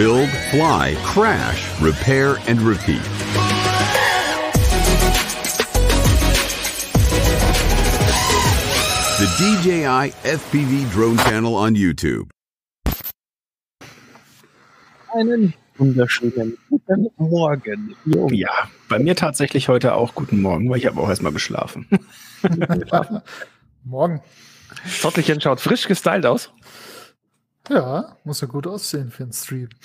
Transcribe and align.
build, 0.00 0.30
fly, 0.50 0.96
crash, 1.04 1.68
repair, 1.78 2.38
and 2.48 2.58
repeat. 2.62 3.02
The 9.18 9.28
DJI 9.36 10.12
FPV 10.24 10.90
Drone 10.90 11.18
Channel 11.18 11.54
on 11.54 11.74
YouTube. 11.74 12.30
Einen 15.14 15.52
wunderschönen 15.76 16.56
guten 16.70 17.10
Morgen. 17.18 17.94
Jo. 18.06 18.26
Ja, 18.30 18.70
bei 18.88 18.98
mir 18.98 19.14
tatsächlich 19.14 19.68
heute 19.68 19.92
auch 19.92 20.14
guten 20.14 20.40
Morgen, 20.40 20.70
weil 20.70 20.78
ich 20.78 20.86
habe 20.86 20.98
auch 20.98 21.10
erstmal 21.10 21.32
geschlafen. 21.34 21.86
Morgen. 23.84 24.22
Zottelchen 24.86 25.42
schaut 25.42 25.60
frisch 25.60 25.86
gestylt 25.86 26.24
aus. 26.24 26.50
Ja, 27.70 28.16
muss 28.24 28.40
ja 28.40 28.46
gut 28.48 28.66
aussehen 28.66 29.10
für 29.10 29.22
einen 29.24 29.32
Stream. 29.32 29.68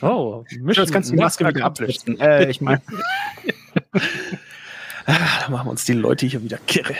Oh, 0.00 0.44
Jetzt 0.50 0.92
kannst 0.92 1.10
du 1.10 1.14
die 1.16 1.20
Maske 1.20 1.46
wieder 1.46 1.64
absetzen. 1.64 2.18
Äh, 2.20 2.50
ich 2.50 2.60
meine, 2.60 2.80
Ah, 5.06 5.40
da 5.40 5.48
machen 5.50 5.66
wir 5.66 5.70
uns 5.72 5.84
die 5.84 5.92
Leute 5.94 6.26
hier 6.26 6.42
wieder 6.42 6.58
kirre. 6.58 6.94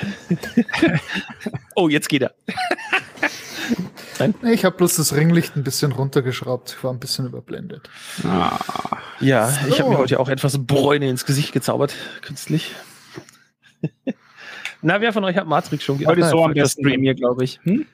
oh, 1.77 1.89
jetzt 1.89 2.09
geht 2.09 2.23
er. 2.23 2.35
Nee, 4.43 4.53
Ich 4.53 4.65
habe 4.65 4.77
bloß 4.77 4.97
das 4.97 5.15
Ringlicht 5.15 5.57
ein 5.57 5.63
bisschen 5.65 5.93
runtergeschraubt. 5.93 6.75
Ich 6.77 6.85
war 6.85 6.93
ein 6.93 6.99
bisschen 6.99 7.27
überblendet. 7.27 7.89
ah, 8.25 8.59
Ja, 9.21 9.57
ich 9.69 9.79
habe 9.81 9.91
mir 9.91 9.97
So. 9.97 10.03
heute 10.03 10.21
auch 10.21 10.29
etwas 10.29 10.59
Bräune 10.67 11.09
ins 11.09 11.25
Gesicht 11.25 11.53
gezaubert, 11.53 11.95
künstlich. 12.23 12.75
Na, 14.83 15.01
wer 15.01 15.13
von 15.13 15.23
euch 15.25 15.37
hat 15.37 15.47
Matrix 15.47 15.85
schon 15.85 16.05
heute 16.05 16.21
ist 16.23 16.31
so 16.31 16.45
am 16.45 16.55
das 16.55 16.75
besten 16.75 16.83
bei 16.83 16.99
mir, 16.99 17.15
glaube 17.15 17.45
ich. 17.45 17.61
Hm? 17.63 17.87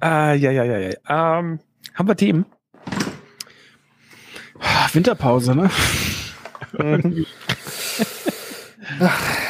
Ah, 0.00 0.32
ja, 0.32 0.50
ja, 0.50 0.64
ja, 0.64 0.78
ja. 0.78 0.90
Ähm, 1.38 1.60
haben 1.94 2.08
wir 2.08 2.16
Themen? 2.16 2.46
Winterpause, 4.92 5.54
ne? 5.54 5.70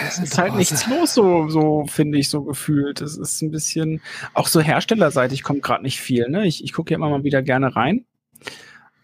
Es 0.07 0.19
ist 0.19 0.39
halt 0.39 0.55
nichts 0.57 0.87
los, 0.89 1.15
so, 1.15 1.49
so 1.49 1.87
finde 1.87 2.19
ich, 2.19 2.29
so 2.29 2.43
gefühlt. 2.43 3.01
Es 3.01 3.17
ist 3.17 3.43
ein 3.43 3.51
bisschen, 3.51 4.01
auch 4.35 4.49
so 4.49 4.61
herstellerseitig 4.61 5.43
kommt 5.43 5.63
gerade 5.63 5.83
nicht 5.83 6.01
viel. 6.01 6.29
Ne? 6.29 6.47
Ich, 6.47 6.65
ich 6.65 6.73
gucke 6.73 6.93
ja 6.93 6.97
immer 6.97 7.11
mal 7.11 7.25
wieder 7.25 7.43
gerne 7.43 7.75
rein. 7.77 8.05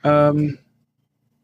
Ähm, 0.02 0.58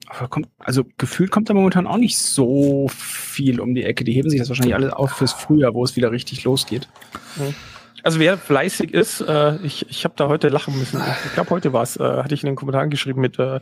aber 0.06 0.28
kommt, 0.28 0.48
also 0.58 0.84
gefühlt 0.98 1.30
kommt 1.30 1.48
da 1.48 1.55
momentan 1.55 1.86
auch 1.86 1.98
nicht 1.98 2.19
so 2.19 2.88
viel 2.88 3.60
um 3.60 3.75
die 3.75 3.84
Ecke. 3.84 4.03
Die 4.05 4.12
heben 4.12 4.28
sich 4.28 4.41
das 4.41 4.48
wahrscheinlich 4.48 4.75
alles 4.75 4.92
auf 4.92 5.12
fürs 5.12 5.32
Frühjahr, 5.32 5.75
wo 5.75 5.84
es 5.84 5.94
wieder 5.94 6.10
richtig 6.10 6.42
losgeht. 6.44 6.88
Also 8.03 8.19
wer 8.19 8.39
fleißig 8.39 8.95
ist, 8.95 9.20
äh, 9.20 9.56
ich, 9.59 9.89
ich 9.89 10.05
habe 10.05 10.15
da 10.17 10.29
heute 10.29 10.48
lachen 10.48 10.79
müssen. 10.79 11.01
Ich 11.27 11.34
glaube, 11.34 11.51
heute 11.51 11.73
war 11.73 11.83
es, 11.83 11.97
äh, 11.97 12.03
hatte 12.03 12.34
ich 12.34 12.43
in 12.43 12.47
den 12.47 12.56
Kommentaren 12.56 12.91
geschrieben 12.91 13.20
mit 13.20 13.39
äh, 13.39 13.61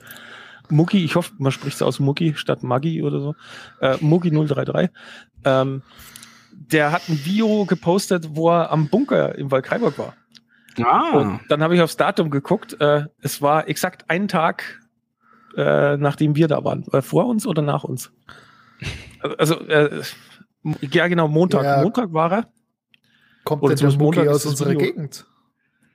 Mucki, 0.70 1.04
ich 1.04 1.16
hoffe, 1.16 1.32
man 1.38 1.52
spricht 1.52 1.76
es 1.76 1.82
aus 1.82 1.98
Mucki 1.98 2.34
statt 2.36 2.62
Maggi 2.62 3.02
oder 3.02 3.20
so. 3.20 3.34
Äh, 3.80 3.96
Mucki 4.00 4.30
033. 4.30 4.90
Ähm, 5.44 5.82
der 6.52 6.92
hat 6.92 7.08
ein 7.08 7.24
Video 7.24 7.64
gepostet, 7.64 8.28
wo 8.32 8.50
er 8.50 8.70
am 8.70 8.88
Bunker 8.88 9.34
im 9.36 9.50
Waldkraiburg 9.50 9.98
war. 9.98 10.14
Ah, 10.84 11.10
Und 11.10 11.40
dann 11.48 11.62
habe 11.62 11.74
ich 11.74 11.80
aufs 11.80 11.96
Datum 11.96 12.30
geguckt. 12.30 12.80
Äh, 12.80 13.06
es 13.20 13.42
war 13.42 13.68
exakt 13.68 14.04
ein 14.08 14.28
Tag, 14.28 14.80
äh, 15.56 15.96
nachdem 15.96 16.36
wir 16.36 16.48
da 16.48 16.62
waren. 16.64 16.84
Äh, 16.92 17.02
vor 17.02 17.26
uns 17.26 17.46
oder 17.46 17.62
nach 17.62 17.84
uns? 17.84 18.12
Also, 19.38 19.60
äh, 19.66 20.02
ja, 20.80 21.08
genau, 21.08 21.28
Montag. 21.28 21.64
Ja. 21.64 21.82
Montag 21.82 22.12
war 22.12 22.32
er. 22.32 22.48
Kommt 23.48 23.62
Oder 23.62 23.74
der 23.74 23.88
ist 23.88 23.96
aus 23.96 24.44
unserer 24.44 24.72
Video. 24.72 24.80
Gegend? 24.80 25.24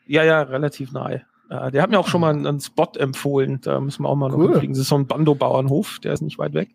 Ja, 0.07 0.23
ja, 0.23 0.41
relativ 0.41 0.91
nahe. 0.91 1.21
Äh, 1.51 1.69
der 1.69 1.83
hat 1.83 1.91
mir 1.91 1.99
auch 1.99 2.07
schon 2.07 2.21
mal 2.21 2.31
einen, 2.33 2.47
einen 2.47 2.59
Spot 2.59 2.91
empfohlen. 2.97 3.61
Da 3.61 3.79
müssen 3.79 4.01
wir 4.03 4.09
auch 4.09 4.15
mal 4.15 4.29
noch 4.29 4.37
Cool. 4.39 4.47
hinfliegen. 4.53 4.73
Das 4.73 4.81
ist 4.81 4.87
so 4.89 4.95
ein 4.95 5.05
Bando-Bauernhof, 5.05 5.99
der 5.99 6.13
ist 6.13 6.21
nicht 6.21 6.39
weit 6.39 6.55
weg. 6.55 6.69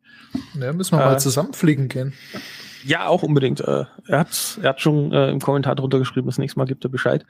Ja, 0.54 0.72
müssen 0.72 0.96
wir 0.96 1.02
Äh, 1.02 1.06
mal 1.06 1.18
zusammenfliegen 1.18 1.88
gehen. 1.88 2.12
Ja, 2.84 3.08
auch 3.08 3.24
unbedingt. 3.24 3.58
Äh, 3.60 3.86
er, 4.06 4.18
hat's, 4.20 4.60
er 4.62 4.68
hat 4.68 4.80
schon 4.80 5.12
äh, 5.12 5.30
im 5.32 5.40
Kommentar 5.40 5.74
drunter 5.74 5.98
geschrieben, 5.98 6.28
das 6.28 6.38
nächste 6.38 6.60
Mal 6.60 6.66
gibt 6.66 6.84
er 6.84 6.90
Bescheid. 6.90 7.26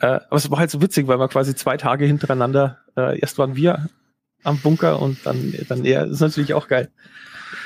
Äh, 0.00 0.06
aber 0.28 0.36
es 0.36 0.50
war 0.50 0.58
halt 0.58 0.70
so 0.70 0.82
witzig, 0.82 1.06
weil 1.08 1.18
wir 1.18 1.28
quasi 1.28 1.54
zwei 1.54 1.78
Tage 1.78 2.04
hintereinander, 2.04 2.80
äh, 2.98 3.18
erst 3.18 3.38
waren 3.38 3.56
wir 3.56 3.88
am 4.42 4.58
Bunker 4.58 5.00
und 5.00 5.24
dann, 5.24 5.54
dann 5.70 5.86
er. 5.86 6.02
Das 6.02 6.16
ist 6.16 6.20
natürlich 6.20 6.52
auch 6.52 6.68
geil. 6.68 6.90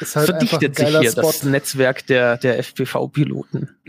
Ist 0.00 0.14
halt 0.14 0.26
Verdichtet 0.28 0.76
sich 0.76 0.96
hier 0.96 1.10
Spot. 1.10 1.22
das 1.22 1.42
Netzwerk 1.42 2.06
der, 2.06 2.36
der 2.36 2.58
FPV-Piloten. 2.62 3.70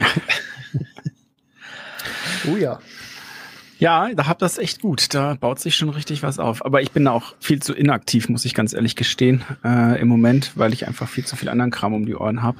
Oh 2.51 2.57
ja. 2.57 2.79
Ja, 3.77 4.13
da 4.13 4.27
habt 4.27 4.41
das 4.41 4.57
echt 4.57 4.81
gut. 4.81 5.13
Da 5.13 5.35
baut 5.39 5.59
sich 5.59 5.75
schon 5.77 5.89
richtig 5.89 6.21
was 6.21 6.37
auf. 6.37 6.65
Aber 6.65 6.81
ich 6.81 6.91
bin 6.91 7.07
auch 7.07 7.33
viel 7.39 7.61
zu 7.61 7.73
inaktiv, 7.73 8.27
muss 8.27 8.43
ich 8.43 8.53
ganz 8.53 8.73
ehrlich 8.73 8.97
gestehen, 8.97 9.43
äh, 9.63 9.99
im 10.01 10.09
Moment, 10.09 10.51
weil 10.55 10.73
ich 10.73 10.85
einfach 10.85 11.07
viel 11.07 11.25
zu 11.25 11.37
viel 11.37 11.47
anderen 11.47 11.71
Kram 11.71 11.93
um 11.93 12.05
die 12.05 12.13
Ohren 12.15 12.43
habe. 12.43 12.57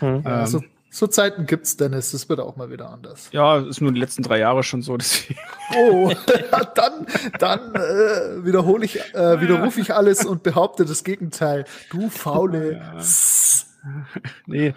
Hm. 0.00 0.22
ja 0.24 0.40
Ähm, 0.40 0.46
so, 0.48 0.64
so 0.90 1.06
Zeiten 1.06 1.46
gibt's, 1.46 1.76
Dennis. 1.76 2.10
Das 2.10 2.28
wird 2.28 2.40
auch 2.40 2.56
mal 2.56 2.68
wieder 2.68 2.90
anders. 2.90 3.28
Ja, 3.30 3.58
ist 3.58 3.80
nur 3.80 3.92
die 3.92 4.00
letzten 4.00 4.24
drei 4.24 4.40
Jahre 4.40 4.64
schon 4.64 4.82
so. 4.82 4.96
Deswegen. 4.96 5.38
Oh, 5.76 6.10
ja, 6.50 6.64
dann, 6.64 7.06
dann 7.38 7.74
äh, 7.76 8.44
wiederhole 8.44 8.84
ich, 8.86 8.98
äh, 9.14 9.40
widerrufe 9.40 9.80
ich 9.80 9.94
alles 9.94 10.24
und 10.24 10.42
behaupte 10.42 10.84
das 10.84 11.04
Gegenteil. 11.04 11.64
Du 11.90 12.08
faule. 12.08 12.80
S- 12.98 13.66
Nee, 14.46 14.74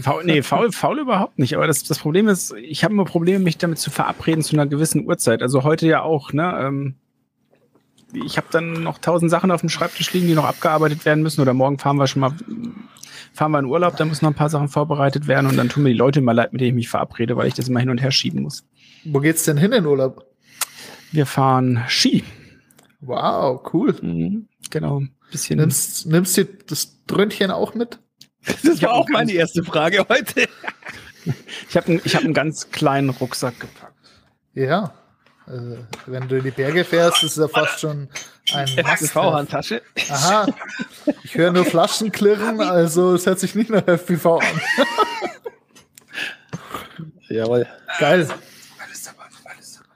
faul, 0.00 0.24
nee 0.24 0.42
faul, 0.42 0.72
faul 0.72 0.98
überhaupt 0.98 1.38
nicht. 1.38 1.56
Aber 1.56 1.66
das, 1.66 1.82
das 1.84 1.98
Problem 1.98 2.28
ist, 2.28 2.54
ich 2.54 2.84
habe 2.84 2.94
immer 2.94 3.04
Probleme, 3.04 3.38
mich 3.38 3.58
damit 3.58 3.78
zu 3.78 3.90
verabreden 3.90 4.42
zu 4.42 4.54
einer 4.54 4.66
gewissen 4.66 5.06
Uhrzeit. 5.06 5.42
Also 5.42 5.62
heute 5.62 5.86
ja 5.86 6.02
auch. 6.02 6.32
Ne? 6.32 6.54
Ähm, 6.60 6.94
ich 8.12 8.36
habe 8.36 8.46
dann 8.50 8.82
noch 8.82 8.98
tausend 8.98 9.30
Sachen 9.30 9.50
auf 9.50 9.60
dem 9.60 9.68
Schreibtisch 9.68 10.12
liegen, 10.12 10.26
die 10.26 10.34
noch 10.34 10.44
abgearbeitet 10.44 11.04
werden 11.04 11.22
müssen. 11.22 11.40
Oder 11.40 11.54
morgen 11.54 11.78
fahren 11.78 11.96
wir 11.96 12.06
schon 12.06 12.20
mal 12.20 12.32
fahren 13.34 13.50
wir 13.50 13.58
in 13.58 13.64
Urlaub, 13.64 13.96
da 13.96 14.04
müssen 14.04 14.24
noch 14.24 14.30
ein 14.30 14.36
paar 14.36 14.48
Sachen 14.48 14.68
vorbereitet 14.68 15.26
werden 15.26 15.46
und 15.48 15.56
dann 15.56 15.68
tun 15.68 15.82
mir 15.82 15.90
die 15.90 15.96
Leute 15.96 16.20
mal 16.20 16.32
leid, 16.32 16.52
mit 16.52 16.60
denen 16.60 16.68
ich 16.68 16.74
mich 16.74 16.88
verabrede, 16.88 17.36
weil 17.36 17.48
ich 17.48 17.54
das 17.54 17.68
immer 17.68 17.80
hin 17.80 17.90
und 17.90 18.00
her 18.00 18.12
schieben 18.12 18.42
muss. 18.42 18.64
Wo 19.04 19.18
geht's 19.18 19.42
denn 19.42 19.56
hin 19.56 19.72
in 19.72 19.84
Urlaub? 19.84 20.24
Wir 21.10 21.26
fahren 21.26 21.82
Ski. 21.88 22.22
Wow, 23.00 23.60
cool. 23.72 23.94
Mhm, 24.00 24.48
genau. 24.70 25.02
Bisschen. 25.30 25.58
Nimmst, 25.58 26.06
nimmst 26.06 26.36
du 26.36 26.44
das 26.44 27.04
Dröhnchen 27.06 27.50
auch 27.50 27.74
mit? 27.74 27.98
Das 28.62 28.82
war 28.82 28.92
auch 28.92 29.08
meine 29.08 29.32
erste 29.32 29.62
Frage 29.62 30.04
heute. 30.08 30.48
Ich 31.70 31.74
habe 31.74 32.00
ich 32.04 32.14
hab 32.14 32.22
einen 32.22 32.34
ganz 32.34 32.70
kleinen 32.70 33.08
Rucksack 33.08 33.58
gepackt. 33.58 33.94
Ja. 34.52 34.92
Äh, 35.46 35.78
wenn 36.04 36.28
du 36.28 36.36
in 36.36 36.44
die 36.44 36.50
Berge 36.50 36.84
fährst, 36.84 37.22
ist 37.22 37.32
es 37.32 37.36
ja 37.38 37.48
fast 37.48 37.80
schon 37.80 38.10
ein. 38.52 38.68
FPV-Handtasche. 38.68 39.80
Aha. 40.10 40.46
Ich 41.22 41.34
höre 41.34 41.50
nur 41.50 41.64
Flaschen 41.64 42.12
klirren, 42.12 42.60
also 42.60 43.14
es 43.14 43.24
hört 43.24 43.40
sich 43.40 43.54
nicht 43.54 43.70
nach 43.70 43.86
FPV 43.86 44.38
an. 44.38 44.60
Jawohl. 47.28 47.66
Geil. 47.98 48.28
Alles 48.78 49.02
dabei, 49.04 49.24
alles 49.44 49.72
dabei. 49.74 49.88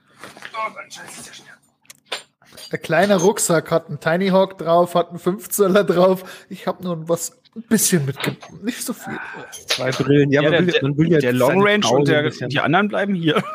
Oh, 0.54 0.70
mein 0.75 0.91
Scheiß 0.91 1.19
ist 1.19 1.26
ja 1.26 1.34
schnell. 1.34 1.38
Ein 2.71 2.83
kleiner 2.83 3.17
Rucksack 3.17 3.71
hat 3.71 3.89
einen 3.89 3.99
Tiny 4.01 4.29
Hawk 4.29 4.59
drauf, 4.59 4.95
hat 4.95 5.11
einen 5.11 5.19
15er 5.19 5.84
drauf. 5.84 6.25
Ich 6.51 6.67
habe 6.67 6.83
nur 6.84 7.09
was 7.09 7.33
ein 7.56 7.62
bisschen 7.62 8.05
mitgenommen, 8.05 8.62
nicht 8.62 8.83
so 8.83 8.93
viel. 8.93 9.19
Zwei 9.67 9.91
Brillen. 9.91 10.31
Ja, 10.31 10.43
Ja, 10.43 10.51
man 10.51 10.67
der, 10.67 10.75
will, 10.75 10.83
man 10.83 10.99
will 10.99 11.12
ja 11.12 11.19
der 11.19 11.33
Long 11.33 11.62
Range 11.67 11.83
Frau 11.83 11.97
und 11.97 12.09
der, 12.09 12.28
die 12.31 12.61
anderen 12.61 12.89
bleiben 12.89 13.15
hier. 13.15 13.43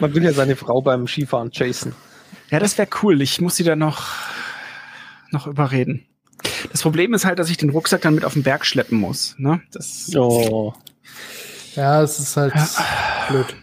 Man 0.00 0.14
will 0.14 0.24
ja 0.24 0.32
seine 0.32 0.56
Frau 0.56 0.82
beim 0.82 1.06
Skifahren 1.06 1.50
chasen. 1.50 1.94
Ja, 2.50 2.58
das 2.58 2.76
wäre 2.78 2.88
cool. 3.02 3.20
Ich 3.22 3.40
muss 3.40 3.56
sie 3.56 3.64
da 3.64 3.76
noch, 3.76 4.06
noch 5.30 5.46
überreden. 5.46 6.06
Das 6.70 6.82
Problem 6.82 7.14
ist 7.14 7.24
halt, 7.24 7.38
dass 7.38 7.48
ich 7.50 7.56
den 7.56 7.70
Rucksack 7.70 8.02
dann 8.02 8.14
mit 8.14 8.24
auf 8.24 8.34
den 8.34 8.42
Berg 8.42 8.66
schleppen 8.66 8.98
muss. 8.98 9.34
Ne? 9.38 9.62
Das, 9.72 10.10
Oh. 10.14 10.74
Ja, 11.74 12.02
es 12.02 12.18
ist 12.18 12.36
halt 12.36 12.52
blöd. 13.28 13.56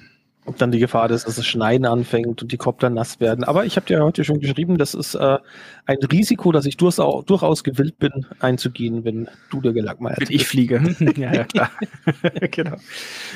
Ob 0.46 0.58
dann 0.58 0.72
die 0.72 0.80
Gefahr 0.80 1.10
ist, 1.12 1.28
dass 1.28 1.38
es 1.38 1.46
schneien 1.46 1.86
anfängt 1.86 2.42
und 2.42 2.52
die 2.52 2.58
Kopter 2.58 2.90
nass 2.90 3.20
werden. 3.20 3.44
Aber 3.44 3.66
ich 3.66 3.76
habe 3.76 3.86
dir 3.86 4.04
heute 4.04 4.24
schon 4.24 4.40
geschrieben, 4.40 4.80
das 4.80 4.96
ist 4.96 5.14
äh, 5.14 5.38
ein 5.86 5.98
Risiko, 6.12 6.52
das 6.52 6.66
ich 6.66 6.78
durchaus, 6.78 7.26
durchaus 7.26 7.64
gewillt 7.64 8.00
bin, 8.00 8.26
einzugehen, 8.40 9.06
wenn 9.06 9.30
du 9.52 9.62
der 9.62 9.74
Gelackmeier 9.74 10.16
wenn 10.18 10.32
ich 10.32 10.48
fliege. 10.48 10.96
ja, 11.16 11.32
ja, 11.32 11.44
klar. 11.44 11.70
genau. 12.52 12.78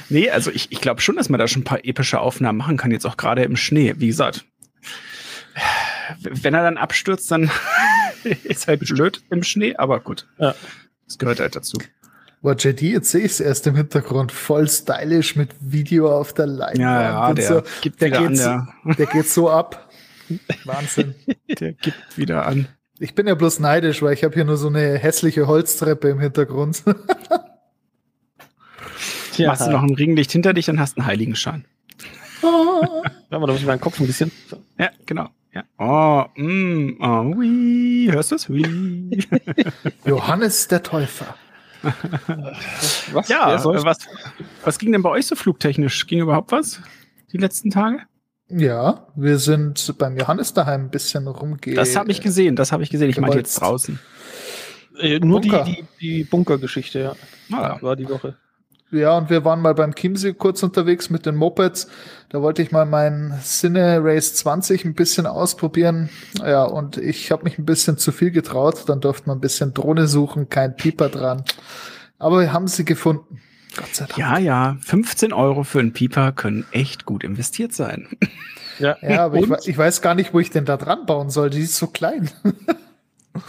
Nee, 0.10 0.32
also 0.32 0.50
ich, 0.50 0.72
ich 0.72 0.82
glaube 0.82 1.02
schon, 1.02 1.16
dass 1.16 1.30
man 1.30 1.40
da 1.40 1.48
schon 1.48 1.62
ein 1.62 1.66
paar 1.66 1.86
epische 1.86 2.20
Aufnahmen 2.20 2.58
machen 2.58 2.78
kann, 2.78 2.90
jetzt 2.90 3.06
auch 3.06 3.18
gerade 3.18 3.44
im 3.44 3.56
Schnee. 3.56 3.94
Wie 3.98 4.08
gesagt, 4.08 4.46
wenn 6.22 6.54
er 6.54 6.64
dann 6.64 6.78
abstürzt, 6.78 7.30
dann 7.30 7.52
ist 8.44 8.68
halt 8.68 8.80
blöd 8.80 9.22
im 9.30 9.44
Schnee, 9.44 9.76
aber 9.76 10.00
gut. 10.00 10.28
Ja. 10.40 10.56
Das 11.06 11.20
gehört 11.20 11.40
halt 11.40 11.56
dazu. 11.56 11.78
Boah, 12.46 12.56
JD, 12.56 12.82
jetzt 12.84 13.10
sehe 13.10 13.22
ich 13.22 13.32
es 13.32 13.40
erst 13.40 13.66
im 13.66 13.76
Hintergrund. 13.76 14.32
Voll 14.32 14.70
stylisch 14.70 15.36
mit 15.36 15.50
Video 15.62 16.16
auf 16.16 16.32
der 16.32 16.46
Leinwand. 16.46 16.78
Ja, 16.78 17.02
ja, 17.02 17.28
und 17.30 17.40
der 17.40 17.48
so. 17.48 17.64
gibt 17.82 18.00
der 18.00 18.10
wieder 18.10 18.20
an 18.20 18.68
geht, 18.86 19.00
der- 19.00 19.06
geht 19.08 19.28
so 19.28 19.50
ab. 19.50 19.90
Wahnsinn. 20.66 21.16
Der 21.60 21.74
gibt 21.74 22.20
wieder 22.20 22.46
an. 22.46 22.68
Ich 23.00 23.16
bin 23.16 23.26
ja 23.26 23.34
bloß 23.34 23.60
neidisch, 23.62 24.04
weil 24.04 24.14
ich 24.14 24.24
habe 24.24 24.36
hier 24.36 24.46
nur 24.46 24.58
so 24.58 24.68
eine 24.68 24.96
hässliche 25.00 25.48
Holztreppe 25.48 26.10
im 26.10 26.20
Hintergrund. 26.20 26.84
Ja. 29.38 29.50
Machst 29.50 29.68
du 29.68 29.72
noch 29.72 29.84
ein 29.84 29.94
Ringlicht 29.94 30.32
hinter 30.32 30.54
dich, 30.54 30.68
dann 30.68 30.80
hast 30.80 30.96
du 30.96 31.02
einen 31.02 31.08
Heiligenschein. 31.08 31.66
Warte 32.42 33.12
mal, 33.32 33.40
da 33.40 33.40
muss 33.40 33.60
ich 33.60 33.66
meinen 33.66 33.82
Kopf 33.82 34.00
ein 34.00 34.08
bisschen. 34.08 34.32
So. 34.50 34.64
Ja, 34.80 34.92
genau. 35.06 35.28
Ja. 35.54 35.64
Oh, 35.78 36.42
mm, 36.42 36.98
oh, 37.02 37.36
hui. 37.36 38.08
Hörst 38.10 38.32
du 38.32 38.36
das? 38.36 38.48
Hui. 38.48 39.10
Johannes 40.06 40.70
der 40.70 40.84
Täufer. 40.84 41.36
Was? 43.14 43.28
ja, 43.30 43.58
soll- 43.58 43.84
was, 43.84 43.98
was 44.64 44.78
ging 44.80 44.92
denn 44.92 45.02
bei 45.04 45.10
euch 45.10 45.26
so 45.28 45.36
flugtechnisch? 45.36 46.08
Ging 46.08 46.20
überhaupt 46.22 46.52
was? 46.52 46.82
Die 47.32 47.38
letzten 47.38 47.70
Tage? 47.70 48.00
Ja, 48.50 49.08
wir 49.16 49.40
sind 49.40 49.96
beim 49.98 50.18
Johannes 50.18 50.54
daheim 50.54 50.82
ein 50.86 50.90
bisschen 50.92 51.28
rumgehen. 51.28 51.76
Das 51.76 51.96
habe 51.96 52.12
ich 52.12 52.22
gesehen, 52.22 52.56
das 52.56 52.72
habe 52.72 52.84
ich 52.84 52.90
gesehen. 52.90 53.10
Ich 53.10 53.16
Du 53.16 53.22
meinte 53.22 53.38
jetzt 53.38 53.60
draußen. 53.60 54.00
Äh, 55.00 55.20
nur 55.20 55.42
die, 55.42 55.50
Bunker. 55.50 55.64
die, 55.66 55.84
die 56.00 56.24
Bunkergeschichte, 56.24 57.00
ja. 57.00 57.16
Ah, 57.52 57.78
War 57.82 57.96
die 57.96 58.08
Woche. 58.08 58.36
Ja, 58.92 59.18
und 59.18 59.30
wir 59.30 59.44
waren 59.44 59.62
mal 59.62 59.74
beim 59.74 59.94
Chiemsee 59.96 60.34
kurz 60.34 60.62
unterwegs 60.64 61.10
mit 61.10 61.26
den 61.26 61.36
Mopeds. 61.36 61.88
Da 62.30 62.42
wollte 62.42 62.62
ich 62.62 62.72
mal 62.72 62.86
meinen 62.86 63.34
Cine 63.42 64.00
Race 64.04 64.36
20 64.36 64.86
ein 64.86 64.94
bisschen 64.94 65.26
ausprobieren. 65.26 66.10
Ja, 66.40 66.64
und 66.64 66.98
ich 66.98 67.32
habe 67.32 67.44
mich 67.44 67.58
ein 67.58 67.66
bisschen 67.66 67.98
zu 67.98 68.12
viel 68.12 68.32
getraut. 68.32 68.90
Dann 68.90 69.00
durfte 69.00 69.28
man 69.28 69.38
ein 69.38 69.42
bisschen 69.42 69.74
Drohne 69.74 70.08
suchen, 70.08 70.50
kein 70.50 70.76
Pieper 70.76 71.10
dran. 71.10 71.44
Aber 72.18 72.40
wir 72.40 72.52
haben 72.54 72.68
sie 72.68 72.86
gefunden. 72.86 73.42
Gott 73.76 73.94
sei 73.94 74.06
Dank. 74.06 74.18
ja, 74.18 74.38
ja, 74.38 74.78
15 74.82 75.34
Euro 75.34 75.64
für 75.64 75.80
einen 75.80 75.94
Pieper 75.94 76.32
können 76.32 76.66
echt 76.72 77.06
gut 77.06 77.24
investiert 77.24 77.74
sein. 77.74 78.08
Ja, 78.78 78.98
Ja, 79.02 79.24
aber 79.24 79.38
ich, 79.38 79.70
ich 79.70 79.78
weiß 79.78 80.02
gar 80.02 80.16
nicht, 80.16 80.34
wo 80.34 80.42
ich 80.42 80.50
den 80.50 80.66
da 80.66 80.76
dran 80.76 81.06
bauen 81.06 81.30
soll. 81.30 81.50
Die 81.50 81.62
ist 81.62 81.78
so 81.78 81.88
klein. 81.88 82.30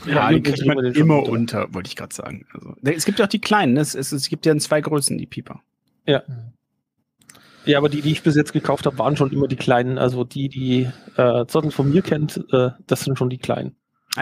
Ja, 0.05 0.31
die 0.31 0.41
die 0.41 0.53
kriegt 0.53 0.67
man 0.67 0.85
immer 0.85 1.19
unter. 1.19 1.63
unter, 1.63 1.75
wollte 1.75 1.89
ich 1.89 1.97
gerade 1.97 2.15
sagen. 2.15 2.45
Also, 2.53 2.75
es 2.83 3.05
gibt 3.05 3.19
ja 3.19 3.25
auch 3.25 3.29
die 3.29 3.41
kleinen, 3.41 3.75
ne? 3.75 3.81
es, 3.81 3.95
es, 3.95 4.11
es 4.13 4.29
gibt 4.29 4.45
ja 4.47 4.53
in 4.53 4.61
zwei 4.61 4.81
Größen 4.81 5.17
die 5.17 5.27
Pieper. 5.27 5.63
Ja, 6.07 6.23
aber 7.75 7.89
die, 7.89 8.03
die 8.03 8.13
ich 8.13 8.23
bis 8.23 8.37
jetzt 8.37 8.53
gekauft 8.53 8.87
habe, 8.87 8.99
waren 8.99 9.17
schon 9.17 9.33
immer 9.33 9.49
die 9.49 9.57
kleinen. 9.57 9.99
Also 9.99 10.23
die, 10.25 10.49
die 10.49 10.89
äh, 11.17 11.47
Zottel 11.47 11.71
von 11.71 11.91
mir 11.91 12.03
kennt, 12.03 12.45
äh, 12.53 12.71
das 12.87 13.01
sind 13.01 13.19
schon 13.19 13.31
die 13.31 13.39
kleinen. 13.39 13.75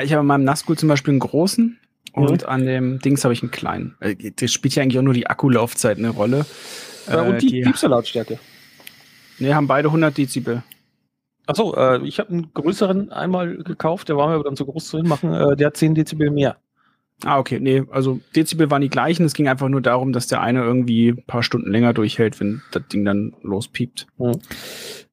Ich 0.02 0.12
habe 0.12 0.20
in 0.22 0.26
meinem 0.26 0.44
Nazgul 0.44 0.78
zum 0.78 0.88
Beispiel 0.88 1.12
einen 1.12 1.20
großen 1.20 1.78
und 2.12 2.42
Mhm. 2.42 2.48
an 2.48 2.64
dem 2.66 2.98
Dings 3.00 3.24
habe 3.24 3.34
ich 3.34 3.42
einen 3.42 3.50
kleinen. 3.50 3.96
Äh, 4.00 4.14
Das 4.36 4.52
spielt 4.52 4.74
ja 4.76 4.82
eigentlich 4.82 4.98
auch 4.98 5.02
nur 5.02 5.14
die 5.14 5.26
Akkulaufzeit 5.26 5.98
eine 5.98 6.10
Rolle. 6.10 6.46
Äh, 7.08 7.18
und 7.18 7.42
die, 7.42 7.48
die 7.48 7.60
Piepser-Lautstärke. 7.62 8.38
ne, 9.38 9.54
haben 9.54 9.66
beide 9.66 9.88
100 9.88 10.16
Dezibel. 10.16 10.62
Achso, 11.46 11.74
äh, 11.76 12.00
ich 12.06 12.18
habe 12.18 12.30
einen 12.30 12.54
größeren 12.54 13.12
einmal 13.12 13.58
gekauft, 13.58 14.08
der 14.08 14.16
war 14.16 14.28
mir 14.28 14.34
aber 14.34 14.44
dann 14.44 14.56
zu 14.56 14.64
groß 14.64 14.86
zu 14.88 14.96
hinmachen. 14.96 15.34
Äh, 15.34 15.56
der 15.56 15.66
hat 15.66 15.76
10 15.76 15.94
Dezibel 15.94 16.30
mehr. 16.30 16.56
Ah, 17.22 17.38
okay. 17.38 17.60
Nee, 17.60 17.84
also 17.90 18.20
Dezibel 18.34 18.70
waren 18.70 18.82
die 18.82 18.90
gleichen. 18.90 19.24
Es 19.24 19.34
ging 19.34 19.48
einfach 19.48 19.68
nur 19.68 19.80
darum, 19.80 20.12
dass 20.12 20.26
der 20.26 20.40
eine 20.40 20.62
irgendwie 20.62 21.10
ein 21.10 21.24
paar 21.26 21.42
Stunden 21.42 21.70
länger 21.70 21.92
durchhält, 21.92 22.40
wenn 22.40 22.62
das 22.72 22.82
Ding 22.88 23.04
dann 23.04 23.34
lospiept. 23.42 24.06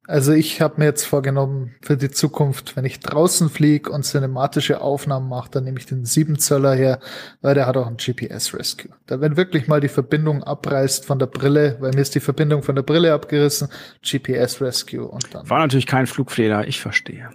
Also 0.07 0.33
ich 0.33 0.59
habe 0.59 0.79
mir 0.79 0.85
jetzt 0.85 1.05
vorgenommen 1.05 1.75
für 1.81 1.95
die 1.95 2.09
Zukunft, 2.09 2.75
wenn 2.75 2.83
ich 2.83 2.99
draußen 2.99 3.49
fliege 3.49 3.91
und 3.91 4.03
cinematische 4.03 4.81
Aufnahmen 4.81 5.29
mache, 5.29 5.51
dann 5.51 5.63
nehme 5.63 5.79
ich 5.79 5.85
den 5.85 6.03
7 6.03 6.37
Zöller 6.37 6.73
her, 6.73 6.99
weil 7.41 7.53
der 7.53 7.67
hat 7.67 7.77
auch 7.77 7.87
ein 7.87 7.97
GPS 7.97 8.53
Rescue. 8.53 8.91
Da 9.05 9.21
wenn 9.21 9.37
wirklich 9.37 9.67
mal 9.67 9.79
die 9.79 9.87
Verbindung 9.87 10.43
abreißt 10.43 11.05
von 11.05 11.19
der 11.19 11.27
Brille, 11.27 11.77
weil 11.79 11.91
mir 11.91 12.01
ist 12.01 12.15
die 12.15 12.19
Verbindung 12.19 12.63
von 12.63 12.75
der 12.75 12.81
Brille 12.81 13.13
abgerissen, 13.13 13.69
GPS 14.01 14.59
Rescue 14.59 15.07
und 15.07 15.33
dann. 15.33 15.49
War 15.49 15.59
natürlich 15.59 15.87
kein 15.87 16.07
Flugfehler, 16.07 16.67
ich 16.67 16.81
verstehe. 16.81 17.29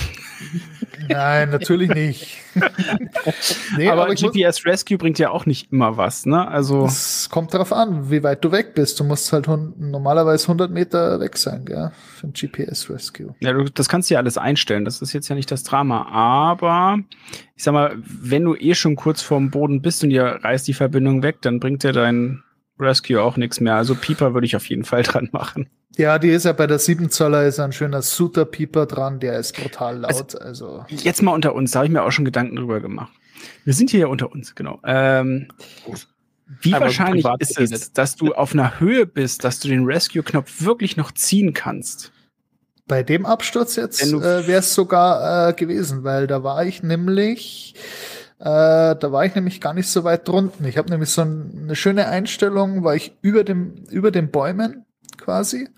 Nein, 1.08 1.50
natürlich 1.50 1.88
nicht. 1.90 2.36
nee, 3.76 3.88
aber 3.88 4.06
muss- 4.08 4.20
GPS 4.20 4.64
Rescue 4.66 4.98
bringt 4.98 5.18
ja 5.18 5.30
auch 5.30 5.46
nicht 5.46 5.72
immer 5.72 5.96
was, 5.96 6.26
ne? 6.26 6.46
Also 6.46 6.84
Es 6.86 7.28
kommt 7.30 7.54
drauf 7.54 7.72
an, 7.72 8.10
wie 8.10 8.22
weit 8.22 8.44
du 8.44 8.52
weg 8.52 8.74
bist. 8.74 8.98
Du 9.00 9.04
musst 9.04 9.32
halt 9.32 9.48
normalerweise 9.48 10.44
100 10.46 10.70
Meter 10.70 11.20
weg 11.20 11.36
sein, 11.36 11.64
gell, 11.64 11.92
für 12.16 12.26
ein 12.28 12.32
GPS 12.32 12.90
Rescue. 12.90 13.34
Ja, 13.40 13.52
du, 13.52 13.64
das 13.64 13.88
kannst 13.88 14.10
du 14.10 14.14
ja 14.14 14.20
alles 14.20 14.38
einstellen. 14.38 14.84
Das 14.84 15.02
ist 15.02 15.12
jetzt 15.12 15.28
ja 15.28 15.34
nicht 15.34 15.50
das 15.50 15.62
Drama. 15.62 16.06
Aber 16.10 16.98
ich 17.56 17.64
sag 17.64 17.72
mal, 17.72 17.96
wenn 18.04 18.44
du 18.44 18.54
eh 18.54 18.74
schon 18.74 18.96
kurz 18.96 19.22
vorm 19.22 19.50
Boden 19.50 19.82
bist 19.82 20.02
und 20.04 20.10
dir 20.10 20.24
reißt 20.42 20.66
die 20.68 20.74
Verbindung 20.74 21.22
weg, 21.22 21.42
dann 21.42 21.60
bringt 21.60 21.82
dir 21.84 21.92
dein 21.92 22.42
Rescue 22.78 23.20
auch 23.20 23.36
nichts 23.36 23.60
mehr. 23.60 23.74
Also 23.74 23.94
Pieper 23.94 24.34
würde 24.34 24.46
ich 24.46 24.56
auf 24.56 24.68
jeden 24.68 24.84
Fall 24.84 25.02
dran 25.02 25.28
machen. 25.32 25.68
Ja, 25.98 26.18
die 26.18 26.30
ist 26.30 26.44
ja 26.44 26.52
bei 26.52 26.66
der 26.66 26.78
7 26.78 27.10
Zoller 27.10 27.46
ist 27.46 27.58
ein 27.58 27.72
schöner 27.72 28.02
Suter-Pieper 28.02 28.86
dran, 28.86 29.18
der 29.18 29.38
ist 29.38 29.60
brutal 29.60 29.98
laut. 29.98 30.40
Also, 30.40 30.84
Jetzt 30.88 31.22
mal 31.22 31.32
unter 31.32 31.54
uns, 31.54 31.72
da 31.72 31.80
habe 31.80 31.86
ich 31.86 31.92
mir 31.92 32.02
auch 32.04 32.12
schon 32.12 32.24
Gedanken 32.24 32.56
drüber 32.56 32.80
gemacht. 32.80 33.12
Wir 33.64 33.74
sind 33.74 33.90
hier 33.90 34.00
ja 34.00 34.06
unter 34.06 34.30
uns, 34.30 34.54
genau. 34.54 34.80
Ähm, 34.84 35.48
wie 36.60 36.72
Aber 36.72 36.86
wahrscheinlich 36.86 37.26
ist 37.40 37.58
es, 37.58 37.92
dass 37.92 38.14
du 38.16 38.32
auf 38.32 38.52
einer 38.52 38.80
Höhe 38.80 39.06
bist, 39.06 39.42
dass 39.44 39.58
du 39.60 39.68
den 39.68 39.84
Rescue-Knopf 39.84 40.62
wirklich 40.62 40.96
noch 40.96 41.12
ziehen 41.12 41.52
kannst? 41.52 42.12
bei 42.88 43.02
dem 43.02 43.26
Absturz 43.26 43.76
jetzt 43.76 44.02
äh, 44.02 44.46
wäre 44.46 44.60
es 44.60 44.74
sogar 44.74 45.50
äh, 45.50 45.52
gewesen, 45.52 46.02
weil 46.02 46.26
da 46.26 46.42
war 46.42 46.64
ich 46.64 46.82
nämlich, 46.82 47.74
äh, 48.38 48.44
da 48.44 49.12
war 49.12 49.26
ich 49.26 49.34
nämlich 49.34 49.60
gar 49.60 49.74
nicht 49.74 49.88
so 49.88 50.04
weit 50.04 50.26
drunten. 50.26 50.66
Ich 50.66 50.78
habe 50.78 50.90
nämlich 50.90 51.10
so 51.10 51.20
ein, 51.20 51.60
eine 51.64 51.76
schöne 51.76 52.08
Einstellung, 52.08 52.82
war 52.82 52.96
ich 52.96 53.14
über 53.20 53.44
dem 53.44 53.84
über 53.90 54.10
den 54.10 54.30
Bäumen 54.30 54.86
quasi. 55.18 55.68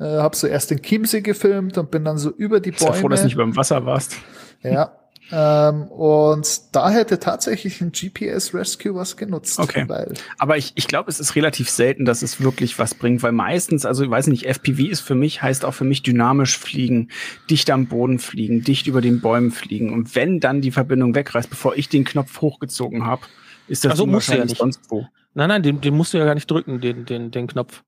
Äh, 0.00 0.04
habe 0.04 0.36
so 0.36 0.46
erst 0.46 0.70
den 0.70 0.82
Chiemsee 0.82 1.20
gefilmt 1.20 1.78
und 1.78 1.90
bin 1.90 2.04
dann 2.04 2.18
so 2.18 2.30
über 2.30 2.60
die 2.60 2.70
Ich 2.70 2.78
bin 2.78 2.88
Bäume. 2.88 3.00
froh, 3.00 3.08
dass 3.08 3.20
du 3.20 3.26
nicht 3.26 3.34
über 3.34 3.44
dem 3.44 3.56
Wasser 3.56 3.84
warst. 3.84 4.16
Ja. 4.62 4.92
Ähm, 5.30 5.82
und 5.88 6.74
da 6.74 6.90
hätte 6.90 7.18
tatsächlich 7.18 7.80
ein 7.82 7.92
GPS 7.92 8.54
Rescue 8.54 8.94
was 8.94 9.16
genutzt. 9.16 9.58
Okay. 9.58 9.84
Weil, 9.86 10.14
Aber 10.38 10.56
ich, 10.56 10.72
ich 10.74 10.88
glaube, 10.88 11.10
es 11.10 11.20
ist 11.20 11.36
relativ 11.36 11.68
selten, 11.68 12.06
dass 12.06 12.22
es 12.22 12.40
wirklich 12.40 12.78
was 12.78 12.94
bringt, 12.94 13.22
weil 13.22 13.32
meistens, 13.32 13.84
also 13.84 14.04
ich 14.04 14.10
weiß 14.10 14.28
nicht, 14.28 14.46
FPV 14.46 14.84
ist 14.90 15.00
für 15.00 15.14
mich, 15.14 15.42
heißt 15.42 15.64
auch 15.66 15.74
für 15.74 15.84
mich 15.84 16.02
dynamisch 16.02 16.56
fliegen, 16.56 17.10
dicht 17.50 17.70
am 17.70 17.88
Boden 17.88 18.18
fliegen, 18.18 18.62
dicht 18.62 18.86
über 18.86 19.02
den 19.02 19.20
Bäumen 19.20 19.50
fliegen. 19.50 19.92
Und 19.92 20.14
wenn 20.14 20.40
dann 20.40 20.62
die 20.62 20.70
Verbindung 20.70 21.14
wegreißt, 21.14 21.50
bevor 21.50 21.76
ich 21.76 21.90
den 21.90 22.04
Knopf 22.04 22.40
hochgezogen 22.40 23.04
habe, 23.04 23.22
ist 23.66 23.84
das 23.84 23.98
so, 23.98 24.04
Ding 24.04 24.12
musst 24.12 24.28
du 24.28 24.32
ja 24.32 24.38
wahrscheinlich 24.38 24.52
nicht. 24.52 24.60
sonst 24.60 24.80
wo. 24.90 25.06
Nein, 25.34 25.48
nein, 25.50 25.62
den, 25.62 25.80
den 25.82 25.94
musst 25.94 26.14
du 26.14 26.18
ja 26.18 26.24
gar 26.24 26.34
nicht 26.34 26.50
drücken, 26.50 26.80
den, 26.80 27.04
den, 27.04 27.30
den 27.30 27.46
Knopf. 27.46 27.82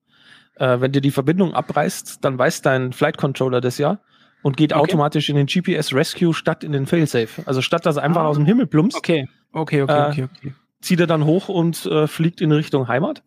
Äh, 0.61 0.81
wenn 0.81 0.93
dir 0.93 1.01
die 1.01 1.11
Verbindung 1.11 1.55
abreißt, 1.55 2.25
dann 2.25 2.39
weiß 2.39 2.63
dein 2.63 2.93
Flight 2.93 3.17
Controller 3.19 3.61
das 3.61 3.79
ja 3.79 3.99
und 4.43 4.57
geht 4.57 4.73
Okay. 4.73 4.81
automatisch 4.83 5.29
in 5.29 5.37
den 5.37 5.47
GPS 5.47 5.93
Rescue 5.95 6.33
statt 6.35 6.63
in 6.63 6.73
den 6.73 6.87
Failsafe. 6.87 7.43
Also 7.47 7.63
statt 7.63 7.87
dass 7.87 7.97
er 7.97 8.03
einfach 8.03 8.23
Ah. 8.23 8.27
aus 8.29 8.37
dem 8.37 8.45
Himmel 8.47 8.67
plumpst, 8.67 8.97
Okay, 8.99 9.27
okay, 9.53 9.83
okay, 9.83 9.93
Äh, 9.93 10.09
okay, 10.09 10.25
okay. 10.25 10.55
zieht 10.83 11.01
er 11.01 11.07
dann 11.07 11.25
hoch 11.25 11.49
und 11.49 11.87
äh, 11.87 12.07
fliegt 12.07 12.41
in 12.41 12.53
Richtung 12.53 12.87
Heimat. 12.89 13.23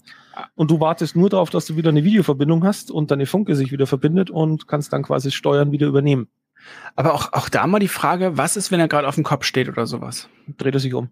Und 0.55 0.71
du 0.71 0.79
wartest 0.79 1.15
nur 1.15 1.29
darauf, 1.29 1.49
dass 1.51 1.65
du 1.67 1.75
wieder 1.75 1.89
eine 1.89 2.03
Videoverbindung 2.03 2.63
hast 2.63 2.89
und 2.89 3.11
deine 3.11 3.25
Funke 3.27 3.55
sich 3.55 3.71
wieder 3.71 3.85
verbindet 3.85 4.31
und 4.31 4.67
kannst 4.67 4.91
dann 4.93 5.03
quasi 5.03 5.29
Steuern 5.31 5.71
wieder 5.71 5.85
übernehmen. 5.87 6.27
Aber 6.95 7.13
auch, 7.13 7.33
auch 7.33 7.49
da 7.49 7.67
mal 7.67 7.79
die 7.79 7.87
Frage, 7.87 8.37
was 8.37 8.55
ist, 8.57 8.71
wenn 8.71 8.79
er 8.79 8.87
gerade 8.87 9.07
auf 9.07 9.15
dem 9.15 9.23
Kopf 9.23 9.43
steht 9.43 9.69
oder 9.69 9.85
sowas? 9.85 10.29
Dreht 10.57 10.73
er 10.75 10.79
sich 10.79 10.93
um. 10.93 11.09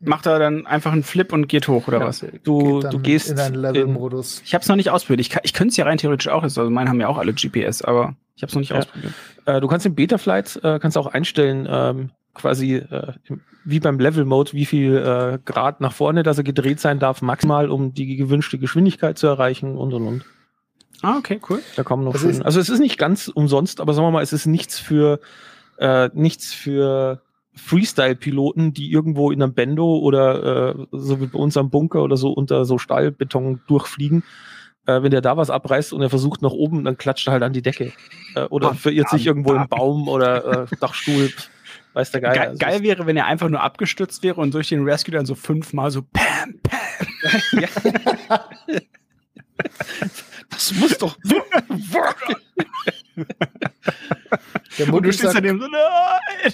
Macht 0.00 0.26
er 0.26 0.38
dann 0.38 0.66
einfach 0.66 0.92
einen 0.92 1.02
Flip 1.02 1.32
und 1.32 1.48
geht 1.48 1.68
hoch 1.68 1.88
oder 1.88 2.00
Ja. 2.00 2.06
was? 2.06 2.24
Du, 2.44 2.80
du 2.80 2.98
gehst 2.98 3.30
in 3.30 3.38
einen 3.38 3.54
in, 3.54 3.60
Level-Modus. 3.62 4.42
Ich 4.44 4.52
habe 4.54 4.60
es 4.62 4.68
noch 4.68 4.76
nicht 4.76 4.90
ausprobiert. 4.90 5.20
Ich, 5.20 5.30
kann- 5.30 5.40
ich 5.44 5.54
könnte 5.54 5.70
es 5.70 5.76
ja 5.78 5.86
rein 5.86 5.96
theoretisch 5.98 6.28
auch. 6.28 6.42
Also 6.42 6.68
meine 6.68 6.90
haben 6.90 7.00
ja 7.00 7.08
auch 7.08 7.16
alle 7.18 7.32
GPS, 7.32 7.80
aber 7.82 8.14
ich 8.34 8.42
habe 8.42 8.50
es 8.50 8.54
noch 8.54 8.60
nicht 8.60 8.70
Ja. 8.72 8.78
ausprobiert. 8.78 9.14
Äh, 9.46 9.60
du 9.60 9.68
kannst 9.68 9.86
im 9.86 9.94
Betaflight 9.94 10.60
äh, 10.62 10.78
kannst 10.78 10.98
auch 10.98 11.06
einstellen, 11.06 11.66
ähm, 11.70 12.10
quasi 12.34 12.74
äh, 12.74 13.14
wie 13.64 13.80
beim 13.80 13.98
Level 13.98 14.26
Mode, 14.26 14.52
wie 14.52 14.66
viel 14.66 14.96
äh, 14.98 15.38
Grad 15.46 15.80
nach 15.80 15.92
vorne, 15.94 16.22
dass 16.22 16.36
er 16.36 16.44
gedreht 16.44 16.78
sein 16.78 16.98
darf, 16.98 17.22
maximal, 17.22 17.70
um 17.70 17.94
die 17.94 18.16
gewünschte 18.16 18.58
Geschwindigkeit 18.58 19.16
zu 19.16 19.26
erreichen 19.28 19.78
und 19.78 19.94
und 19.94 20.06
und. 20.06 20.24
Ah, 21.00 21.16
okay, 21.18 21.40
cool. 21.48 21.60
Da 21.76 21.82
kommen 21.84 22.04
noch 22.04 22.12
Also 22.14 22.30
schön. 22.30 22.42
Also 22.42 22.60
es 22.60 22.68
ist 22.68 22.80
nicht 22.80 22.98
ganz 22.98 23.28
umsonst, 23.28 23.80
aber 23.80 23.94
sagen 23.94 24.06
wir 24.06 24.10
mal, 24.12 24.22
es 24.22 24.34
ist 24.34 24.44
nichts 24.44 24.78
für 24.78 25.20
äh, 25.78 26.10
nichts 26.12 26.52
für 26.52 27.22
Freestyle-Piloten, 27.56 28.72
die 28.72 28.90
irgendwo 28.92 29.30
in 29.30 29.42
einem 29.42 29.54
Bendo 29.54 29.96
oder 29.98 30.74
äh, 30.78 30.86
so 30.92 31.20
wie 31.20 31.26
bei 31.26 31.38
uns 31.38 31.56
am 31.56 31.70
Bunker 31.70 32.02
oder 32.02 32.16
so 32.16 32.30
unter 32.30 32.64
so 32.64 32.78
Stahlbeton 32.78 33.60
durchfliegen. 33.66 34.22
Äh, 34.86 35.02
wenn 35.02 35.10
der 35.10 35.20
da 35.20 35.36
was 35.36 35.50
abreißt 35.50 35.92
und 35.92 36.02
er 36.02 36.10
versucht 36.10 36.42
nach 36.42 36.52
oben, 36.52 36.84
dann 36.84 36.96
klatscht 36.96 37.26
er 37.26 37.32
halt 37.32 37.42
an 37.42 37.52
die 37.52 37.62
Decke. 37.62 37.92
Äh, 38.34 38.42
oder 38.42 38.70
Ah, 38.70 38.74
verirrt 38.74 39.08
sich 39.10 39.26
irgendwo 39.26 39.54
im. 39.54 39.68
Baum 39.68 40.06
oder 40.08 40.62
äh, 40.70 40.76
Dachstuhl. 40.80 41.32
Weiß 41.94 42.10
der 42.10 42.20
Geier. 42.20 42.34
Geil, 42.34 42.48
Also 42.48 42.58
geil 42.58 42.82
wäre, 42.82 43.06
wenn 43.06 43.16
er 43.16 43.24
einfach 43.26 43.48
nur 43.48 43.62
abgestürzt 43.62 44.22
wäre 44.22 44.40
und 44.40 44.52
durch 44.54 44.68
den 44.68 44.84
Rescue 44.84 45.12
dann 45.12 45.24
so 45.26 45.34
fünfmal 45.34 45.90
so 45.90 46.02
Pam, 46.02 46.60
Pam. 46.62 47.62
das 50.50 50.74
muss 50.74 50.98
doch. 50.98 51.16
Der 54.78 54.86
Und 54.86 54.92
Mutti 54.92 55.06
du 55.08 55.12
stehst 55.14 55.34
daneben 55.34 55.58
so, 55.60 55.66
nein. 55.68 56.52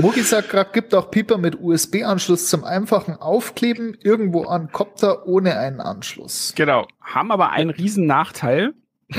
Mutti 0.00 0.22
sagt 0.22 0.50
gerade, 0.50 0.70
gibt 0.72 0.94
auch 0.94 1.10
Pieper 1.10 1.38
mit 1.38 1.60
USB-Anschluss 1.60 2.48
zum 2.48 2.64
einfachen 2.64 3.14
Aufkleben 3.14 3.96
irgendwo 4.00 4.44
an 4.44 4.70
Kopter 4.70 5.26
ohne 5.26 5.58
einen 5.58 5.80
Anschluss. 5.80 6.52
Genau. 6.56 6.86
Haben 7.00 7.32
aber 7.32 7.50
einen 7.50 7.70
riesen 7.70 8.06
Nachteil. 8.06 8.74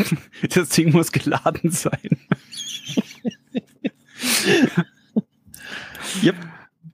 Das 0.53 0.69
Ding 0.69 0.91
muss 0.91 1.11
geladen 1.11 1.71
sein. 1.71 1.99
Yep. 6.23 6.35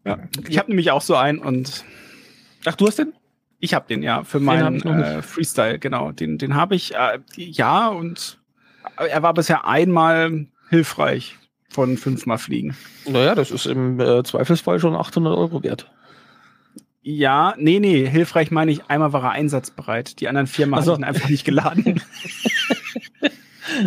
Ja. 0.04 0.20
Ich 0.48 0.58
habe 0.58 0.70
nämlich 0.70 0.92
auch 0.92 1.02
so 1.02 1.16
einen 1.16 1.40
und 1.40 1.86
Ach, 2.66 2.76
du 2.76 2.88
hast 2.88 3.00
den? 3.00 3.14
Ich 3.60 3.74
habe 3.74 3.88
den, 3.88 4.04
ja, 4.04 4.24
für 4.24 4.40
meinen 4.40 4.82
äh, 4.82 5.22
Freestyle, 5.22 5.80
genau. 5.80 6.12
Den, 6.12 6.38
den 6.38 6.56
habe 6.56 6.76
ich, 6.76 6.94
äh, 6.94 7.20
ja, 7.36 7.88
und 7.88 8.40
er 8.98 9.24
war 9.24 9.34
bisher 9.34 9.66
einmal 9.66 10.48
hilfreich 10.70 11.38
von 11.76 11.98
fünfmal 11.98 12.38
Fliegen. 12.38 12.76
Naja, 13.06 13.36
das 13.36 13.52
ist 13.52 13.66
im 13.66 14.00
äh, 14.00 14.24
Zweifelsfall 14.24 14.80
schon 14.80 14.96
800 14.96 15.38
Euro 15.38 15.62
wert. 15.62 15.92
Ja, 17.02 17.54
nee, 17.58 17.80
nee, 17.80 18.08
hilfreich 18.08 18.50
meine 18.50 18.72
ich, 18.72 18.90
einmal 18.90 19.12
war 19.12 19.24
er 19.26 19.32
einsatzbereit. 19.32 20.22
Die 20.22 20.30
anderen 20.30 20.48
viermal 20.48 20.80
Ach 20.80 20.86
so. 20.86 20.92
habe 20.94 21.02
ich 21.02 21.06
ihn 21.06 21.10
einfach 21.10 21.30
nicht 21.30 21.46
geladen. 21.46 22.02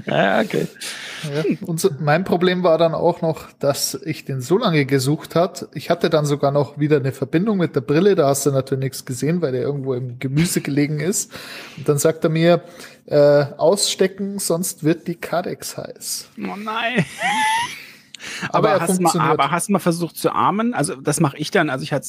Ja, 0.06 0.40
okay. 0.44 0.68
Ja. 1.24 1.44
Und 1.66 1.80
so, 1.80 1.90
mein 2.00 2.24
Problem 2.24 2.62
war 2.62 2.78
dann 2.78 2.94
auch 2.94 3.22
noch, 3.22 3.52
dass 3.58 3.94
ich 4.04 4.24
den 4.24 4.40
so 4.40 4.58
lange 4.58 4.84
gesucht 4.86 5.34
hat. 5.34 5.68
Ich 5.74 5.90
hatte 5.90 6.10
dann 6.10 6.26
sogar 6.26 6.50
noch 6.50 6.78
wieder 6.78 6.96
eine 6.96 7.12
Verbindung 7.12 7.58
mit 7.58 7.74
der 7.74 7.80
Brille. 7.80 8.14
Da 8.14 8.28
hast 8.28 8.46
du 8.46 8.50
natürlich 8.50 8.84
nichts 8.84 9.04
gesehen, 9.04 9.42
weil 9.42 9.52
der 9.52 9.62
irgendwo 9.62 9.94
im 9.94 10.18
Gemüse 10.18 10.60
gelegen 10.60 11.00
ist. 11.00 11.32
Und 11.76 11.88
dann 11.88 11.98
sagt 11.98 12.24
er 12.24 12.30
mir, 12.30 12.62
äh, 13.06 13.44
ausstecken, 13.56 14.38
sonst 14.38 14.84
wird 14.84 15.08
die 15.08 15.14
Cadex 15.14 15.76
heiß. 15.76 16.28
oh 16.38 16.56
nein. 16.56 17.04
Aber 18.50 18.56
Aber, 18.58 18.68
er 18.70 18.80
hast, 18.80 18.98
du 18.98 19.02
mal, 19.02 19.18
aber 19.18 19.50
hast 19.50 19.68
du 19.68 19.72
mal 19.72 19.78
versucht 19.78 20.16
zu 20.16 20.32
armen? 20.32 20.74
Also 20.74 20.96
das 20.96 21.20
mache 21.20 21.36
ich 21.38 21.50
dann. 21.50 21.70
Also 21.70 21.82
ich 21.82 21.92
hatte 21.92 22.06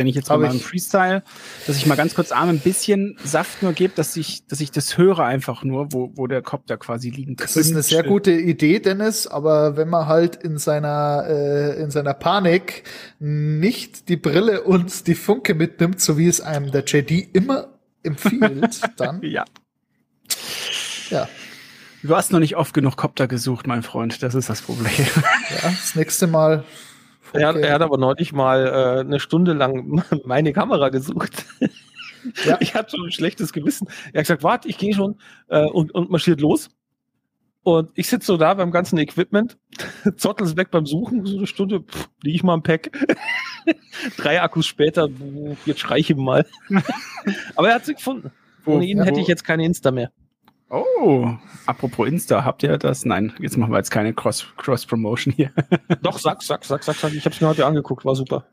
wenn 0.00 0.06
ich 0.06 0.14
jetzt 0.14 0.30
Hab 0.30 0.40
bei 0.40 0.46
meinem 0.48 0.56
ich. 0.56 0.64
Freestyle, 0.64 1.22
dass 1.66 1.76
ich 1.76 1.84
mal 1.84 1.94
ganz 1.96 2.14
kurz 2.14 2.32
arme, 2.32 2.52
ein 2.52 2.60
bisschen 2.60 3.18
Saft 3.22 3.62
nur 3.62 3.74
gebe, 3.74 3.92
dass 3.94 4.16
ich, 4.16 4.46
dass 4.46 4.60
ich 4.60 4.70
das 4.70 4.96
höre 4.96 5.20
einfach 5.20 5.62
nur, 5.62 5.92
wo, 5.92 6.10
wo 6.14 6.26
der 6.26 6.40
Kopf 6.40 6.62
da 6.66 6.78
quasi 6.78 7.10
liegt. 7.10 7.42
Das 7.42 7.56
ist 7.56 7.70
eine 7.70 7.82
sehr 7.82 8.02
gute 8.02 8.30
Idee, 8.32 8.80
Dennis, 8.80 9.26
aber 9.26 9.76
wenn 9.76 9.88
man 9.90 10.06
halt 10.06 10.36
in 10.36 10.56
seiner, 10.56 11.26
äh, 11.28 11.82
in 11.82 11.90
seiner 11.90 12.14
Panik 12.14 12.84
nicht 13.18 14.08
die 14.08 14.16
Brille 14.16 14.62
und 14.62 15.06
die 15.06 15.14
Funke 15.14 15.54
mitnimmt, 15.54 16.00
so 16.00 16.16
wie 16.16 16.28
es 16.28 16.40
einem 16.40 16.70
der 16.70 16.84
JD 16.84 17.34
immer 17.34 17.68
empfiehlt, 18.02 18.80
dann, 18.96 19.20
Ja. 19.22 19.44
ja, 21.10 21.28
Du 22.02 22.16
hast 22.16 22.32
noch 22.32 22.38
nicht 22.40 22.56
oft 22.56 22.72
genug 22.74 22.96
Kopter 22.96 23.28
gesucht, 23.28 23.66
mein 23.66 23.82
Freund. 23.82 24.22
Das 24.22 24.34
ist 24.34 24.48
das 24.48 24.62
Problem. 24.62 24.90
ja, 24.96 25.68
das 25.70 25.94
nächste 25.94 26.26
Mal. 26.26 26.64
Er, 27.32 27.48
hat- 27.48 27.54
Funke. 27.54 27.68
er 27.68 27.74
hat 27.74 27.82
aber 27.82 27.98
neulich 27.98 28.32
mal 28.32 28.66
äh, 28.66 29.00
eine 29.00 29.20
Stunde 29.20 29.52
lang 29.52 30.02
meine 30.24 30.52
Kamera 30.52 30.88
gesucht. 30.88 31.44
Ja. 31.60 31.68
Ich 32.60 32.74
hatte 32.74 32.96
schon 32.98 33.06
ein 33.06 33.12
schlechtes 33.12 33.50
Gewissen. 33.50 33.88
Er 34.12 34.18
hat 34.18 34.24
gesagt, 34.24 34.42
warte, 34.42 34.68
ich 34.68 34.76
gehe 34.76 34.92
schon 34.94 35.16
äh, 35.48 35.64
und, 35.64 35.94
und 35.94 36.10
marschiert 36.10 36.42
los. 36.42 36.68
Und 37.62 37.90
ich 37.94 38.08
sitze 38.08 38.26
so 38.26 38.36
da 38.36 38.52
beim 38.52 38.70
ganzen 38.72 38.98
Equipment, 38.98 39.56
Zottel 40.16 40.46
ist 40.46 40.56
weg 40.58 40.70
beim 40.70 40.84
Suchen, 40.84 41.24
so 41.24 41.38
eine 41.38 41.46
Stunde, 41.46 41.80
pff, 41.80 42.10
liege 42.22 42.36
ich 42.36 42.42
mal 42.42 42.52
im 42.54 42.62
Pack. 42.62 42.90
Drei 44.18 44.42
Akkus 44.42 44.66
später, 44.66 45.08
jetzt 45.64 45.80
schrei 45.80 45.96
ich 45.98 46.10
ihm 46.10 46.22
mal. 46.22 46.44
Aber 47.56 47.68
er 47.70 47.74
hat 47.76 47.86
sie 47.86 47.94
gefunden. 47.94 48.30
Ohne 48.66 48.84
ihn 48.84 49.02
hätte 49.02 49.20
ich 49.20 49.26
jetzt 49.26 49.44
keine 49.44 49.64
Insta 49.64 49.90
mehr. 49.90 50.10
Oh, 50.70 51.28
apropos 51.66 52.06
Insta, 52.08 52.44
habt 52.44 52.62
ihr 52.62 52.78
das? 52.78 53.04
Nein, 53.04 53.32
jetzt 53.40 53.56
machen 53.56 53.72
wir 53.72 53.78
jetzt 53.78 53.90
keine 53.90 54.12
Cross- 54.14 54.46
Cross-Promotion 54.56 55.34
hier. 55.34 55.50
Doch, 56.02 56.18
sag, 56.18 56.42
sag, 56.42 56.64
sag, 56.64 56.84
sag, 56.84 56.94
sag. 56.96 57.12
Ich 57.12 57.24
habe 57.24 57.34
es 57.34 57.40
mir 57.40 57.48
heute 57.48 57.66
angeguckt, 57.66 58.04
war 58.04 58.14
super. 58.14 58.44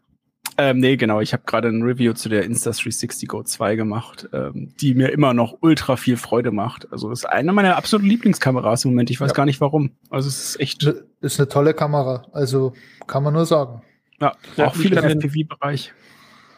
Ähm, 0.58 0.80
nee, 0.80 0.98
genau. 0.98 1.22
Ich 1.22 1.34
habe 1.34 1.44
gerade 1.46 1.68
ein 1.68 1.84
Review 1.84 2.14
zu 2.14 2.30
der 2.30 2.44
Insta360 2.50 3.28
Go 3.28 3.44
2 3.44 3.76
gemacht, 3.76 4.28
ähm, 4.34 4.74
die 4.82 4.96
mir 4.96 5.10
immer 5.12 5.36
noch 5.36 5.58
ultra 5.62 5.96
viel 5.98 6.18
Freude 6.18 6.50
macht. 6.50 6.92
Also 6.92 7.12
ist 7.12 7.26
eine 7.30 7.54
meiner 7.54 7.76
absoluten 7.78 8.10
Lieblingskameras 8.10 8.84
im 8.86 8.92
Moment. 8.92 9.12
Ich 9.12 9.22
weiß 9.22 9.30
Ja. 9.32 9.36
gar 9.36 9.46
nicht 9.46 9.62
warum. 9.62 9.92
Also 10.10 10.28
es 10.30 10.56
ist 10.56 10.60
echt, 10.60 10.84
Ist 11.22 11.40
eine 11.40 11.48
tolle 11.48 11.76
Kamera, 11.76 12.26
also 12.32 12.74
kann 13.06 13.22
man 13.22 13.34
nur 13.34 13.46
sagen. 13.46 13.84
ja, 14.20 14.32
Ja, 14.56 14.66
auch 14.68 14.76
viel 14.76 14.94
im 14.94 15.04
FPV-Bereich. 15.04 15.94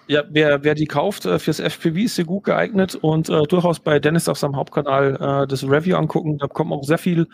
Ja, 0.09 0.23
wer, 0.27 0.63
wer 0.63 0.73
die 0.73 0.87
kauft 0.87 1.25
äh, 1.25 1.37
fürs 1.37 1.59
FPV 1.59 1.97
ist 1.97 2.15
sie 2.15 2.23
gut 2.23 2.45
geeignet 2.45 2.95
und 2.95 3.29
äh, 3.29 3.43
durchaus 3.43 3.79
bei 3.79 3.99
Dennis 3.99 4.27
auf 4.27 4.39
seinem 4.39 4.55
Hauptkanal 4.55 5.43
äh, 5.43 5.47
das 5.47 5.63
Review 5.63 5.95
angucken. 5.97 6.39
Da 6.39 6.47
kommen 6.47 6.73
auch 6.73 6.83
sehr 6.83 6.97
viel 6.97 7.27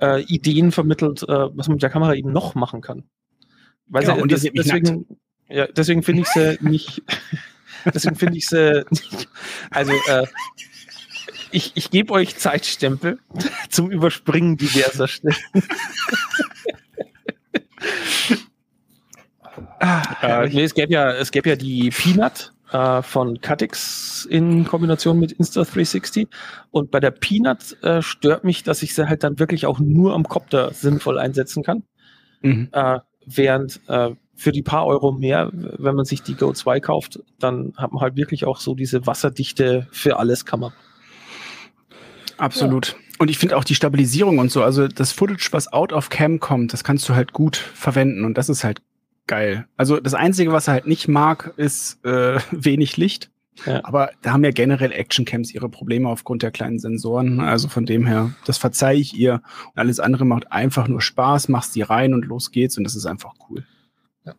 äh, 0.00 0.22
Ideen 0.22 0.70
vermittelt, 0.70 1.24
äh, 1.24 1.26
was 1.26 1.66
man 1.66 1.74
mit 1.74 1.82
der 1.82 1.90
Kamera 1.90 2.14
eben 2.14 2.30
noch 2.30 2.54
machen 2.54 2.80
kann. 2.80 3.02
Weil 3.88 4.02
Genau, 4.02 4.14
sie, 4.14 4.22
und 4.22 4.30
das, 4.30 4.42
deswegen, 4.42 5.06
ja, 5.48 5.66
deswegen 5.66 6.04
finde 6.04 6.22
ich 6.22 6.28
sie 6.28 6.58
nicht, 6.64 7.02
deswegen 7.92 8.14
finde 8.14 8.38
ich 8.38 8.46
sie 8.46 8.84
nicht, 8.90 9.28
also 9.70 9.92
äh, 10.06 10.26
ich, 11.50 11.72
ich 11.74 11.90
gebe 11.90 12.12
euch 12.12 12.36
Zeitstempel 12.36 13.18
zum 13.68 13.90
Überspringen 13.90 14.56
diverser 14.56 15.08
Stellen. 15.08 15.34
Äh, 20.22 20.48
nee, 20.50 20.62
es 20.62 20.74
gäbe 20.74 20.92
ja, 20.92 21.10
es 21.12 21.32
gäbe 21.32 21.48
ja 21.50 21.56
die 21.56 21.90
Peanut 21.90 22.52
äh, 22.70 23.02
von 23.02 23.40
Cutix 23.40 24.26
in 24.30 24.64
Kombination 24.64 25.18
mit 25.18 25.34
Insta360. 25.38 26.28
Und 26.70 26.90
bei 26.90 27.00
der 27.00 27.10
Peanut 27.10 27.76
äh, 27.82 28.00
stört 28.02 28.44
mich, 28.44 28.62
dass 28.62 28.82
ich 28.82 28.94
sie 28.94 29.08
halt 29.08 29.24
dann 29.24 29.38
wirklich 29.38 29.66
auch 29.66 29.80
nur 29.80 30.14
am 30.14 30.28
Copter 30.28 30.72
sinnvoll 30.72 31.18
einsetzen 31.18 31.62
kann. 31.62 31.82
Mhm. 32.42 32.68
Äh, 32.72 33.00
während 33.26 33.80
äh, 33.88 34.10
für 34.34 34.52
die 34.52 34.62
paar 34.62 34.86
Euro 34.86 35.12
mehr, 35.12 35.50
wenn 35.52 35.94
man 35.94 36.04
sich 36.04 36.22
die 36.22 36.34
Go 36.34 36.52
2 36.52 36.80
kauft, 36.80 37.20
dann 37.38 37.74
hat 37.76 37.92
man 37.92 38.02
halt 38.02 38.16
wirklich 38.16 38.44
auch 38.44 38.58
so 38.58 38.74
diese 38.74 39.06
wasserdichte 39.06 39.86
für 39.90 40.18
alles 40.18 40.44
Kamera. 40.44 40.72
Absolut. 42.38 42.96
Und 43.18 43.30
ich 43.30 43.38
finde 43.38 43.56
auch 43.56 43.62
die 43.62 43.76
Stabilisierung 43.76 44.38
und 44.38 44.50
so, 44.50 44.64
also 44.64 44.88
das 44.88 45.12
Footage, 45.12 45.48
was 45.52 45.72
out 45.72 45.92
of 45.92 46.08
cam 46.08 46.40
kommt, 46.40 46.72
das 46.72 46.82
kannst 46.82 47.08
du 47.08 47.14
halt 47.14 47.32
gut 47.32 47.56
verwenden 47.56 48.24
und 48.24 48.36
das 48.36 48.48
ist 48.48 48.64
halt 48.64 48.82
geil. 49.26 49.66
Also 49.76 50.00
das 50.00 50.14
Einzige, 50.14 50.52
was 50.52 50.68
er 50.68 50.74
halt 50.74 50.86
nicht 50.86 51.08
mag, 51.08 51.54
ist 51.56 52.04
äh, 52.04 52.38
wenig 52.50 52.96
Licht. 52.96 53.30
Ja. 53.66 53.84
Aber 53.84 54.10
da 54.22 54.32
haben 54.32 54.44
ja 54.44 54.50
generell 54.50 54.92
Actioncams 54.92 55.52
ihre 55.52 55.68
Probleme 55.68 56.08
aufgrund 56.08 56.42
der 56.42 56.50
kleinen 56.50 56.78
Sensoren. 56.78 57.40
Also 57.40 57.68
von 57.68 57.84
dem 57.84 58.06
her, 58.06 58.32
das 58.46 58.58
verzeihe 58.58 58.98
ich 58.98 59.14
ihr. 59.14 59.42
Und 59.66 59.78
alles 59.78 60.00
andere 60.00 60.24
macht 60.24 60.50
einfach 60.50 60.88
nur 60.88 61.00
Spaß, 61.00 61.48
machst 61.48 61.74
die 61.74 61.82
rein 61.82 62.14
und 62.14 62.24
los 62.24 62.50
geht's 62.50 62.78
und 62.78 62.84
das 62.84 62.96
ist 62.96 63.06
einfach 63.06 63.34
cool. 63.48 63.64
Ja. 64.24 64.34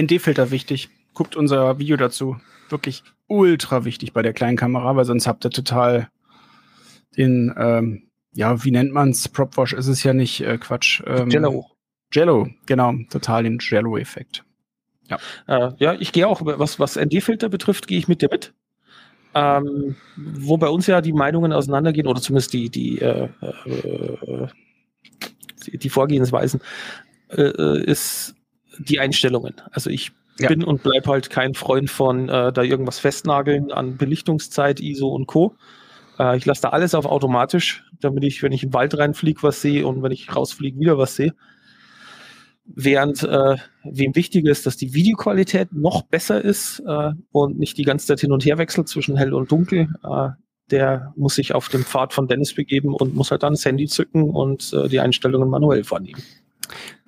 ND-Filter 0.00 0.50
wichtig. 0.50 0.88
Guckt 1.12 1.36
unser 1.36 1.78
Video 1.78 1.96
dazu. 1.96 2.36
Wirklich 2.70 3.02
ultra 3.26 3.84
wichtig 3.84 4.12
bei 4.12 4.22
der 4.22 4.32
kleinen 4.32 4.56
Kamera, 4.56 4.96
weil 4.96 5.04
sonst 5.04 5.26
habt 5.26 5.44
ihr 5.44 5.50
total 5.50 6.08
den, 7.16 7.52
ähm, 7.56 8.08
ja, 8.32 8.64
wie 8.64 8.70
nennt 8.70 8.92
man's? 8.92 9.28
Propwash 9.28 9.72
ist 9.72 9.88
es 9.88 10.02
ja 10.02 10.14
nicht, 10.14 10.40
äh, 10.40 10.56
Quatsch. 10.58 11.02
Ähm, 11.06 11.28
Jello. 11.30 11.66
Jello, 12.12 12.48
genau, 12.66 12.94
total 13.10 13.44
den 13.44 13.58
Jello-Effekt. 13.60 14.44
Äh, 15.48 15.70
ja, 15.78 15.94
ich 15.94 16.12
gehe 16.12 16.26
auch, 16.28 16.40
was, 16.44 16.78
was 16.78 16.96
ND-Filter 16.96 17.48
betrifft, 17.48 17.88
gehe 17.88 17.98
ich 17.98 18.08
mit 18.08 18.22
dir 18.22 18.28
mit. 18.30 18.52
Ähm, 19.34 19.96
wo 20.16 20.56
bei 20.56 20.68
uns 20.68 20.86
ja 20.88 21.00
die 21.00 21.12
Meinungen 21.12 21.52
auseinandergehen, 21.52 22.06
oder 22.06 22.20
zumindest 22.20 22.52
die, 22.52 22.68
die, 22.68 22.98
äh, 23.00 23.28
äh, 23.42 24.48
die, 25.72 25.88
Vorgehensweisen, 25.88 26.60
äh, 27.28 27.42
äh, 27.42 27.84
ist 27.84 28.34
die 28.78 28.98
Einstellungen. 28.98 29.54
Also 29.70 29.90
ich 29.90 30.12
Ja. 30.38 30.48
bin 30.48 30.64
und 30.64 30.82
bleib 30.82 31.06
halt 31.06 31.30
kein 31.30 31.54
Freund 31.54 31.90
von 31.90 32.28
äh, 32.28 32.52
da 32.52 32.62
irgendwas 32.62 32.98
festnageln 32.98 33.70
an 33.70 33.96
Belichtungszeit, 33.96 34.80
ISO 34.80 35.08
und 35.08 35.26
Co. 35.26 35.54
Äh, 36.18 36.36
ich 36.36 36.46
lasse 36.46 36.62
da 36.62 36.68
alles 36.70 36.94
auf 36.94 37.04
automatisch, 37.04 37.84
damit 38.00 38.24
ich, 38.24 38.42
wenn 38.42 38.52
ich 38.52 38.64
im 38.64 38.72
Wald 38.72 38.96
reinfliege, 38.96 39.42
was 39.42 39.60
sehe 39.60 39.86
und 39.86 40.02
wenn 40.02 40.12
ich 40.12 40.34
rausfliege, 40.34 40.78
wieder 40.80 40.98
was 40.98 41.14
sehe. 41.14 41.34
Während 42.64 43.22
äh, 43.22 43.56
wem 43.84 44.14
wichtig 44.14 44.46
ist, 44.46 44.66
dass 44.66 44.76
die 44.76 44.94
Videoqualität 44.94 45.72
noch 45.72 46.02
besser 46.02 46.42
ist 46.42 46.82
äh, 46.86 47.12
und 47.32 47.58
nicht 47.58 47.78
die 47.78 47.84
ganze 47.84 48.06
Zeit 48.06 48.20
hin 48.20 48.32
und 48.32 48.44
her 48.44 48.58
wechselt 48.58 48.88
zwischen 48.88 49.16
hell 49.16 49.34
und 49.34 49.50
dunkel, 49.50 49.88
äh, 50.04 50.28
der 50.70 51.12
muss 51.16 51.34
sich 51.34 51.54
auf 51.54 51.68
den 51.68 51.82
Pfad 51.82 52.12
von 52.12 52.28
Dennis 52.28 52.54
begeben 52.54 52.94
und 52.94 53.14
muss 53.14 53.30
halt 53.30 53.42
dann 53.42 53.54
das 53.54 53.64
Handy 53.64 53.86
zücken 53.86 54.22
und 54.22 54.72
äh, 54.72 54.88
die 54.88 55.00
Einstellungen 55.00 55.48
manuell 55.48 55.84
vornehmen. 55.84 56.22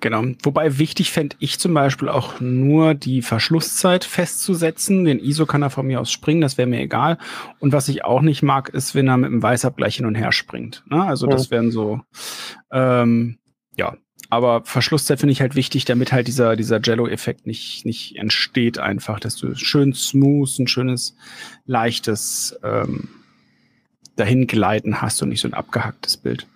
Genau. 0.01 0.23
Wobei 0.43 0.77
wichtig 0.77 1.11
fände 1.11 1.37
ich 1.39 1.59
zum 1.59 1.73
Beispiel 1.73 2.09
auch 2.09 2.41
nur 2.41 2.93
die 2.93 3.21
Verschlusszeit 3.21 4.03
festzusetzen. 4.03 5.05
Den 5.05 5.19
ISO 5.19 5.45
kann 5.45 5.61
er 5.61 5.69
von 5.69 5.87
mir 5.87 6.01
aus 6.01 6.11
springen, 6.11 6.41
das 6.41 6.57
wäre 6.57 6.67
mir 6.67 6.81
egal. 6.81 7.17
Und 7.59 7.71
was 7.71 7.87
ich 7.87 8.03
auch 8.03 8.21
nicht 8.21 8.43
mag, 8.43 8.69
ist, 8.69 8.95
wenn 8.95 9.07
er 9.07 9.17
mit 9.17 9.31
dem 9.31 9.41
Weißabgleich 9.41 9.95
hin 9.95 10.05
und 10.05 10.15
her 10.15 10.31
springt. 10.31 10.83
Ne? 10.89 11.01
Also 11.03 11.27
das 11.27 11.51
wären 11.51 11.71
so, 11.71 12.01
ähm, 12.71 13.37
ja. 13.77 13.95
Aber 14.33 14.63
Verschlusszeit 14.65 15.19
finde 15.19 15.33
ich 15.33 15.41
halt 15.41 15.53
wichtig, 15.53 15.85
damit 15.85 16.11
halt 16.11 16.27
dieser, 16.27 16.55
dieser 16.55 16.81
Jello-Effekt 16.81 17.45
nicht, 17.45 17.85
nicht 17.85 18.15
entsteht 18.15 18.79
einfach, 18.79 19.19
dass 19.19 19.35
du 19.35 19.53
schön 19.53 19.93
smooth, 19.93 20.49
ein 20.57 20.67
schönes, 20.67 21.15
leichtes 21.67 22.57
ähm, 22.63 23.09
Dahingleiten 24.15 25.03
hast 25.03 25.21
und 25.21 25.29
nicht 25.29 25.39
so 25.39 25.47
ein 25.47 25.53
abgehacktes 25.53 26.17
Bild. 26.17 26.47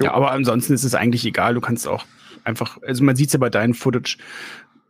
Ja, 0.00 0.14
aber 0.14 0.32
ansonsten 0.32 0.72
ist 0.72 0.82
es 0.82 0.96
eigentlich 0.96 1.24
egal. 1.24 1.54
Du 1.54 1.60
kannst 1.60 1.86
auch 1.86 2.04
einfach, 2.42 2.82
also 2.82 3.04
man 3.04 3.14
sieht 3.14 3.28
es 3.28 3.34
ja 3.34 3.38
bei 3.38 3.50
deinen 3.50 3.74
Footage, 3.74 4.18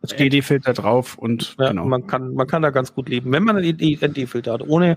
ND-Filter 0.03 0.73
drauf 0.73 1.19
und 1.19 1.55
Ja, 1.59 1.69
genau. 1.69 1.85
man, 1.85 2.07
kann, 2.07 2.33
man 2.33 2.47
kann 2.47 2.63
da 2.63 2.71
ganz 2.71 2.95
gut 2.95 3.11
leben, 3.11 3.31
wenn 3.31 3.45
man 3.45 3.59
einen 3.59 3.77
ND-Filter 3.77 4.55
hat. 4.55 4.63
Ohne 4.63 4.97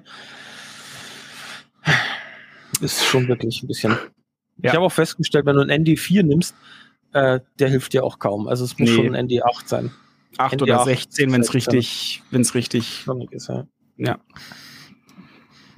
ist 2.80 3.04
schon 3.04 3.28
wirklich 3.28 3.62
ein 3.62 3.68
bisschen. 3.68 3.98
Ja. 4.63 4.70
Ich 4.72 4.75
habe 4.75 4.86
auch 4.86 4.91
festgestellt, 4.91 5.46
wenn 5.46 5.56
du 5.56 5.62
einen 5.62 5.86
ND4 5.86 6.24
nimmst, 6.24 6.56
äh, 7.13 7.39
der 7.60 7.70
hilft 7.70 7.94
dir 7.94 8.03
auch 8.03 8.20
kaum. 8.20 8.48
Also 8.48 8.63
es 8.63 8.77
muss 8.77 8.89
Nee. 8.89 8.96
schon 8.96 9.15
ein 9.15 9.27
ND8 9.27 9.68
sein. 9.68 9.91
8 10.38 10.53
ND8 10.56 10.62
oder 10.63 10.84
16, 10.86 11.32
wenn 11.32 11.41
es 11.41 11.48
16. 11.48 11.74
richtig, 11.75 12.24
wenn 12.32 12.41
es 12.41 12.56
richtig 12.56 13.03
Sonnig 13.06 13.32
ist, 13.32 13.50
ja. 13.50 13.65
Ja. 13.98 14.20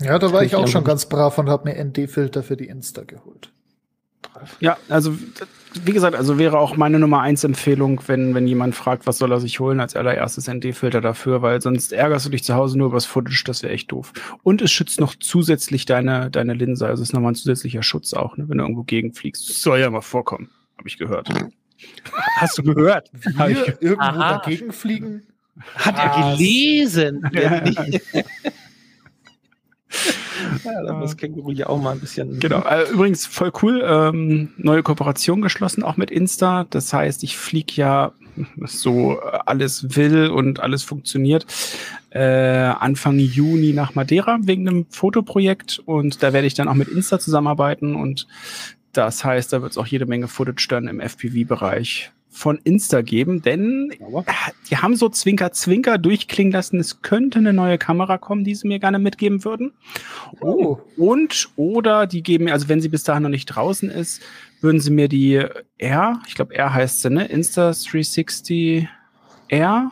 Ja, 0.02 0.20
da 0.20 0.32
war 0.34 0.44
ich 0.44 0.56
auch 0.56 0.68
schon 0.68 0.84
ganz 0.84 1.08
brav 1.08 1.38
und 1.38 1.50
habe 1.50 1.70
mir 1.70 1.84
ND-Filter 1.84 2.44
für 2.44 2.58
die 2.58 2.68
Insta 2.68 3.04
geholt. 3.04 3.52
Ja, 4.60 4.78
also 4.90 5.16
wie 5.84 5.92
gesagt, 5.92 6.16
also 6.16 6.38
wäre 6.38 6.60
auch 6.60 6.78
meine 6.78 7.00
Nummer 7.00 7.22
eins 7.22 7.44
Empfehlung, 7.44 8.02
wenn, 8.08 8.36
wenn 8.36 8.48
jemand 8.48 8.76
fragt, 8.76 9.08
was 9.08 9.18
soll 9.18 9.32
er 9.32 9.40
sich 9.40 9.60
holen, 9.60 9.80
als 9.80 9.96
allererstes 9.96 10.48
ND-Filter 10.48 11.02
dafür, 11.02 11.42
weil 11.42 11.62
sonst 11.62 11.94
ärgerst 11.94 12.26
du 12.26 12.30
dich 12.30 12.44
zu 12.44 12.54
Hause 12.54 12.78
nur 12.78 12.88
übers 12.88 13.06
Footage, 13.06 13.44
das 13.46 13.64
wäre 13.64 13.74
echt 13.74 13.92
doof. 13.92 14.14
Und 14.44 14.62
es 14.62 14.72
schützt 14.72 15.00
noch 15.00 15.16
zusätzlich 15.16 15.86
deine, 15.86 16.30
deine 16.30 16.54
Linse, 16.54 16.86
also 16.88 17.02
es 17.02 17.10
ist 17.10 17.14
nochmal 17.14 17.32
ein 17.32 17.36
zusätzlicher 17.36 17.84
Schutz 17.84 18.14
auch, 18.14 18.38
ne, 18.38 18.48
wenn 18.48 18.58
du 18.58 18.64
irgendwo 18.64 18.84
gegenfliegst. 18.84 19.50
Das 19.50 19.62
soll 19.62 19.80
ja 19.80 19.90
mal 19.90 20.02
vorkommen, 20.02 20.50
habe 20.78 20.88
ich 20.88 20.98
gehört. 20.98 21.30
Hast 22.38 22.58
du 22.58 22.64
gehört? 22.64 23.12
Hab 23.38 23.50
ich 23.50 23.58
Wir 23.66 23.82
irgendwo 23.82 24.02
Aha. 24.02 24.38
dagegen 24.38 24.72
fliegen? 24.72 25.24
Hat 25.76 25.98
er 25.98 26.36
gelesen. 26.36 27.30
Ja, 27.34 27.64
da 30.64 30.94
muss 30.94 31.18
Känguru 31.18 31.52
ja 31.52 31.68
auch 31.68 31.82
mal 31.82 31.92
ein 31.92 32.00
bisschen. 32.00 32.40
Genau. 32.40 32.62
Äh, 32.62 32.90
übrigens 32.92 33.26
voll 33.26 33.52
cool. 33.62 33.84
Ähm, 33.86 34.50
neue 34.58 34.84
Kooperation 34.84 35.42
geschlossen, 35.42 35.84
auch 35.84 35.98
mit 35.98 36.12
Insta. 36.12 36.66
Das 36.70 36.94
heißt, 36.94 37.24
ich 37.24 37.38
flieg 37.38 37.76
ja 37.78 38.14
so 38.66 39.20
äh, 39.20 39.40
alles 39.46 39.96
will 39.96 40.30
und 40.30 40.60
alles 40.60 40.84
funktioniert. 40.84 41.46
Äh, 42.10 42.20
Anfang 42.20 43.18
Juni 43.18 43.74
nach 43.74 43.96
Madeira 43.96 44.40
wegen 44.42 44.68
einem 44.68 44.86
Fotoprojekt 44.90 45.82
und 45.86 46.22
da 46.22 46.34
werde 46.34 46.48
ich 46.48 46.54
dann 46.54 46.68
auch 46.68 46.74
mit 46.74 46.88
Insta 46.88 47.20
zusammenarbeiten 47.20 47.96
und 47.96 48.28
das 48.92 49.26
heißt, 49.26 49.52
da 49.52 49.62
wird 49.62 49.72
es 49.72 49.78
auch 49.78 49.88
jede 49.88 50.06
Menge 50.06 50.28
Footage 50.28 50.68
dann 50.70 50.88
im 50.88 51.00
FPV-Bereich 51.00 52.12
von 52.34 52.60
Insta 52.64 53.02
geben, 53.02 53.42
denn 53.44 53.92
äh, 53.92 54.24
die 54.70 54.78
haben 54.78 54.96
so 54.96 55.08
Zwinker-Zwinker 55.08 55.98
durchklingen 56.00 56.52
lassen, 56.52 56.80
es 56.80 57.02
könnte 57.04 57.40
eine 57.40 57.54
neue 57.54 57.78
Kamera 57.78 58.18
kommen, 58.18 58.44
die 58.44 58.56
sie 58.56 58.68
mir 58.68 58.80
gerne 58.80 58.98
mitgeben 58.98 59.46
würden. 59.46 59.74
Oh. 60.42 60.80
Und 60.98 61.50
oder 61.56 62.08
die 62.08 62.24
geben 62.24 62.46
mir, 62.46 62.54
also 62.54 62.70
wenn 62.70 62.82
sie 62.82 62.90
bis 62.90 63.04
dahin 63.04 63.24
noch 63.24 63.30
nicht 63.30 63.46
draußen 63.46 63.90
ist, 63.90 64.22
würden 64.62 64.80
sie 64.80 64.92
mir 64.92 65.08
die 65.08 65.46
R, 65.78 66.22
ich 66.28 66.36
glaube 66.36 66.56
R 66.56 66.74
heißt 66.74 67.02
sie, 67.02 67.10
ne? 67.12 67.26
Insta 67.26 67.72
360 67.72 68.88
R. 69.50 69.92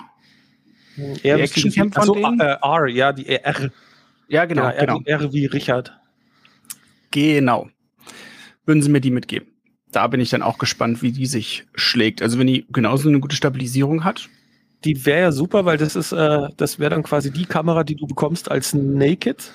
Er 1.24 1.38
Die 1.38 1.44
Actioncam 1.44 1.92
von 1.92 2.02
Achso, 2.02 2.14
denen? 2.16 2.40
äh, 2.40 2.58
R, 2.62 2.88
ja, 2.88 3.14
die 3.14 3.28
R. 3.28 3.72
Ja, 4.28 4.46
genau, 4.46 4.64
R, 4.64 4.80
genau. 4.80 5.02
R 5.06 5.32
wie 5.34 5.46
Richard. 5.46 5.98
Genau. 7.12 7.70
Würden 8.66 8.82
sie 8.82 8.90
mir 8.90 9.02
die 9.02 9.12
mitgeben. 9.12 9.51
Da 9.92 10.08
bin 10.08 10.20
ich 10.20 10.30
dann 10.30 10.42
auch 10.42 10.58
gespannt, 10.58 11.02
wie 11.02 11.12
die 11.12 11.26
sich 11.26 11.66
schlägt. 11.76 12.22
Also 12.22 12.40
wenn 12.40 12.48
die 12.48 12.66
genauso 12.72 13.10
eine 13.10 13.20
gute 13.20 13.36
Stabilisierung 13.36 14.04
hat. 14.04 14.30
Die 14.86 15.06
wäre 15.06 15.22
ja 15.22 15.32
super, 15.32 15.66
weil 15.66 15.78
das 15.78 15.96
ist, 15.96 16.12
äh, 16.12 16.48
das 16.58 16.80
wäre 16.80 16.90
dann 16.92 17.04
quasi 17.04 17.32
die 17.32 17.46
Kamera, 17.46 17.84
die 17.84 17.96
du 17.96 18.08
bekommst 18.08 18.50
als 18.50 18.74
Naked 18.74 19.52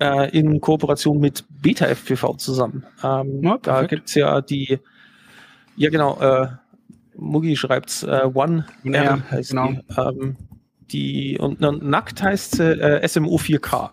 äh, 0.00 0.30
in 0.36 0.60
Kooperation 0.60 1.18
mit 1.18 1.44
Beta 1.50 1.86
FPV 1.86 2.36
zusammen. 2.36 2.84
Ähm, 3.02 3.40
Ja, 3.42 3.58
da 3.58 3.72
perfekt. 3.72 3.90
gibt's 3.90 4.14
ja 4.14 4.40
die, 4.40 4.78
ja 5.76 5.90
genau, 5.90 6.18
äh, 6.20 6.48
Mugi 7.16 7.56
schreibt's, 7.56 8.04
äh, 8.04 8.22
One 8.32 8.64
One 8.84 8.96
R 8.96 9.30
heißt 9.30 9.50
genau. 9.50 9.68
die. 9.72 9.80
Ähm, 9.98 10.36
die 10.92 11.38
und 11.38 11.60
na, 11.60 11.72
nackt 11.72 12.22
heißt 12.22 12.60
äh, 12.60 13.06
SMO 13.08 13.36
4K. 13.36 13.90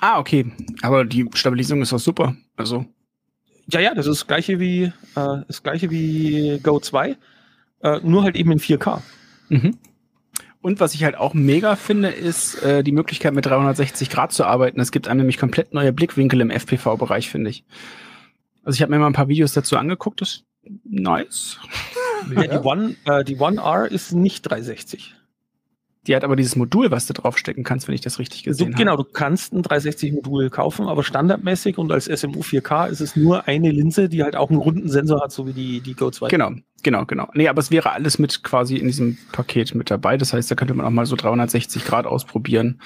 Ah, 0.00 0.18
okay. 0.18 0.52
Aber 0.82 1.04
die 1.04 1.28
Stabilisierung 1.34 1.82
ist 1.82 1.92
auch 1.92 1.98
super. 1.98 2.36
Also 2.56 2.84
Ja, 3.70 3.80
ja, 3.80 3.94
das 3.94 4.06
ist 4.06 4.20
das 4.20 4.26
gleiche 4.26 4.60
wie 4.60 4.84
äh, 4.84 4.92
das 5.46 5.62
gleiche 5.62 5.90
wie 5.90 6.60
Go 6.62 6.80
2, 6.80 7.16
äh, 7.82 8.00
nur 8.02 8.22
halt 8.22 8.36
eben 8.36 8.52
in 8.52 8.58
4K. 8.58 9.00
Mhm. 9.48 9.78
Und 10.60 10.80
was 10.80 10.94
ich 10.94 11.04
halt 11.04 11.16
auch 11.16 11.34
mega 11.34 11.76
finde, 11.76 12.08
ist 12.08 12.62
äh, 12.62 12.82
die 12.82 12.92
Möglichkeit 12.92 13.34
mit 13.34 13.44
360 13.44 14.08
Grad 14.08 14.32
zu 14.32 14.44
arbeiten. 14.44 14.80
Es 14.80 14.92
gibt 14.92 15.08
einem 15.08 15.18
nämlich 15.18 15.36
komplett 15.36 15.74
neue 15.74 15.92
Blickwinkel 15.92 16.40
im 16.40 16.50
FPV-Bereich, 16.50 17.28
finde 17.28 17.50
ich. 17.50 17.64
Also 18.62 18.76
ich 18.76 18.82
habe 18.82 18.90
mir 18.90 18.98
mal 18.98 19.08
ein 19.08 19.12
paar 19.12 19.28
Videos 19.28 19.52
dazu 19.52 19.76
angeguckt. 19.76 20.22
Das 20.22 20.28
ist 20.30 20.44
nice. 20.84 21.58
Ja, 22.34 22.46
die 22.46 22.66
One, 22.66 22.96
äh, 23.04 23.24
die 23.24 23.36
One 23.36 23.60
R 23.60 23.90
ist 23.90 24.12
nicht 24.12 24.42
360. 24.42 25.14
Die 26.06 26.14
hat 26.14 26.24
aber 26.24 26.36
dieses 26.36 26.56
Modul, 26.56 26.90
was 26.90 27.06
du 27.06 27.14
draufstecken 27.14 27.64
kannst, 27.64 27.88
wenn 27.88 27.94
ich 27.94 28.00
das 28.00 28.18
richtig 28.18 28.42
gesehen 28.42 28.74
genau, 28.74 28.92
habe. 28.92 29.04
du 29.04 29.10
kannst 29.10 29.52
ein 29.52 29.62
360-Modul 29.62 30.50
kaufen, 30.50 30.86
aber 30.86 31.02
standardmäßig 31.02 31.78
und 31.78 31.90
als 31.92 32.04
SMU 32.04 32.40
4K 32.40 32.88
ist 32.88 33.00
es 33.00 33.16
nur 33.16 33.48
eine 33.48 33.70
Linse, 33.70 34.08
die 34.08 34.22
halt 34.22 34.36
auch 34.36 34.50
einen 34.50 34.58
runden 34.58 34.88
Sensor 34.88 35.22
hat, 35.22 35.32
so 35.32 35.46
wie 35.46 35.52
die, 35.52 35.80
die 35.80 35.94
Go 35.94 36.10
2. 36.10 36.28
Genau, 36.28 36.52
genau, 36.82 37.06
genau. 37.06 37.28
Nee, 37.34 37.48
aber 37.48 37.60
es 37.60 37.70
wäre 37.70 37.92
alles 37.92 38.18
mit 38.18 38.42
quasi 38.42 38.76
in 38.76 38.86
diesem 38.86 39.18
Paket 39.32 39.74
mit 39.74 39.90
dabei. 39.90 40.16
Das 40.16 40.32
heißt, 40.32 40.50
da 40.50 40.54
könnte 40.54 40.74
man 40.74 40.84
auch 40.84 40.90
mal 40.90 41.06
so 41.06 41.16
360 41.16 41.84
Grad 41.84 42.06
ausprobieren 42.06 42.80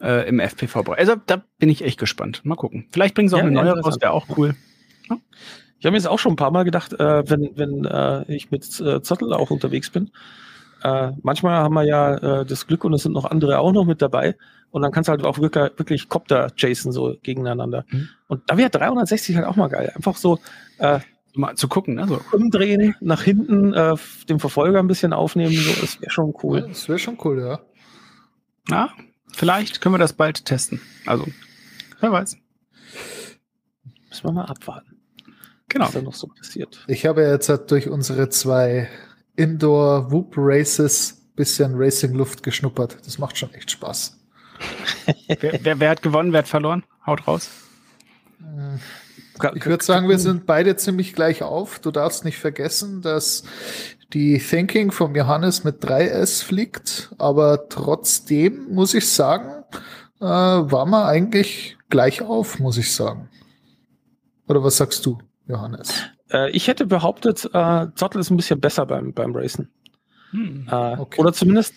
äh, 0.00 0.28
im 0.28 0.40
FPV-Bereich. 0.40 0.98
Also 0.98 1.14
da 1.26 1.42
bin 1.58 1.68
ich 1.68 1.82
echt 1.82 1.98
gespannt. 1.98 2.44
Mal 2.44 2.56
gucken. 2.56 2.86
Vielleicht 2.90 3.14
bringen 3.14 3.28
sie 3.28 3.36
auch 3.36 3.40
Ja, 3.40 3.46
eine 3.46 3.56
ja, 3.56 3.64
neue 3.64 3.80
raus, 3.80 3.96
wäre 4.00 4.12
auch 4.12 4.26
cool. 4.36 4.54
Ich 5.78 5.84
habe 5.84 5.92
mir 5.92 5.98
jetzt 5.98 6.08
auch 6.08 6.18
schon 6.18 6.32
ein 6.32 6.36
paar 6.36 6.50
Mal 6.50 6.64
gedacht, 6.64 6.94
äh, 6.94 7.28
wenn, 7.28 7.50
wenn 7.54 7.84
äh, 7.84 8.24
ich 8.32 8.50
mit 8.50 8.64
äh, 8.80 9.02
Zottel 9.02 9.32
auch 9.32 9.50
unterwegs 9.50 9.90
bin, 9.90 10.10
äh, 10.82 11.12
manchmal 11.22 11.56
haben 11.56 11.74
wir 11.74 11.84
ja 11.84 12.40
äh, 12.40 12.46
das 12.46 12.66
Glück 12.66 12.84
und 12.84 12.92
es 12.94 13.02
sind 13.02 13.12
noch 13.12 13.24
andere 13.24 13.58
auch 13.58 13.72
noch 13.72 13.84
mit 13.84 14.02
dabei 14.02 14.36
und 14.70 14.82
dann 14.82 14.92
kannst 14.92 15.08
du 15.08 15.12
halt 15.12 15.24
auch 15.24 15.38
wirklich, 15.38 15.78
wirklich 15.78 16.08
Copter 16.08 16.50
chasen 16.56 16.92
so 16.92 17.16
gegeneinander. 17.22 17.84
Mhm. 17.90 18.08
Und 18.28 18.42
da 18.46 18.56
wäre 18.56 18.70
360 18.70 19.36
halt 19.36 19.46
auch 19.46 19.56
mal 19.56 19.68
geil. 19.68 19.92
Einfach 19.94 20.16
so 20.16 20.38
äh, 20.78 21.00
Mal 21.36 21.54
zu 21.54 21.68
gucken, 21.68 21.96
ne? 21.96 22.08
So. 22.08 22.20
umdrehen, 22.32 22.94
nach 23.00 23.22
hinten, 23.22 23.74
äh, 23.74 23.94
den 24.26 24.40
Verfolger 24.40 24.78
ein 24.78 24.86
bisschen 24.86 25.12
aufnehmen, 25.12 25.52
so, 25.52 25.80
das 25.82 26.00
wäre 26.00 26.10
schon 26.10 26.34
cool. 26.42 26.62
Das 26.62 26.88
wäre 26.88 26.98
schon 26.98 27.18
cool, 27.24 27.40
ja. 27.40 27.60
Ja, 28.70 28.88
vielleicht 29.32 29.82
können 29.82 29.94
wir 29.94 29.98
das 29.98 30.14
bald 30.14 30.46
testen. 30.46 30.80
Also, 31.04 31.26
wer 32.00 32.10
weiß. 32.10 32.38
Müssen 34.08 34.24
wir 34.24 34.32
mal 34.32 34.46
abwarten, 34.46 34.96
Genau. 35.68 35.84
was 35.84 35.92
da 35.92 36.00
noch 36.00 36.14
so 36.14 36.26
passiert. 36.28 36.84
Ich 36.88 37.04
habe 37.04 37.22
ja 37.22 37.32
jetzt 37.32 37.50
halt 37.50 37.70
durch 37.70 37.90
unsere 37.90 38.30
zwei 38.30 38.88
Indoor 39.36 40.10
Whoop 40.10 40.34
Races 40.36 41.16
bisschen 41.36 41.74
Racing 41.76 42.14
Luft 42.14 42.42
geschnuppert. 42.42 42.96
Das 43.04 43.18
macht 43.18 43.36
schon 43.36 43.52
echt 43.54 43.70
Spaß. 43.70 44.18
wer, 45.28 45.60
wer, 45.62 45.80
wer 45.80 45.90
hat 45.90 46.02
gewonnen, 46.02 46.32
wer 46.32 46.38
hat 46.38 46.48
verloren? 46.48 46.82
Haut 47.06 47.28
raus. 47.28 47.50
Ich 49.54 49.66
würde 49.66 49.84
sagen, 49.84 50.08
wir 50.08 50.18
sind 50.18 50.46
beide 50.46 50.76
ziemlich 50.76 51.14
gleich 51.14 51.42
auf. 51.42 51.78
Du 51.78 51.90
darfst 51.90 52.24
nicht 52.24 52.38
vergessen, 52.38 53.02
dass 53.02 53.44
die 54.12 54.38
Thinking 54.38 54.92
vom 54.92 55.14
Johannes 55.14 55.62
mit 55.62 55.84
3S 55.84 56.42
fliegt, 56.42 57.10
aber 57.18 57.68
trotzdem 57.68 58.72
muss 58.72 58.94
ich 58.94 59.08
sagen, 59.10 59.64
äh, 60.20 60.24
war 60.24 60.86
man 60.86 61.06
eigentlich 61.06 61.76
gleich 61.90 62.22
auf, 62.22 62.58
muss 62.58 62.78
ich 62.78 62.92
sagen. 62.92 63.28
Oder 64.48 64.62
was 64.62 64.78
sagst 64.78 65.04
du, 65.04 65.18
Johannes? 65.46 65.92
Äh, 66.30 66.50
ich 66.50 66.68
hätte 66.68 66.86
behauptet, 66.86 67.48
äh, 67.52 67.86
Zottel 67.94 68.20
ist 68.20 68.30
ein 68.30 68.36
bisschen 68.36 68.60
besser 68.60 68.86
beim, 68.86 69.12
beim 69.12 69.34
Racen. 69.34 69.68
Hm. 70.30 70.66
Äh, 70.70 70.96
Okay. 70.98 71.20
Oder 71.20 71.32
zumindest 71.32 71.74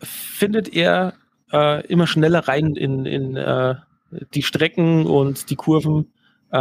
findet 0.00 0.72
er 0.74 1.14
äh, 1.52 1.86
immer 1.86 2.06
schneller 2.06 2.48
rein 2.48 2.74
in, 2.74 3.06
in 3.06 3.36
äh, 3.36 3.74
die 4.34 4.42
Strecken 4.42 5.06
und 5.06 5.50
die 5.50 5.56
Kurven. 5.56 6.12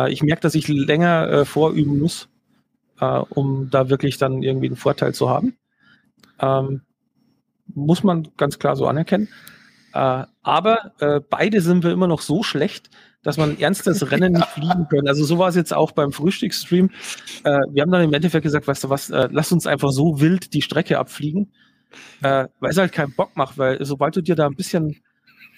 Ich 0.08 0.24
merke, 0.24 0.42
dass 0.42 0.56
ich 0.56 0.70
länger 0.70 1.46
vorüben 1.46 2.00
muss, 2.00 2.30
um 3.28 3.70
da 3.70 3.90
wirklich 3.90 4.18
dann 4.18 4.42
irgendwie 4.42 4.68
einen 4.68 4.78
Vorteil 4.78 5.14
zu 5.14 5.30
haben. 5.30 5.58
Ähm, 6.40 6.84
muss 7.76 8.02
man 8.02 8.30
ganz 8.38 8.58
klar 8.58 8.78
so 8.78 8.88
anerkennen. 8.88 9.28
Äh, 9.94 10.24
aber 10.44 10.92
äh, 11.00 11.20
beide 11.30 11.62
sind 11.62 11.84
wir 11.84 11.92
immer 11.92 12.08
noch 12.08 12.22
so 12.22 12.44
schlecht, 12.44 12.90
dass 13.24 13.38
man 13.38 13.52
ein 13.52 13.60
ernstes 13.60 14.12
Rennen 14.12 14.34
nicht 14.34 14.48
fliegen 14.48 14.88
können. 14.90 15.08
Also 15.08 15.24
so 15.24 15.38
war 15.38 15.50
es 15.50 15.56
jetzt 15.56 15.74
auch 15.74 15.92
beim 15.92 16.12
Frühstücksstream. 16.12 16.90
Äh, 17.44 17.60
wir 17.72 17.82
haben 17.82 17.92
dann 17.92 18.04
im 18.04 18.14
Endeffekt 18.14 18.44
gesagt, 18.44 18.68
weißt 18.68 18.84
du 18.86 18.90
was, 18.90 19.10
äh, 19.10 19.30
lass 19.32 19.52
uns 19.52 19.68
einfach 19.68 19.92
so 19.92 20.20
wild 20.20 20.54
die 20.54 20.62
Strecke 20.62 20.98
abfliegen, 20.98 21.52
äh, 22.24 22.48
weil 22.60 22.72
es 22.72 22.78
halt 22.78 22.92
keinen 22.92 23.14
Bock 23.14 23.36
macht, 23.36 23.58
weil 23.58 23.84
sobald 23.86 24.16
du 24.16 24.22
dir 24.22 24.36
da 24.36 24.48
ein 24.48 24.56
bisschen 24.56 25.02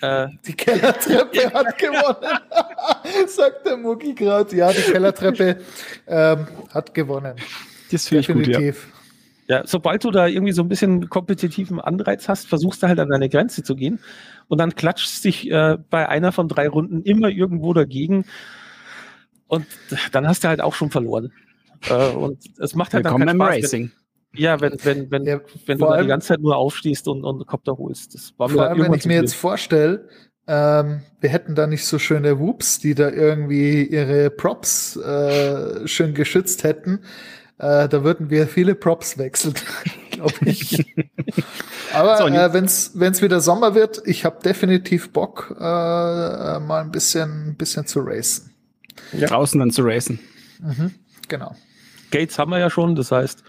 äh, 0.02 0.28
Die 0.46 0.54
Kellertreppe 0.54 1.54
hat 1.54 1.78
gewonnen, 1.78 2.40
sagt 3.28 3.66
der 3.66 3.78
Mucki 3.78 4.14
gerade. 4.14 4.56
Ja, 4.56 4.72
die 4.72 4.82
Kellertreppe 4.82 5.60
ähm, 6.08 6.48
hat 6.74 6.94
gewonnen. 6.94 7.36
Das 7.92 8.08
finde 8.08 8.22
ich 8.22 8.28
gut, 8.28 8.48
ja. 8.48 8.74
Ja, 9.48 9.64
sobald 9.66 10.04
du 10.04 10.12
da 10.12 10.28
irgendwie 10.28 10.54
so 10.54 10.62
ein 10.62 10.70
bisschen 10.70 11.10
kompetitiven 11.10 11.80
Anreiz 11.82 12.30
hast, 12.30 12.48
versuchst 12.48 12.82
du 12.82 12.88
halt 12.88 13.00
an 13.00 13.10
deine 13.10 13.28
Grenze 13.30 13.62
zu 13.64 13.76
gehen 13.76 14.00
und 14.48 14.58
dann 14.58 14.76
klatscht 14.76 15.24
dich 15.24 15.50
äh, 15.52 15.78
bei 15.90 16.08
einer 16.08 16.32
von 16.32 16.48
drei 16.48 16.70
Runden 16.70 17.02
immer 17.02 17.28
irgendwo 17.30 17.74
dagegen 17.74 18.26
und 19.48 19.66
dann 20.14 20.28
hast 20.28 20.44
du 20.44 20.48
halt 20.48 20.62
auch 20.62 20.74
schon 20.74 20.92
verloren. 20.92 21.32
Äh, 21.90 22.10
und 22.12 22.40
es 22.60 22.74
macht 22.76 22.94
halt 22.94 23.04
Willkommen 23.04 23.28
dann 23.28 23.38
keinen 23.38 23.52
Spaß, 23.54 23.64
Racing. 23.64 23.92
Wenn, 24.32 24.42
ja, 24.42 24.62
wenn, 24.62 24.78
wenn, 24.84 25.12
wenn, 25.12 25.24
Ja, 25.26 25.42
wenn 25.66 25.78
du 25.78 25.86
da 25.86 25.92
die 25.92 25.98
allem- 25.98 26.08
ganze 26.08 26.28
Zeit 26.30 26.40
nur 26.40 26.56
aufstehst 26.56 27.08
und, 27.08 27.24
und 27.24 27.46
Kopter 27.46 27.78
holst. 27.78 28.16
Das 28.16 28.34
war 28.38 28.48
mir 28.48 28.54
Vor 28.56 28.64
allem, 28.64 28.82
wenn 28.82 28.94
ich 28.94 29.06
mir 29.06 29.18
jetzt 29.18 29.36
vorstelle, 29.36 30.08
ähm, 30.48 31.02
wir 31.20 31.30
hätten 31.30 31.56
da 31.56 31.68
nicht 31.68 31.86
so 31.86 32.00
schöne 32.00 32.40
Whoops, 32.40 32.80
die 32.80 32.96
da 32.96 33.10
irgendwie 33.10 33.84
ihre 33.84 34.30
Props 34.30 34.96
äh, 34.98 35.86
schön 35.88 36.14
geschützt 36.14 36.64
hätten. 36.64 37.02
Äh, 37.58 37.88
da 37.88 38.04
würden 38.04 38.30
wir 38.30 38.48
viele 38.48 38.76
Props 38.76 39.18
wechseln. 39.18 39.56
glaube 40.12 40.34
ich. 40.46 40.86
Aber 41.94 42.18
So, 42.18 42.28
äh, 42.28 42.54
wenn 42.54 42.66
es 42.66 43.22
wieder 43.22 43.40
Sommer 43.40 43.76
wird, 43.76 44.02
ich 44.06 44.26
habe 44.26 44.40
definitiv 44.44 45.12
Bock, 45.12 45.56
äh, 45.60 45.64
äh, 45.64 46.60
mal 46.60 46.82
ein 46.82 46.92
bisschen, 46.92 47.56
bisschen 47.56 47.86
zu 47.86 48.00
racen. 48.02 48.52
Draußen 49.14 49.60
dann 49.60 49.72
zu 49.72 49.84
racen. 49.84 50.20
Mhm, 50.60 50.92
genau. 51.28 51.56
Gates 52.12 52.40
haben 52.40 52.52
wir 52.52 52.60
ja 52.60 52.70
schon, 52.70 52.96
das 52.96 53.12
heißt, 53.12 53.44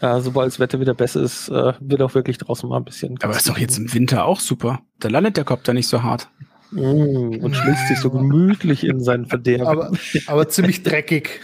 äh, 0.00 0.20
sobald 0.20 0.48
das 0.48 0.60
Wetter 0.60 0.80
wieder 0.80 0.94
besser 0.94 1.20
ist, 1.20 1.48
äh, 1.48 1.72
wird 1.80 2.02
auch 2.02 2.14
wirklich 2.14 2.38
draußen 2.38 2.68
mal 2.68 2.78
ein 2.78 2.84
bisschen. 2.84 3.18
Aber 3.22 3.36
ist 3.36 3.48
doch 3.48 3.58
jetzt 3.58 3.78
im 3.78 3.92
Winter 3.92 4.24
auch 4.24 4.40
super. 4.40 4.80
Da 4.98 5.08
landet 5.08 5.36
der 5.36 5.44
Kopter 5.44 5.74
nicht 5.74 5.88
so 5.88 6.02
hart. 6.02 6.28
Mm, 6.70 7.40
und 7.40 7.56
schließt 7.56 7.88
sich 7.88 7.98
so 7.98 8.10
gemütlich 8.10 8.84
in 8.84 9.00
seinen 9.00 9.26
Verderb. 9.26 9.66
Aber, 9.66 9.92
aber 10.26 10.48
ziemlich 10.48 10.82
dreckig. 10.82 11.40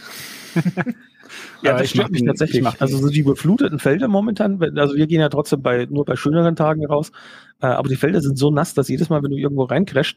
Ja, 1.62 1.72
das 1.72 1.82
ich 1.82 1.94
mach 1.96 2.08
mich 2.08 2.24
tatsächlich. 2.24 2.58
ich 2.58 2.62
mach 2.64 2.74
den- 2.74 2.82
also 2.82 2.98
so 2.98 3.08
die 3.08 3.20
überfluteten 3.20 3.78
Felder 3.78 4.08
momentan, 4.08 4.60
also 4.78 4.94
wir 4.94 5.06
gehen 5.06 5.20
ja 5.20 5.28
trotzdem 5.28 5.62
bei 5.62 5.86
nur 5.90 6.04
bei 6.04 6.16
schöneren 6.16 6.56
Tagen 6.56 6.84
raus, 6.86 7.12
äh, 7.60 7.66
aber 7.66 7.88
die 7.88 7.96
Felder 7.96 8.20
sind 8.20 8.36
so 8.38 8.50
nass, 8.50 8.74
dass 8.74 8.88
jedes 8.88 9.08
Mal, 9.08 9.22
wenn 9.22 9.30
du 9.30 9.36
irgendwo 9.36 9.64
reincrasht, 9.64 10.16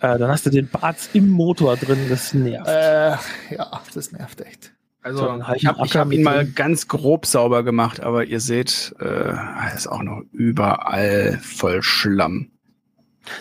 äh, 0.00 0.18
dann 0.18 0.28
hast 0.30 0.46
du 0.46 0.50
den 0.50 0.68
Bart 0.68 0.96
im 1.12 1.28
Motor 1.30 1.76
drin, 1.76 1.98
das 2.08 2.34
nervt. 2.34 2.68
Äh, 2.68 3.10
ja, 3.56 3.80
das 3.94 4.12
nervt 4.12 4.40
echt. 4.40 4.72
Also 5.02 5.18
So, 5.20 5.54
ich 5.54 5.64
habe 5.66 5.80
hab 5.80 6.12
ihn 6.12 6.22
mal 6.22 6.44
ganz 6.46 6.88
grob 6.88 7.24
sauber 7.24 7.62
gemacht, 7.62 8.00
aber 8.00 8.24
ihr 8.24 8.40
seht, 8.40 8.94
äh, 9.00 9.32
es 9.68 9.74
ist 9.80 9.86
auch 9.86 10.02
noch 10.02 10.22
überall 10.32 11.38
voll 11.42 11.82
Schlamm. 11.82 12.50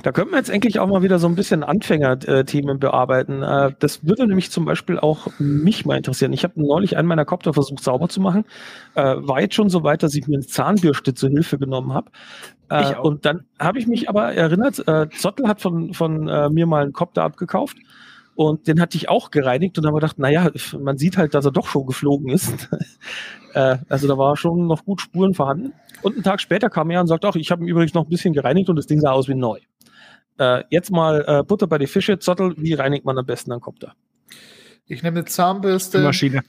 Da 0.04 0.12
könnten 0.12 0.32
wir 0.32 0.38
jetzt 0.38 0.50
endlich 0.50 0.80
auch 0.80 0.88
mal 0.88 1.02
wieder 1.02 1.20
so 1.20 1.28
ein 1.28 1.36
bisschen 1.36 1.64
Anfänger-Themen 1.64 2.80
bearbeiten. 2.80 3.44
Äh, 3.44 3.72
Das 3.80 4.06
würde 4.06 4.28
nämlich 4.28 4.52
zum 4.52 4.66
Beispiel 4.66 5.00
auch 5.00 5.28
mich 5.40 5.86
mal 5.86 5.98
interessieren. 5.98 6.34
Ich 6.34 6.44
habe 6.44 6.54
neulich 6.62 6.98
einen 6.98 7.08
meiner 7.08 7.26
Kopter 7.26 7.54
versucht 7.54 7.84
sauber 7.84 8.10
zu 8.10 8.22
machen. 8.22 8.46
Äh, 8.96 9.02
War 9.04 9.42
jetzt 9.42 9.56
schon 9.56 9.70
so 9.70 9.84
weit, 9.84 10.04
dass 10.04 10.16
ich 10.16 10.28
mir 10.28 10.36
eine 10.36 10.46
Zahnbürste 10.46 11.14
zur 11.14 11.30
Hilfe 11.30 11.58
genommen 11.58 11.94
habe. 11.94 12.12
Äh. 12.70 12.96
Und 12.96 13.26
dann 13.26 13.46
habe 13.60 13.80
ich 13.80 13.88
mich 13.88 14.10
aber 14.10 14.34
erinnert, 14.34 14.76
Zottel 15.18 15.48
hat 15.48 15.62
von, 15.62 15.94
von 15.94 16.26
mir 16.54 16.66
mal 16.66 16.84
einen 16.84 16.92
Kopter 16.94 17.24
abgekauft. 17.24 17.78
Und 18.36 18.68
den 18.68 18.80
hatte 18.80 18.98
ich 18.98 19.10
auch 19.10 19.32
gereinigt 19.32 19.80
und 19.80 19.86
habe 19.88 19.96
gedacht, 19.96 20.20
naja, 20.20 20.52
man 20.80 20.98
sieht 20.98 21.18
halt, 21.18 21.34
dass 21.34 21.46
er 21.46 21.52
doch 21.52 21.66
schon 21.66 21.88
geflogen 21.88 22.30
ist. 22.30 22.70
also 23.54 24.08
da 24.08 24.18
war 24.18 24.38
schon 24.38 24.68
noch 24.68 24.86
gut 24.86 25.02
Spuren 25.02 25.34
vorhanden. 25.34 25.74
Und 26.04 26.14
einen 26.14 26.24
Tag 26.24 26.40
später 26.42 26.70
kam 26.70 26.92
er 26.92 27.02
und 27.02 27.08
sagt, 27.08 27.26
ach, 27.26 27.36
ich 27.36 27.50
habe 27.50 27.64
ihn 27.64 27.68
übrigens 27.68 27.94
noch 27.96 28.04
ein 28.06 28.10
bisschen 28.10 28.34
gereinigt 28.34 28.70
und 28.70 28.76
das 28.76 28.86
Ding 28.86 29.00
sah 29.00 29.12
aus 29.12 29.28
wie 29.28 29.34
neu. 29.34 29.60
Äh, 30.40 30.64
jetzt 30.70 30.92
mal 30.92 31.24
äh, 31.28 31.44
Butter 31.44 31.68
bei 31.68 31.78
die 31.78 31.88
Fische, 31.88 32.20
Zottel, 32.20 32.54
wie 32.58 32.74
reinigt 32.74 33.06
man 33.06 33.18
am 33.18 33.26
besten 33.26 33.52
einen 33.52 33.62
Kopter? 33.62 33.94
Ich 34.86 35.04
nehme 35.04 35.20
eine 35.20 35.26
Zahnbürste. 35.26 36.00
Maschine. 36.00 36.44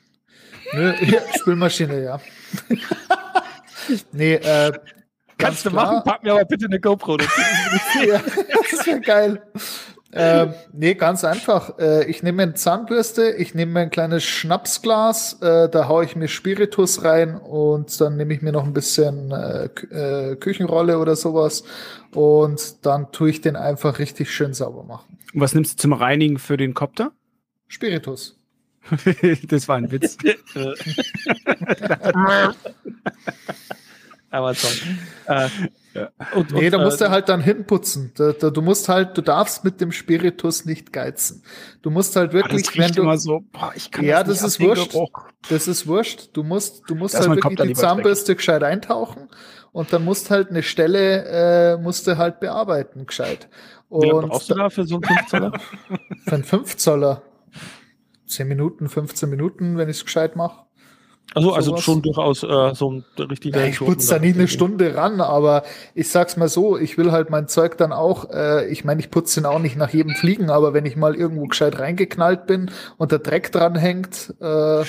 Nö, 0.75 0.95
ja, 1.01 1.21
Spülmaschine, 1.39 2.03
ja. 2.03 2.21
nee, 4.13 4.35
äh, 4.35 4.73
ganz 5.39 5.63
klar. 5.63 6.05
pack 6.05 6.23
mir 6.23 6.33
aber 6.33 6.45
bitte 6.45 6.67
eine 6.67 6.79
GoPro 6.79 7.17
dazu. 7.17 7.41
ja, 8.07 8.21
das 8.71 8.87
wäre 8.87 9.01
geil. 9.01 9.43
Ähm, 10.13 10.55
nee, 10.73 10.95
ganz 10.95 11.25
einfach. 11.25 11.79
Äh, 11.79 12.09
ich 12.11 12.23
nehme 12.23 12.43
eine 12.43 12.55
Zahnbürste, 12.55 13.31
ich 13.33 13.55
nehme 13.55 13.73
mir 13.73 13.81
ein 13.81 13.91
kleines 13.91 14.25
Schnapsglas, 14.25 15.35
äh, 15.43 15.69
da 15.69 15.89
haue 15.89 16.05
ich 16.05 16.17
mir 16.17 16.29
Spiritus 16.29 17.05
rein 17.05 17.37
und 17.37 18.01
dann 18.01 18.17
nehme 18.17 18.33
ich 18.35 18.41
mir 18.43 18.53
noch 18.53 18.65
ein 18.65 18.73
bisschen 18.73 19.31
äh, 19.31 19.67
äh, 19.67 20.37
Küchenrolle 20.37 20.99
oder 20.99 21.15
sowas 21.17 21.65
und 22.13 22.87
dann 22.87 23.13
tue 23.13 23.31
ich 23.31 23.41
den 23.41 23.57
einfach 23.57 23.99
richtig 23.99 24.31
schön 24.31 24.55
sauber 24.55 24.85
machen. 24.85 25.19
Und 25.35 25.41
was 25.41 25.55
nimmst 25.55 25.75
du 25.75 25.77
zum 25.83 25.93
Reinigen 25.93 26.39
für 26.39 26.57
den 26.57 26.73
Kopter? 26.75 27.13
Spiritus. 27.67 28.39
das 29.49 29.69
war 29.69 29.77
ein 29.77 29.91
Witz. 29.93 30.17
Amazon. 34.31 34.99
Äh, 35.95 36.07
und, 36.35 36.53
Nee, 36.53 36.67
und, 36.67 36.73
da 36.73 36.79
musst 36.79 37.01
äh, 37.01 37.07
du 37.07 37.11
halt 37.11 37.29
dann 37.29 37.41
hinputzen. 37.41 38.13
Da, 38.15 38.33
da, 38.33 38.51
du 38.51 38.63
musst 38.63 38.89
halt, 38.89 39.17
du 39.17 39.23
darfst 39.23 39.65
mit 39.65 39.81
dem 39.81 39.93
Spiritus 39.93 40.65
nicht 40.65 40.93
geizen. 40.93 41.43
Du 41.83 41.91
musst 41.91 42.17
halt 42.17 42.31
Ah, 42.31 42.35
wirklich, 42.35 42.67
das 42.67 42.77
wenn 42.77 42.93
du, 42.93 43.03
immer 43.03 43.19
so, 43.19 43.43
boah, 43.53 43.73
ich 43.75 43.91
kann 43.91 44.05
Ja, 44.05 44.23
das, 44.23 44.41
das 44.41 44.53
ist 44.53 44.61
wurscht. 44.61 44.93
Geruch. 44.93 45.29
Das 45.49 45.69
ist 45.69 45.87
wurscht. 45.87 46.31
Du 46.35 46.43
musst, 46.43 46.83
du 46.89 46.95
musst 46.95 47.15
Da 47.15 47.21
ist 47.21 47.29
halt 47.29 47.45
wirklich 47.45 47.69
die 47.69 47.75
Zahnbürste 47.75 48.37
gescheit 48.37 48.63
eintauchen 48.63 49.29
und 49.73 49.93
dann 49.93 50.05
musst 50.05 50.31
halt 50.31 50.51
eine 50.51 50.63
Stelle, 50.63 51.77
äh, 51.77 51.77
musst 51.79 52.07
du 52.07 52.17
halt 52.19 52.41
bearbeiten, 52.41 53.07
gescheit. 53.07 53.49
wie 53.91 54.11
Und 54.13 54.29
brauchst 54.29 54.51
du 54.51 54.55
da 54.55 54.71
für 54.71 54.85
so 54.85 54.97
einen 54.97 55.05
5 55.05 55.27
Zoller? 55.29 55.53
für 56.25 56.35
einen 56.35 56.45
5 56.45 56.77
Zoller 56.77 57.23
10 58.27 58.47
Minuten, 58.47 58.89
15 58.89 59.31
Minuten, 59.31 59.79
wenn 59.79 59.89
ich 59.89 59.97
es 59.99 60.05
gescheit 60.05 60.37
mache. 60.37 60.68
Also, 61.35 61.53
also 61.53 61.77
schon 61.77 62.01
durchaus 62.01 62.43
äh, 62.43 62.75
so 62.75 62.91
ein 62.91 63.05
richtiger. 63.19 63.61
Ja, 63.61 63.67
ich 63.67 63.79
putze 63.79 64.15
da 64.15 64.19
nie 64.19 64.33
eine 64.33 64.49
Stunde 64.49 64.95
ran, 64.95 65.21
aber 65.21 65.63
ich 65.95 66.11
sag's 66.11 66.39
mal 66.39 66.49
so, 66.49 66.79
ich 66.79 66.97
will 66.97 67.13
halt 67.13 67.29
mein 67.29 67.49
Zeug 67.49 67.77
dann 67.77 67.93
auch, 67.93 68.31
äh, 68.31 68.67
ich 68.69 68.85
meine, 68.85 69.01
ich 69.01 69.11
putze 69.11 69.41
den 69.41 69.47
auch 69.47 69.59
nicht 69.59 69.77
nach 69.77 69.91
jedem 69.91 70.15
Fliegen, 70.15 70.49
aber 70.49 70.73
wenn 70.73 70.87
ich 70.87 70.97
mal 70.97 71.15
irgendwo 71.15 71.47
gescheit 71.47 71.79
reingeknallt 71.79 72.47
bin 72.47 72.71
und 72.97 73.13
der 73.13 73.19
Dreck 73.19 73.53
dran 73.53 73.77
hängt, 73.77 74.35
äh, 74.41 74.85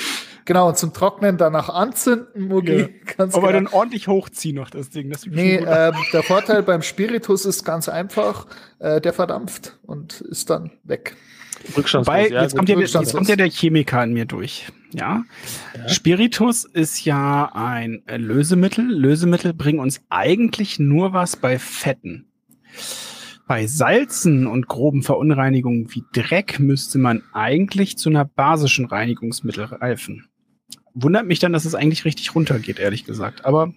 genau, 0.46 0.70
und 0.70 0.78
zum 0.78 0.94
Trocknen 0.94 1.38
danach 1.38 1.68
anzünden, 1.68 2.48
Mugi, 2.48 2.80
Ja. 2.80 2.88
ganz 3.18 3.36
Aber 3.36 3.48
genau. 3.48 3.66
dann 3.66 3.74
ordentlich 3.74 4.08
hochziehen 4.08 4.56
noch 4.56 4.70
das 4.70 4.90
Ding. 4.90 5.10
Das 5.10 5.26
Nee, 5.26 5.56
ähm, 5.58 5.94
der 6.14 6.24
Vorteil 6.24 6.64
beim 6.64 6.84
Spiritus 6.84 7.44
ist 7.46 7.66
ganz 7.66 7.90
einfach, 7.90 8.48
äh, 8.80 9.02
der 9.02 9.12
verdampft 9.12 9.78
und 9.86 10.22
ist 10.22 10.50
dann 10.50 10.72
weg. 10.84 11.18
Rückstandslos. 11.76 12.30
Ja, 12.30 12.42
jetzt, 12.42 12.56
kommt 12.56 12.70
ja, 12.70 12.80
jetzt 12.80 13.14
kommt 13.14 13.30
ja 13.30 13.36
der 13.36 13.50
Chemiker 13.50 14.04
in 14.04 14.14
mir 14.14 14.26
durch. 14.26 14.68
Ja? 14.92 15.24
Spiritus 15.88 16.66
ist 16.66 17.06
ja 17.06 17.52
ein 17.54 18.04
Lösemittel. 18.08 18.86
Lösemittel 18.86 19.54
bringen 19.54 19.80
uns 19.80 20.02
eigentlich 20.10 20.80
nur 20.80 21.14
was 21.14 21.36
bei 21.36 21.60
Fetten. 21.60 22.28
Bei 23.48 23.66
Salzen 23.66 24.46
und 24.46 24.68
groben 24.68 25.02
Verunreinigungen 25.02 25.94
wie 25.94 26.04
Dreck 26.14 26.60
müsste 26.60 27.00
man 27.00 27.24
eigentlich 27.34 27.98
zu 27.98 28.10
einer 28.10 28.26
basischen 28.26 28.86
Reinigungsmittel 28.86 29.66
reifen. 29.66 30.28
Wundert 30.94 31.26
mich 31.26 31.40
dann, 31.40 31.54
dass 31.54 31.66
es 31.66 31.76
eigentlich 31.76 32.06
richtig 32.06 32.36
runtergeht, 32.36 32.80
ehrlich 32.80 33.06
gesagt. 33.06 33.46
Aber 33.46 33.74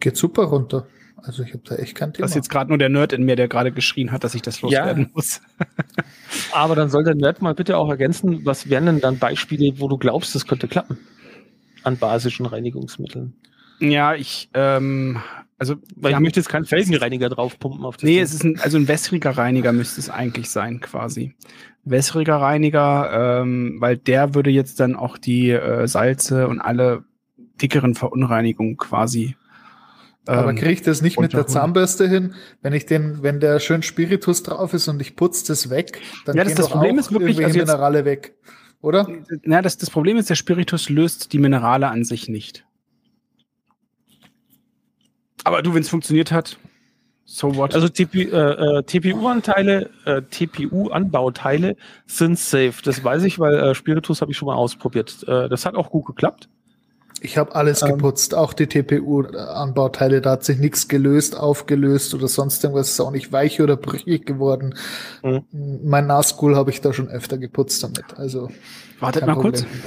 Geht 0.00 0.16
super 0.16 0.44
runter. 0.44 0.86
Also 1.24 1.42
ich 1.42 1.52
habe 1.52 1.62
da 1.64 1.76
echt 1.76 1.94
kein 1.94 2.12
Thema. 2.12 2.22
das 2.24 2.32
ist 2.32 2.36
jetzt 2.36 2.50
gerade 2.50 2.68
nur 2.70 2.78
der 2.78 2.88
Nerd 2.88 3.12
in 3.12 3.22
mir, 3.24 3.36
der 3.36 3.48
gerade 3.48 3.70
geschrien 3.72 4.10
hat, 4.12 4.24
dass 4.24 4.34
ich 4.34 4.42
das 4.42 4.60
Ja. 4.60 4.66
loswerden 4.68 5.10
muss. 5.14 5.40
Aber 6.52 6.74
dann 6.74 6.88
soll 6.90 7.04
der 7.04 7.14
Nerd 7.14 7.42
mal 7.42 7.54
bitte 7.54 7.76
auch 7.76 7.88
ergänzen, 7.88 8.44
was 8.44 8.68
wären 8.68 8.86
denn 8.86 9.00
dann 9.00 9.18
Beispiele, 9.18 9.78
wo 9.78 9.88
du 9.88 9.98
glaubst, 9.98 10.34
das 10.34 10.46
könnte 10.46 10.68
klappen? 10.68 10.98
An 11.84 11.96
basischen 11.96 12.46
Reinigungsmitteln. 12.46 13.34
Ja, 13.80 14.14
ich, 14.14 14.48
ähm, 14.54 15.20
also 15.58 15.76
Weil 15.96 16.12
ich 16.14 16.18
möchte 16.20 16.40
jetzt 16.40 16.48
keinen 16.48 16.64
Felgenreiniger 16.64 17.28
draufpumpen 17.28 17.84
auf 17.84 17.96
das 17.96 18.04
Nee, 18.04 18.14
Ding. 18.14 18.22
es 18.22 18.34
ist 18.34 18.44
ein, 18.44 18.60
also 18.60 18.78
ein 18.78 18.86
wässriger 18.88 19.30
Reiniger 19.30 19.72
müsste 19.72 20.00
es 20.00 20.10
eigentlich 20.10 20.50
sein, 20.50 20.80
quasi. 20.80 21.34
Wässriger 21.84 22.36
Reiniger, 22.36 23.40
ähm, 23.42 23.76
weil 23.80 23.96
der 23.96 24.34
würde 24.34 24.50
jetzt 24.50 24.78
dann 24.80 24.94
auch 24.94 25.18
die 25.18 25.50
äh, 25.50 25.86
Salze 25.88 26.46
und 26.48 26.60
alle 26.60 27.04
dickeren 27.60 27.94
Verunreinigungen 27.94 28.76
quasi. 28.76 29.36
Aber 30.26 30.50
ähm, 30.50 30.56
kriege 30.56 30.72
ich 30.72 30.82
das 30.82 31.02
nicht 31.02 31.18
mit 31.18 31.32
der. 31.32 31.46
Zahnbürste 31.46 32.08
hin, 32.08 32.34
wenn 32.60 32.72
ich 32.72 32.86
den, 32.86 33.22
wenn 33.22 33.40
der 33.40 33.58
schön 33.58 33.82
Spiritus 33.82 34.42
drauf 34.44 34.72
ist 34.72 34.86
und 34.88 35.00
ich 35.02 35.16
putze 35.16 35.46
das 35.48 35.68
weg, 35.68 36.00
dann 36.26 36.36
Ja, 36.36 36.44
das- 36.44 36.52
gehen 36.52 36.56
das 36.58 36.68
Problem 36.70 36.94
auch 36.96 37.00
ist 37.00 37.10
wirklich, 37.12 37.30
irgendwelche 37.38 37.46
also 37.46 37.58
jetzt- 37.58 37.68
Minerale 37.68 38.04
weg, 38.04 38.34
oder? 38.80 39.08
Na, 39.42 39.62
das, 39.62 39.78
das 39.78 39.90
Problem 39.90 40.16
ist, 40.16 40.30
der 40.30 40.36
Spiritus 40.36 40.88
löst 40.88 41.32
die 41.32 41.38
Minerale 41.38 41.88
an 41.88 42.04
sich 42.04 42.28
nicht. 42.28 42.64
Aber 45.44 45.62
du, 45.62 45.74
wenn 45.74 45.82
es 45.82 45.88
funktioniert 45.88 46.30
hat, 46.30 46.56
so 47.24 47.56
what? 47.56 47.74
Also 47.74 47.88
TP, 47.88 48.24
äh, 48.24 48.78
äh, 48.78 48.82
TPU-Anteile, 48.84 49.90
äh, 50.04 50.22
TPU-Anbauteile 50.22 51.76
sind 52.06 52.38
safe. 52.38 52.74
Das 52.84 53.02
weiß 53.02 53.24
ich, 53.24 53.38
weil 53.38 53.54
äh, 53.58 53.74
Spiritus 53.74 54.20
habe 54.20 54.30
ich 54.32 54.36
schon 54.36 54.46
mal 54.46 54.54
ausprobiert. 54.54 55.24
Äh, 55.26 55.48
das 55.48 55.64
hat 55.66 55.74
auch 55.74 55.90
gut 55.90 56.06
geklappt. 56.06 56.48
Ich 57.22 57.38
habe 57.38 57.54
alles 57.54 57.82
Ähm. 57.82 57.90
geputzt, 57.90 58.34
auch 58.34 58.52
die 58.52 58.66
TPU-Anbauteile, 58.66 60.20
da 60.20 60.32
hat 60.32 60.44
sich 60.44 60.58
nichts 60.58 60.88
gelöst, 60.88 61.38
aufgelöst 61.38 62.14
oder 62.14 62.26
sonst 62.26 62.64
irgendwas, 62.64 62.90
ist 62.90 63.00
auch 63.00 63.12
nicht 63.12 63.32
weich 63.32 63.60
oder 63.60 63.76
brüchig 63.78 64.26
geworden. 64.26 64.74
Mhm. 65.22 65.44
Mein 65.84 66.06
Nazgul 66.06 66.56
habe 66.56 66.70
ich 66.70 66.80
da 66.80 66.92
schon 66.92 67.08
öfter 67.08 67.38
geputzt 67.38 67.82
damit. 67.82 68.04
Also 68.16 68.48
Wartet 69.00 69.26
mal 69.26 69.36
kurz. 69.36 69.62
Problem. 69.62 69.80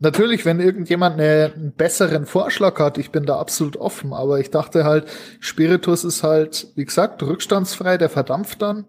Natürlich, 0.00 0.44
wenn 0.44 0.58
irgendjemand 0.58 1.20
eine, 1.20 1.52
einen 1.54 1.72
besseren 1.72 2.26
Vorschlag 2.26 2.78
hat, 2.80 2.98
ich 2.98 3.12
bin 3.12 3.24
da 3.24 3.38
absolut 3.38 3.76
offen, 3.76 4.12
aber 4.12 4.40
ich 4.40 4.50
dachte 4.50 4.84
halt, 4.84 5.06
Spiritus 5.38 6.02
ist 6.02 6.24
halt, 6.24 6.66
wie 6.74 6.84
gesagt, 6.84 7.22
rückstandsfrei, 7.22 7.98
der 7.98 8.08
verdampft 8.08 8.60
dann. 8.62 8.86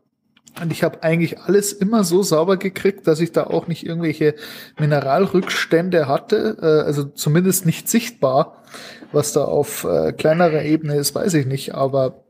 Und 0.61 0.71
ich 0.71 0.83
habe 0.83 1.01
eigentlich 1.01 1.39
alles 1.39 1.73
immer 1.73 2.03
so 2.03 2.21
sauber 2.21 2.57
gekriegt, 2.57 3.07
dass 3.07 3.19
ich 3.19 3.31
da 3.31 3.45
auch 3.45 3.67
nicht 3.67 3.85
irgendwelche 3.85 4.35
Mineralrückstände 4.77 6.07
hatte, 6.07 6.57
äh, 6.61 6.85
also 6.85 7.05
zumindest 7.05 7.65
nicht 7.65 7.89
sichtbar. 7.89 8.63
Was 9.11 9.33
da 9.33 9.45
auf 9.45 9.83
äh, 9.83 10.11
kleinerer 10.13 10.63
Ebene 10.63 10.95
ist, 10.95 11.13
weiß 11.13 11.35
ich 11.35 11.45
nicht, 11.45 11.75
aber 11.75 12.23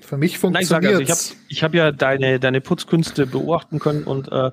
für 0.00 0.16
mich 0.16 0.42
Nein, 0.42 0.62
ich 0.62 0.68
sage, 0.68 0.88
funktioniert 0.88 1.10
also 1.10 1.32
ich 1.32 1.32
habe 1.32 1.46
ich 1.48 1.62
hab 1.62 1.74
ja 1.74 1.92
deine, 1.92 2.38
deine 2.40 2.60
Putzkünste 2.60 3.26
beobachten 3.26 3.78
können 3.78 4.04
und 4.04 4.30
äh, 4.30 4.50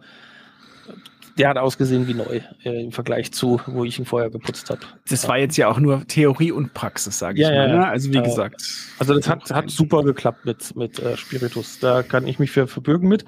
der 1.39 1.49
hat 1.49 1.57
ausgesehen 1.57 2.07
wie 2.07 2.13
neu 2.13 2.41
äh, 2.63 2.83
im 2.83 2.91
Vergleich 2.91 3.31
zu, 3.31 3.59
wo 3.65 3.85
ich 3.85 3.97
ihn 3.97 4.05
vorher 4.05 4.29
geputzt 4.29 4.69
habe. 4.69 4.81
Das 5.09 5.27
war 5.27 5.37
jetzt 5.39 5.57
ja 5.57 5.69
auch 5.69 5.79
nur 5.79 6.05
Theorie 6.05 6.51
und 6.51 6.73
Praxis, 6.73 7.17
sage 7.17 7.41
ich 7.41 7.47
Ja, 7.47 7.55
mal. 7.55 7.55
ja, 7.55 7.67
Ne? 7.67 7.73
ja. 7.75 7.89
Also 7.89 8.11
wie 8.13 8.17
Äh, 8.17 8.23
gesagt. 8.23 8.61
Also 8.99 9.15
das 9.15 9.27
hat, 9.29 9.49
hat 9.49 9.69
super 9.71 10.03
geklappt 10.03 10.45
mit, 10.45 10.75
mit 10.75 10.99
äh, 10.99 11.15
Spiritus. 11.17 11.79
Da 11.79 12.03
kann 12.03 12.27
ich 12.27 12.37
mich 12.39 12.51
für 12.51 12.67
verbürgen 12.67 13.07
mit. 13.09 13.25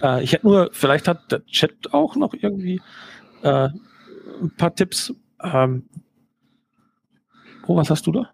Äh, 0.00 0.22
ich 0.22 0.32
hätte 0.32 0.46
nur, 0.46 0.70
vielleicht 0.72 1.08
hat 1.08 1.30
der 1.32 1.44
Chat 1.46 1.92
auch 1.92 2.14
noch 2.16 2.32
irgendwie 2.32 2.80
äh, 3.42 3.68
ein 4.40 4.50
paar 4.56 4.74
Tipps. 4.74 5.12
Ähm, 5.42 5.84
oh, 7.66 7.76
was 7.76 7.90
hast 7.90 8.06
du 8.06 8.12
da? 8.12 8.30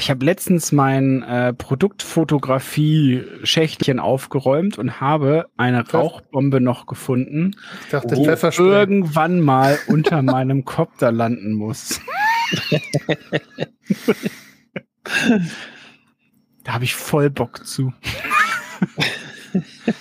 Ich 0.00 0.10
habe 0.10 0.24
letztens 0.24 0.72
mein 0.72 1.22
äh, 1.22 1.54
Produktfotografie-Schächtchen 1.54 4.00
aufgeräumt 4.00 4.76
und 4.76 5.00
habe 5.00 5.46
eine 5.56 5.84
Pfeff- 5.84 5.94
Rauchbombe 5.94 6.60
noch 6.60 6.86
gefunden, 6.86 7.54
Ich 7.84 7.90
dachte, 7.90 8.16
die 8.16 8.24
irgendwann 8.58 9.40
mal 9.40 9.78
unter 9.86 10.20
meinem 10.22 10.64
Kopter 10.64 11.12
landen 11.12 11.52
muss. 11.52 12.00
da 16.64 16.72
habe 16.72 16.82
ich 16.84 16.94
voll 16.96 17.30
Bock 17.30 17.64
zu. 17.66 17.92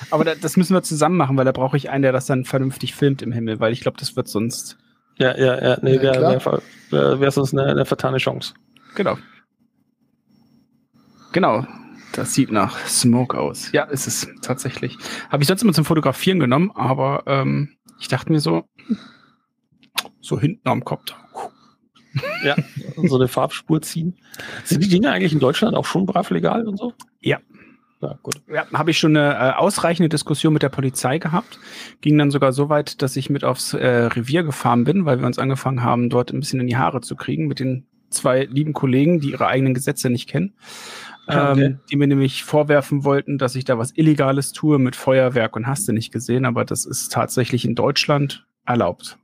Aber 0.10 0.26
da, 0.26 0.36
das 0.36 0.58
müssen 0.58 0.74
wir 0.74 0.84
zusammen 0.84 1.18
machen, 1.18 1.38
weil 1.38 1.46
da 1.46 1.52
brauche 1.52 1.78
ich 1.78 1.90
einen, 1.90 2.02
der 2.02 2.12
das 2.12 2.26
dann 2.26 2.44
vernünftig 2.46 2.96
filmt 2.96 3.22
im 3.22 3.32
Himmel, 3.32 3.60
weil 3.60 3.74
ich 3.74 3.82
glaube, 3.82 3.98
das 4.00 4.16
wird 4.16 4.28
sonst. 4.28 4.78
Ja, 5.18 5.38
ja, 5.38 5.62
ja, 5.64 5.78
nee, 5.82 5.96
Ja, 5.96 6.02
wäre 6.04 6.62
wär, 6.90 7.20
wär 7.20 7.32
sonst 7.32 7.54
eine, 7.54 7.66
eine 7.72 7.86
vertane 7.86 8.18
Chance. 8.18 8.54
Genau. 8.96 9.18
Genau. 11.38 11.68
Das 12.14 12.34
sieht 12.34 12.52
nach 12.52 12.80
Smoke 12.88 13.38
aus. 13.38 13.72
Ja, 13.72 13.84
ist 13.84 14.08
es 14.08 14.28
tatsächlich. 14.42 14.98
Habe 15.30 15.44
ich 15.44 15.48
sonst 15.48 15.62
immer 15.62 15.72
zum 15.72 15.86
Fotografieren 15.86 16.40
genommen, 16.40 16.72
aber 16.74 17.26
ähm, 17.28 17.78
ich 18.00 18.08
dachte 18.08 18.32
mir 18.32 18.40
so, 18.40 18.64
so 20.20 20.40
hinten 20.40 20.68
am 20.68 20.84
Kopf. 20.84 21.14
Ja, 22.44 22.56
so 23.04 23.18
eine 23.18 23.28
Farbspur 23.28 23.84
ziehen. 23.84 24.18
Sind 24.64 24.84
die 24.84 24.90
Dinge 24.90 25.12
eigentlich 25.12 25.32
in 25.32 25.38
Deutschland 25.38 25.78
auch 25.78 25.86
schon 25.86 26.08
brav 26.08 26.32
legal 26.32 26.68
und 26.68 26.78
so? 26.78 26.96
Ja. 27.22 27.38
Ja, 28.02 28.18
gut. 28.24 28.42
Ja, 28.52 28.66
habe 28.74 28.90
ich 28.90 28.98
schon 28.98 29.16
eine 29.16 29.36
äh, 29.36 29.54
ausreichende 29.54 30.10
Diskussion 30.10 30.54
mit 30.54 30.64
der 30.64 30.70
Polizei 30.70 31.20
gehabt. 31.20 31.60
Ging 32.02 32.18
dann 32.18 32.32
sogar 32.32 32.52
so 32.52 32.70
weit, 32.70 33.04
dass 33.04 33.16
ich 33.16 33.30
mit 33.30 33.44
aufs 33.44 33.76
äh, 33.76 33.86
Revier 33.86 34.42
gefahren 34.42 34.86
bin, 34.86 35.06
weil 35.06 35.20
wir 35.20 35.28
uns 35.28 35.38
angefangen 35.38 35.84
haben, 35.84 36.10
dort 36.10 36.34
ein 36.34 36.40
bisschen 36.40 36.60
in 36.62 36.66
die 36.66 36.78
Haare 36.78 37.02
zu 37.02 37.16
kriegen 37.16 37.46
mit 37.46 37.60
den 37.60 37.86
zwei 38.10 38.46
lieben 38.46 38.74
Kollegen, 38.74 39.20
die 39.20 39.32
ihre 39.32 39.48
eigenen 39.48 39.74
Gesetze 39.74 40.10
nicht 40.10 40.30
kennen. 40.30 40.54
Okay. 41.28 41.62
Ähm, 41.62 41.80
die 41.92 41.98
mir 41.98 42.08
nämlich 42.08 42.44
vorwerfen 42.46 43.04
wollten, 43.04 43.38
dass 43.38 43.56
ich 43.56 43.66
da 43.66 43.78
was 43.78 43.92
Illegales 43.96 44.54
tue 44.54 44.80
mit 44.80 44.96
Feuerwerk 44.96 45.58
und 45.58 45.68
hast 45.68 45.88
du 45.88 45.92
nicht 45.92 46.14
gesehen, 46.14 46.46
aber 46.46 46.64
das 46.64 46.86
ist 46.86 47.12
tatsächlich 47.12 47.66
in 47.66 47.76
Deutschland 47.76 48.46
erlaubt. 48.66 49.18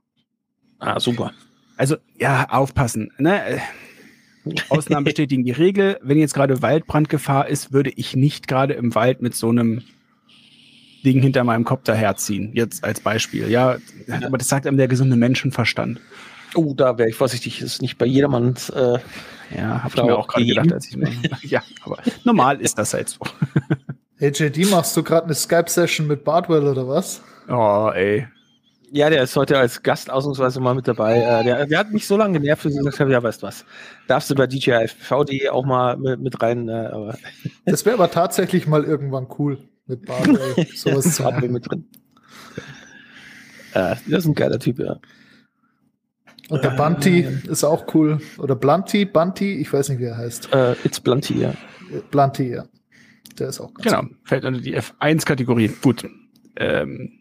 Ah, 0.80 1.00
super. 1.00 1.32
Also 1.78 1.96
ja, 2.18 2.46
aufpassen. 2.50 3.10
Ne? 3.16 3.60
Ausnahmen 4.68 5.04
bestätigen 5.04 5.44
die 5.44 5.52
Regel. 5.52 5.98
Wenn 6.02 6.18
jetzt 6.18 6.34
gerade 6.34 6.60
Waldbrandgefahr 6.60 7.48
ist, 7.48 7.72
würde 7.72 7.90
ich 7.90 8.14
nicht 8.14 8.48
gerade 8.48 8.74
im 8.74 8.94
Wald 8.94 9.22
mit 9.22 9.34
so 9.34 9.48
einem 9.48 9.82
Ding 11.04 11.22
hinter 11.22 11.42
meinem 11.44 11.64
Kopf 11.64 11.84
daherziehen. 11.84 12.50
Jetzt 12.54 12.84
als 12.84 13.00
Beispiel. 13.00 13.48
Ja, 13.50 13.78
aber 14.08 14.38
das 14.38 14.48
sagt 14.48 14.66
einem 14.66 14.76
der 14.76 14.88
gesunde 14.88 15.16
Menschenverstand. 15.16 16.00
Oh, 16.54 16.74
da 16.74 16.96
wäre 16.98 17.08
ich 17.08 17.14
vorsichtig. 17.16 17.60
Ist 17.60 17.82
nicht 17.82 17.98
bei 17.98 18.06
jedermanns. 18.06 18.70
Äh, 18.70 18.98
Ja, 19.56 19.82
habe 19.84 19.94
ich 19.96 20.02
mir 20.02 20.16
auch 20.16 20.26
gerade 20.28 20.46
gedacht, 20.46 20.72
als 20.72 20.88
ich 20.88 20.96
Ja, 21.50 21.62
aber 21.84 21.98
normal 22.24 22.60
ist 22.60 22.78
das 22.78 22.94
halt 22.94 23.08
so. 23.08 23.20
Hey 24.16 24.30
JD, 24.32 24.70
machst 24.70 24.96
du 24.96 25.02
gerade 25.02 25.24
eine 25.26 25.34
Skype-Session 25.34 26.06
mit 26.06 26.22
Bardwell 26.24 26.66
oder 26.68 26.86
was? 26.86 27.20
Oh, 27.48 27.90
ey. 27.92 28.28
ja, 28.92 29.10
der 29.10 29.24
ist 29.24 29.34
heute 29.34 29.58
als 29.58 29.82
Gast 29.82 30.08
ausnahmsweise 30.08 30.60
mal 30.60 30.74
mit 30.76 30.86
dabei. 30.86 31.16
Äh, 31.18 31.42
der, 31.44 31.66
der 31.66 31.78
hat 31.80 31.90
mich 31.92 32.06
so 32.06 32.16
lange 32.16 32.38
genervt, 32.38 32.64
dass 32.64 32.72
ich 32.72 32.78
gesagt 32.78 33.00
habe: 33.00 33.10
Ja, 33.10 33.22
weißt 33.22 33.42
du 33.42 33.48
was? 33.48 33.64
Darfst 34.06 34.30
du 34.30 34.36
bei 34.36 34.46
DJI-VD 34.46 35.50
auch 35.50 35.64
mal 35.66 35.96
mit, 35.96 36.20
mit 36.20 36.40
rein. 36.40 36.68
Äh, 36.68 36.72
aber 36.92 37.18
Das 37.66 37.84
wäre 37.84 37.96
aber 37.96 38.10
tatsächlich 38.10 38.68
mal 38.68 38.84
irgendwann 38.84 39.26
cool, 39.38 39.58
mit 39.86 40.06
Bardwell 40.06 40.64
sowas 40.76 41.16
zu 41.16 41.24
machen. 41.24 41.52
mit 41.52 41.68
drin. 41.68 41.84
Äh, 43.74 43.96
das 44.06 44.20
ist 44.20 44.26
ein 44.26 44.34
geiler 44.34 44.60
Typ, 44.60 44.78
ja. 44.78 44.96
Und 46.50 46.62
der 46.62 46.70
Bunty 46.70 47.26
ist 47.48 47.64
auch 47.64 47.86
cool. 47.94 48.18
Oder 48.38 48.54
Blunty, 48.54 49.04
Bunty, 49.06 49.54
ich 49.54 49.72
weiß 49.72 49.88
nicht, 49.88 49.98
wie 50.00 50.04
er 50.04 50.16
heißt. 50.18 50.52
Äh, 50.52 50.72
It's 50.84 51.00
Blunty, 51.00 51.38
ja. 51.40 51.54
Blunty, 52.10 52.50
ja. 52.50 52.64
Der 53.38 53.48
ist 53.48 53.60
auch 53.60 53.72
ganz 53.74 53.84
Genau, 53.84 54.02
fällt 54.24 54.44
unter 54.44 54.60
die 54.60 54.76
F1-Kategorie. 54.76 55.70
Gut. 55.82 56.06
Ähm, 56.56 57.20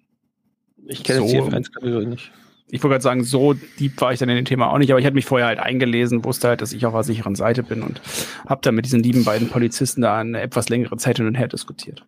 Ich 0.86 1.04
kenne 1.04 1.20
So. 1.22 1.28
die 1.28 1.40
F1-Kategorie 1.42 2.06
nicht. 2.06 2.32
ich 2.68 2.84
wollte 2.84 2.94
gerade 2.94 3.04
sagen, 3.04 3.24
so 3.24 3.54
deep 3.80 4.00
war 4.02 4.12
ich 4.14 4.20
dann 4.20 4.30
in 4.30 4.36
dem 4.36 4.46
Thema 4.46 4.70
auch 4.72 4.78
nicht, 4.78 4.92
aber 4.92 5.00
ich 5.00 5.06
hatte 5.06 5.16
mich 5.16 5.26
vorher 5.26 5.48
halt 5.48 5.60
eingelesen, 5.60 6.24
wusste 6.26 6.50
halt, 6.50 6.62
dass 6.62 6.74
ich 6.74 6.86
auf 6.86 6.94
der 6.94 7.04
sicheren 7.04 7.36
Seite 7.36 7.64
bin 7.64 7.82
und 7.82 8.02
habe 8.46 8.62
dann 8.62 8.76
mit 8.76 8.86
diesen 8.86 9.02
lieben 9.02 9.24
beiden 9.24 9.48
Polizisten 9.50 10.02
da 10.02 10.18
eine 10.20 10.42
etwas 10.42 10.70
längere 10.70 10.98
Zeit 10.98 11.18
hin 11.18 11.28
und 11.28 11.36
her 11.36 11.48
diskutiert. 11.48 12.06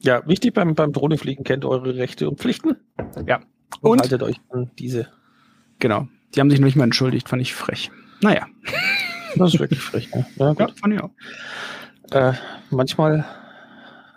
Ja, 0.00 0.26
wichtig 0.26 0.52
beim, 0.54 0.74
beim 0.74 0.92
Drohnefliegen, 0.92 1.44
kennt 1.44 1.64
eure 1.64 1.94
Rechte 1.96 2.28
und 2.28 2.40
Pflichten. 2.40 2.76
Ja. 3.26 3.36
Und, 3.80 3.90
Und? 3.92 4.00
haltet 4.02 4.22
euch 4.24 4.40
an 4.50 4.70
diese. 4.78 5.08
Genau. 5.82 6.06
Die 6.32 6.38
haben 6.38 6.48
sich 6.48 6.60
noch 6.60 6.66
nicht 6.66 6.76
mal 6.76 6.84
entschuldigt, 6.84 7.28
fand 7.28 7.42
ich 7.42 7.54
frech. 7.54 7.90
Naja, 8.20 8.46
Das 9.34 9.52
ist 9.54 9.60
wirklich 9.60 9.80
frech. 9.80 10.14
Ne? 10.14 10.24
Ja, 10.36 10.46
ja, 10.46 10.52
gut. 10.52 10.78
fand 10.78 10.94
ich 10.94 11.00
auch. 11.00 11.10
Äh, 12.12 12.34
manchmal 12.70 13.24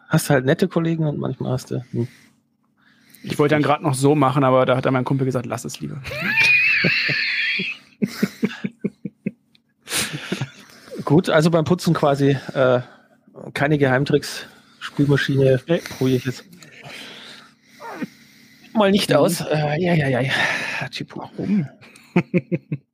hast 0.08 0.30
du 0.30 0.36
halt 0.36 0.46
nette 0.46 0.68
Kollegen 0.68 1.08
und 1.08 1.18
manchmal 1.18 1.54
hast 1.54 1.72
du. 1.72 1.84
Hm. 1.92 2.08
Ich 3.24 3.40
wollte 3.40 3.56
dann 3.56 3.64
gerade 3.64 3.82
noch 3.82 3.96
so 3.96 4.14
machen, 4.14 4.44
aber 4.44 4.68
da 4.68 4.78
hat 4.78 4.86
dann 4.86 4.94
mein 4.94 5.06
Kumpel 5.06 5.26
gesagt, 5.26 5.48
lass 5.48 5.66
es 5.66 5.80
lieber. 5.80 6.00
Gut, 11.04 11.32
also 11.32 11.50
beim 11.50 11.66
Putzen 11.66 11.96
quasi 11.96 12.38
äh, 12.54 12.82
keine 13.54 13.80
Geheimtricks. 13.80 14.46
Spülmaschine 14.80 15.60
probiere 15.98 16.18
ich 16.18 16.26
jetzt 16.26 16.46
mal 18.76 18.92
nicht 18.92 19.14
aus. 19.16 19.42
Äh, 19.42 19.82
ja, 19.82 19.94
ja, 19.94 20.08
ja, 20.08 20.22
ja. 20.22 20.32
Chipu. 20.90 21.22
Warum? 21.22 21.68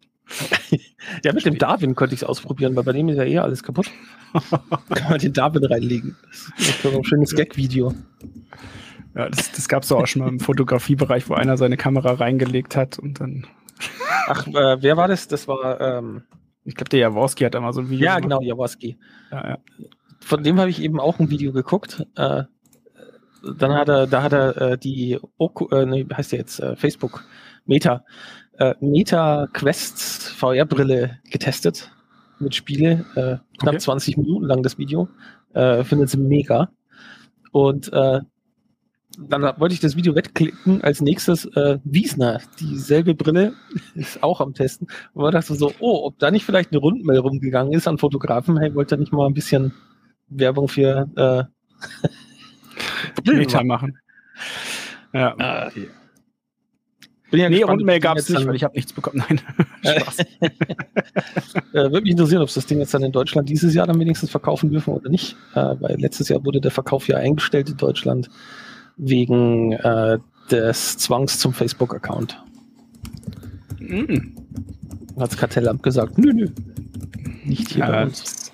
Ja, 1.23 1.33
mit 1.33 1.45
dem 1.45 1.57
Darwin 1.57 1.95
konnte 1.95 2.15
ich 2.15 2.21
es 2.21 2.27
ausprobieren, 2.27 2.75
weil 2.75 2.83
bei 2.83 2.93
dem 2.93 3.09
ist 3.09 3.17
ja 3.17 3.23
eh 3.23 3.39
alles 3.39 3.63
kaputt. 3.63 3.91
Kann 4.93 5.09
man 5.09 5.19
den 5.19 5.33
Darwin 5.33 5.65
reinlegen. 5.65 6.15
Das 6.57 6.69
ist 6.69 6.85
ein 6.85 7.03
schönes 7.03 7.35
Gag-Video. 7.35 7.93
Ja, 9.15 9.27
das, 9.27 9.51
das 9.51 9.67
gab 9.67 9.83
es 9.83 9.91
auch 9.91 10.07
schon 10.07 10.21
mal 10.21 10.29
im 10.29 10.39
Fotografiebereich, 10.39 11.27
wo 11.29 11.33
einer 11.33 11.57
seine 11.57 11.75
Kamera 11.75 12.13
reingelegt 12.13 12.75
hat 12.75 12.97
und 12.97 13.19
dann, 13.19 13.45
Ach, 14.27 14.47
äh, 14.47 14.81
wer 14.81 14.95
war 14.95 15.07
das? 15.07 15.27
Das 15.27 15.47
war, 15.47 15.81
ähm, 15.81 16.23
ich 16.63 16.75
glaube, 16.75 16.89
der 16.89 16.99
Jaworski 16.99 17.43
hat 17.43 17.55
da 17.55 17.59
mal 17.59 17.73
so 17.73 17.81
ein 17.81 17.89
Video 17.89 18.05
ja, 18.05 18.19
gemacht. 18.19 18.39
genau, 18.39 18.41
Jaworski. 18.41 18.97
Ja, 19.31 19.49
ja. 19.49 19.57
Von 20.21 20.43
dem 20.43 20.59
habe 20.59 20.69
ich 20.69 20.81
eben 20.81 20.99
auch 20.99 21.19
ein 21.19 21.29
Video 21.29 21.51
geguckt. 21.51 22.05
Äh, 22.15 22.43
dann 23.57 23.73
hat 23.73 23.89
er, 23.89 24.07
da 24.07 24.23
hat 24.23 24.33
er 24.33 24.61
äh, 24.61 24.77
die 24.77 25.19
Oku, 25.37 25.67
äh, 25.69 25.85
nee, 25.85 26.05
heißt 26.11 26.31
der 26.31 26.39
jetzt? 26.39 26.59
Äh, 26.59 26.75
Facebook 26.75 27.23
Meta 27.65 28.03
äh, 28.61 28.75
Meta 28.79 29.47
Quests 29.53 30.29
VR-Brille 30.29 31.19
getestet 31.29 31.91
mit 32.39 32.55
Spiele. 32.55 33.05
Äh, 33.15 33.37
knapp 33.59 33.75
Okay. 33.75 33.79
20 33.79 34.17
Minuten 34.17 34.45
lang 34.45 34.63
das 34.63 34.77
Video. 34.77 35.07
Äh, 35.53 35.83
findet 35.83 36.09
sie 36.09 36.17
mega. 36.17 36.69
Und 37.51 37.91
äh, 37.91 38.21
dann 39.17 39.41
wollte 39.59 39.73
ich 39.73 39.79
das 39.79 39.95
Video 39.95 40.15
wegklicken. 40.15 40.81
Als 40.81 41.01
nächstes 41.01 41.45
äh, 41.45 41.79
Wiesner, 41.83 42.39
dieselbe 42.59 43.15
Brille, 43.15 43.53
ist 43.95 44.21
auch 44.23 44.41
am 44.41 44.53
Testen. 44.53 44.87
Und 45.13 45.23
man 45.23 45.31
dachte 45.31 45.55
so, 45.55 45.73
oh, 45.79 46.05
ob 46.05 46.19
da 46.19 46.31
nicht 46.31 46.45
vielleicht 46.45 46.71
eine 46.71 46.79
Rundmail 46.79 47.19
rumgegangen 47.19 47.73
ist 47.73 47.87
an 47.87 47.97
Fotografen, 47.97 48.57
hey, 48.57 48.73
wollt 48.75 48.91
ihr 48.91 48.97
nicht 48.97 49.11
mal 49.11 49.27
ein 49.27 49.33
bisschen 49.33 49.73
Werbung 50.29 50.67
für 50.67 51.09
äh, 51.15 51.43
Meta 53.25 53.63
machen? 53.63 53.97
Ja. 55.13 55.35
Ah, 55.37 55.69
Bin 57.31 57.39
ja 57.39 57.49
nee, 57.49 57.57
gespannt, 57.57 57.79
Rundmail 57.79 57.99
gab 57.99 58.17
es 58.17 58.29
nicht, 58.29 58.45
weil 58.45 58.55
ich 58.55 58.63
habe 58.63 58.75
nichts 58.75 58.93
bekommen. 58.93 59.23
Nein. 59.27 59.41
Spaß. 59.99 60.19
äh, 60.39 60.43
Würde 61.73 62.01
mich 62.01 62.11
interessieren, 62.11 62.41
ob 62.41 62.47
es 62.49 62.55
das 62.55 62.65
Ding 62.65 62.79
jetzt 62.79 62.93
dann 62.93 63.03
in 63.03 63.11
Deutschland 63.11 63.49
dieses 63.49 63.73
Jahr 63.73 63.87
dann 63.87 63.99
wenigstens 63.99 64.29
verkaufen 64.31 64.69
dürfen 64.69 64.93
oder 64.93 65.09
nicht. 65.09 65.35
Äh, 65.53 65.75
weil 65.79 65.99
letztes 65.99 66.29
Jahr 66.29 66.43
wurde 66.45 66.61
der 66.61 66.71
Verkauf 66.71 67.07
ja 67.07 67.17
eingestellt 67.17 67.69
in 67.69 67.77
Deutschland 67.77 68.29
wegen 68.97 69.73
äh, 69.73 70.17
des 70.49 70.97
Zwangs 70.97 71.39
zum 71.39 71.53
Facebook-Account. 71.53 72.41
Mm. 73.79 74.37
Hat 75.19 75.31
das 75.31 75.37
Kartellamt 75.37 75.83
gesagt, 75.83 76.17
nö, 76.17 76.31
nö. 76.33 76.47
Nicht 77.43 77.69
hier 77.69 77.85
bei 77.85 77.93
Ja, 77.93 78.03
uns. 78.03 78.51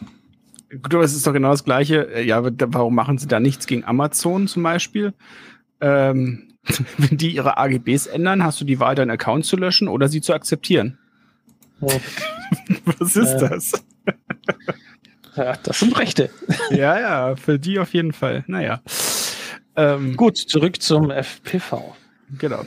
Aber 0.84 1.04
es 1.04 1.14
ist 1.14 1.26
doch 1.28 1.34
genau 1.34 1.52
das 1.52 1.64
Gleiche. 1.64 2.14
Äh, 2.14 2.26
Ja, 2.26 2.42
warum 2.44 2.96
machen 2.96 3.18
sie 3.18 3.28
da 3.28 3.40
nichts 3.40 3.68
gegen 3.68 3.84
Amazon 3.86 4.48
zum 4.48 4.64
Beispiel? 4.64 5.14
Ähm, 5.82 6.54
wenn 6.98 7.18
die 7.18 7.32
ihre 7.36 7.58
AGBs 7.58 8.08
ändern, 8.08 8.44
hast 8.44 8.60
du 8.62 8.66
die 8.66 8.80
Wahl, 8.80 8.96
deinen 8.96 9.12
Account 9.12 9.46
zu 9.46 9.56
löschen 9.58 9.88
oder 9.88 10.08
sie 10.10 10.22
zu 10.22 10.34
akzeptieren. 10.34 10.98
Oh, 11.82 11.92
Was 13.00 13.16
ist 13.16 13.34
Äh. 13.34 13.50
das? 13.50 13.72
ja, 15.36 15.56
das 15.64 15.80
sind 15.80 15.98
Rechte. 15.98 16.30
ja, 16.72 17.00
ja, 17.00 17.36
für 17.36 17.60
die 17.60 17.80
auf 17.80 17.94
jeden 17.94 18.14
Fall. 18.14 18.44
Naja. 18.48 18.82
Ähm, 19.76 20.16
Gut, 20.18 20.38
zurück 20.38 20.82
zum 20.82 21.12
FPV. 21.12 21.96
Genau. 22.40 22.66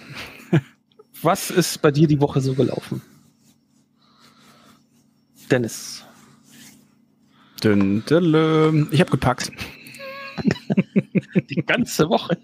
Was 1.22 1.50
ist 1.50 1.82
bei 1.82 1.90
dir 1.90 2.06
die 2.08 2.20
Woche 2.20 2.40
so 2.40 2.54
gelaufen? 2.54 3.02
Dennis. 5.50 6.04
Dün, 7.62 8.02
dün. 8.08 8.88
Ich 8.90 9.00
habe 9.00 9.10
gepackt. 9.10 9.50
Die 11.50 11.56
ganze 11.66 12.08
Woche. 12.08 12.38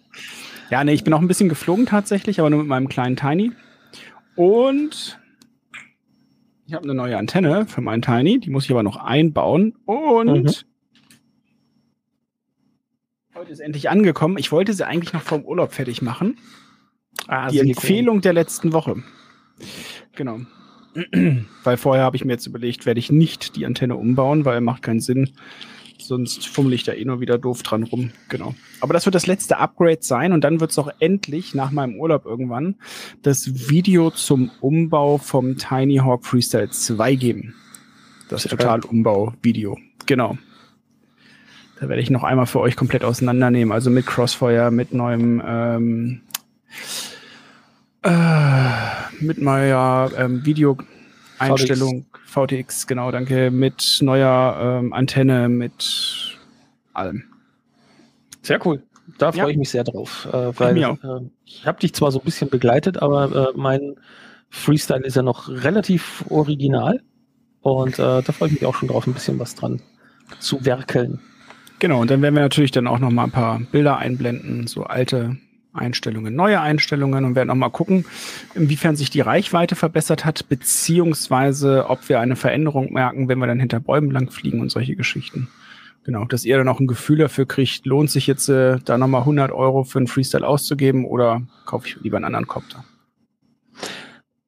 Ja, 0.70 0.84
nee, 0.84 0.92
ich 0.92 1.04
bin 1.04 1.12
auch 1.14 1.20
ein 1.20 1.28
bisschen 1.28 1.48
geflogen 1.48 1.86
tatsächlich, 1.86 2.40
aber 2.40 2.50
nur 2.50 2.58
mit 2.60 2.68
meinem 2.68 2.88
kleinen 2.88 3.16
Tiny. 3.16 3.52
Und 4.34 5.18
ich 6.66 6.74
habe 6.74 6.84
eine 6.84 6.94
neue 6.94 7.16
Antenne 7.16 7.66
für 7.66 7.80
meinen 7.80 8.02
Tiny, 8.02 8.40
die 8.40 8.50
muss 8.50 8.64
ich 8.64 8.70
aber 8.72 8.82
noch 8.82 8.96
einbauen. 8.96 9.74
Und 9.86 10.44
Mhm. 10.44 10.52
heute 13.36 13.52
ist 13.52 13.60
endlich 13.60 13.88
angekommen. 13.88 14.36
Ich 14.38 14.52
wollte 14.52 14.72
sie 14.74 14.86
eigentlich 14.86 15.12
noch 15.12 15.22
vorm 15.22 15.44
Urlaub 15.44 15.72
fertig 15.72 16.02
machen. 16.02 16.36
Ah, 17.28 17.48
die 17.48 17.60
Empfehlung 17.60 18.20
der 18.20 18.32
letzten 18.34 18.72
Woche. 18.72 19.02
Genau. 20.14 20.40
Weil 21.64 21.76
vorher 21.76 22.04
habe 22.04 22.16
ich 22.16 22.24
mir 22.24 22.32
jetzt 22.32 22.46
überlegt, 22.46 22.86
werde 22.86 23.00
ich 23.00 23.10
nicht 23.10 23.56
die 23.56 23.66
Antenne 23.66 23.96
umbauen, 23.96 24.44
weil 24.44 24.60
macht 24.60 24.82
keinen 24.82 25.00
Sinn. 25.00 25.30
Sonst 25.98 26.46
fummel 26.46 26.74
ich 26.74 26.84
da 26.84 26.92
eh 26.92 27.04
nur 27.04 27.20
wieder 27.20 27.38
doof 27.38 27.62
dran 27.62 27.82
rum. 27.82 28.10
Genau. 28.28 28.54
Aber 28.80 28.92
das 28.92 29.06
wird 29.06 29.14
das 29.14 29.26
letzte 29.26 29.58
Upgrade 29.58 29.98
sein 30.00 30.32
und 30.32 30.42
dann 30.42 30.60
wird 30.60 30.70
es 30.70 30.78
auch 30.78 30.90
endlich 31.00 31.54
nach 31.54 31.70
meinem 31.70 31.96
Urlaub 31.96 32.26
irgendwann 32.26 32.76
das 33.22 33.70
Video 33.70 34.10
zum 34.10 34.50
Umbau 34.60 35.18
vom 35.18 35.56
Tiny 35.56 35.96
Hawk 35.96 36.26
Freestyle 36.26 36.70
2 36.70 37.14
geben. 37.14 37.54
Das 38.28 38.42
Total-Umbau-Video. 38.44 39.78
Genau. 40.06 40.36
Da 41.80 41.88
werde 41.88 42.02
ich 42.02 42.10
noch 42.10 42.24
einmal 42.24 42.46
für 42.46 42.60
euch 42.60 42.76
komplett 42.76 43.04
auseinandernehmen. 43.04 43.72
Also 43.72 43.90
mit 43.90 44.06
Crossfire, 44.06 44.70
mit 44.70 44.92
neuem 44.92 45.42
ähm, 45.46 46.20
äh, 48.02 48.70
mit 49.20 49.38
neuer 49.38 50.10
ähm, 50.16 50.44
Video-Einstellung, 50.44 52.06
VTX. 52.26 52.86
genau, 52.86 53.10
danke, 53.10 53.50
mit 53.50 53.98
neuer 54.00 54.80
ähm, 54.80 54.92
Antenne, 54.92 55.48
mit 55.48 56.38
allem. 56.92 57.24
Sehr 58.42 58.64
cool. 58.66 58.82
Da 59.18 59.32
freue 59.32 59.42
Ja. 59.44 59.48
ich 59.48 59.56
mich 59.56 59.70
sehr 59.70 59.84
drauf. 59.84 60.28
Äh, 60.32 60.58
weil 60.58 60.76
äh, 60.76 60.94
ich 61.44 61.66
habe 61.66 61.80
dich 61.80 61.94
zwar 61.94 62.10
so 62.12 62.18
ein 62.20 62.24
bisschen 62.24 62.48
begleitet, 62.50 63.00
aber 63.02 63.50
äh, 63.54 63.58
mein 63.58 63.94
Freestyle 64.50 65.04
ist 65.04 65.16
ja 65.16 65.22
noch 65.22 65.48
relativ 65.48 66.24
original. 66.28 67.00
Und 67.62 67.94
äh, 67.98 68.22
da 68.22 68.32
freue 68.32 68.48
ich 68.48 68.54
mich 68.54 68.66
auch 68.66 68.74
schon 68.74 68.88
drauf, 68.88 69.06
ein 69.06 69.14
bisschen 69.14 69.38
was 69.38 69.54
dran 69.54 69.80
zu 70.38 70.64
werkeln. 70.64 71.20
Genau, 71.78 72.00
und 72.00 72.10
dann 72.10 72.22
werden 72.22 72.34
wir 72.34 72.42
natürlich 72.42 72.70
dann 72.70 72.86
auch 72.86 72.98
noch 72.98 73.10
mal 73.10 73.24
ein 73.24 73.30
paar 73.32 73.60
Bilder 73.72 73.96
einblenden, 73.98 74.66
so 74.66 74.84
alte 74.84 75.36
Einstellungen, 75.76 76.34
neue 76.34 76.60
Einstellungen 76.60 77.24
und 77.24 77.34
werden 77.34 77.50
auch 77.50 77.54
mal 77.54 77.70
gucken, 77.70 78.04
inwiefern 78.54 78.96
sich 78.96 79.10
die 79.10 79.20
Reichweite 79.20 79.76
verbessert 79.76 80.24
hat, 80.24 80.48
beziehungsweise 80.48 81.88
ob 81.88 82.08
wir 82.08 82.20
eine 82.20 82.36
Veränderung 82.36 82.92
merken, 82.92 83.28
wenn 83.28 83.38
wir 83.38 83.46
dann 83.46 83.60
hinter 83.60 83.80
Bäumen 83.80 84.10
lang 84.10 84.30
fliegen 84.30 84.60
und 84.60 84.70
solche 84.70 84.96
Geschichten. 84.96 85.48
Genau, 86.04 86.24
dass 86.24 86.44
ihr 86.44 86.56
dann 86.56 86.68
auch 86.68 86.78
ein 86.78 86.86
Gefühl 86.86 87.18
dafür 87.18 87.46
kriegt, 87.46 87.84
lohnt 87.84 88.10
sich 88.10 88.28
jetzt 88.28 88.48
äh, 88.48 88.78
da 88.84 88.96
nochmal 88.96 89.22
100 89.22 89.50
Euro 89.50 89.82
für 89.82 89.98
einen 89.98 90.06
Freestyle 90.06 90.46
auszugeben 90.46 91.04
oder 91.04 91.42
kaufe 91.64 91.88
ich 91.88 91.96
lieber 92.00 92.16
einen 92.16 92.26
anderen 92.26 92.46
Copter? 92.46 92.84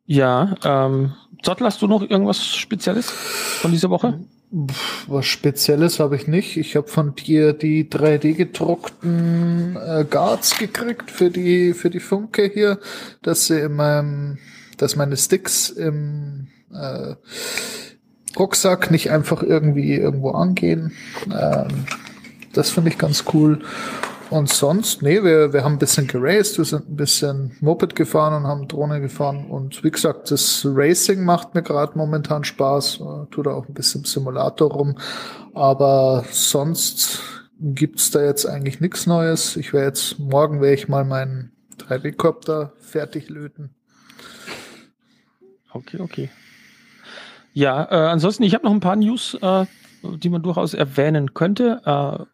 Ja, 0.07 0.55
ähm, 0.65 1.15
Zottel, 1.43 1.67
hast 1.67 1.83
du 1.83 1.89
noch 1.89 2.03
irgendwas 2.03 2.47
Spezielles 2.47 3.11
von 3.11 3.73
dieser 3.73 3.91
Woche? 3.91 4.21
Was 4.51 5.27
Spezielles 5.27 6.01
habe 6.01 6.17
ich 6.17 6.27
nicht. 6.27 6.57
Ich 6.57 6.75
habe 6.75 6.89
von 6.89 7.15
dir 7.15 7.53
die 7.53 7.85
3D 7.85 8.35
gedruckten 8.35 9.77
äh, 9.77 10.07
Guards 10.09 10.59
gekriegt 10.59 11.11
für 11.11 11.31
die 11.31 11.75
für 11.75 11.91
die 11.91 12.01
Funke 12.01 12.51
hier, 12.53 12.79
dass 13.21 13.47
sie 13.47 13.61
in 13.61 13.75
meinem, 13.75 14.39
dass 14.79 14.97
meine 14.97 15.19
Sticks 15.19 15.69
im 15.69 16.49
äh, 16.73 17.15
Rucksack 18.39 18.91
nicht 18.91 19.11
einfach 19.11 19.43
irgendwie 19.43 19.95
irgendwo 19.95 20.31
angehen. 20.31 20.93
Ähm, 21.27 21.85
das 22.55 22.71
finde 22.71 22.91
ich 22.91 22.99
ganz 22.99 23.25
cool. 23.35 23.61
Und 24.31 24.51
sonst, 24.51 25.03
nee, 25.03 25.23
wir, 25.23 25.55
wir 25.55 25.65
haben 25.65 25.75
ein 25.75 25.79
bisschen 25.79 26.07
geraced, 26.07 26.59
wir 26.59 26.65
sind 26.67 26.91
ein 26.91 26.97
bisschen 26.97 27.57
Moped 27.61 27.95
gefahren 27.95 28.35
und 28.35 28.47
haben 28.47 28.69
Drohne 28.69 29.01
gefahren. 29.01 29.47
Und 29.47 29.83
wie 29.85 29.91
gesagt, 29.91 30.31
das 30.31 30.67
Racing 30.69 31.25
macht 31.25 31.55
mir 31.55 31.63
gerade 31.63 31.97
momentan 31.97 32.45
Spaß. 32.45 33.01
Äh, 33.01 33.27
tut 33.31 33.47
auch 33.47 33.67
ein 33.67 33.75
bisschen 33.75 34.03
im 34.03 34.05
Simulator 34.05 34.71
rum. 34.71 34.99
Aber 35.55 36.25
sonst 36.31 37.21
gibt's 37.59 38.11
da 38.11 38.23
jetzt 38.23 38.45
eigentlich 38.45 38.81
nichts 38.81 39.07
Neues. 39.07 39.57
Ich 39.57 39.73
werde 39.73 39.87
jetzt, 39.89 40.19
morgen 40.19 40.61
werde 40.61 40.75
ich 40.75 40.89
mal 40.89 41.05
meinen 41.05 41.53
3D-Copter 41.79 42.75
fertig 42.79 43.31
löten. 43.31 43.71
Okay, 45.73 46.01
okay. 46.01 46.31
Ja, 47.55 47.85
äh, 47.91 48.11
ansonsten, 48.11 48.43
ich 48.43 48.55
habe 48.55 48.65
noch 48.65 48.73
ein 48.73 48.81
paar 48.81 48.97
News, 48.97 49.37
äh, 49.41 49.65
die 50.03 50.29
man 50.29 50.43
durchaus 50.43 50.75
erwähnen 50.75 51.35
könnte. 51.35 51.81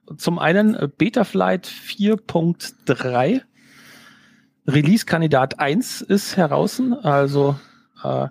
Äh, 0.09 0.15
zum 0.17 0.39
einen 0.39 0.75
äh, 0.75 0.89
Betaflight 0.97 1.67
4.3. 1.67 3.43
Release-Kandidat 4.67 5.61
1 5.61 6.01
ist 6.03 6.37
heraus. 6.37 6.81
Also 7.03 7.57
äh, 8.03 8.29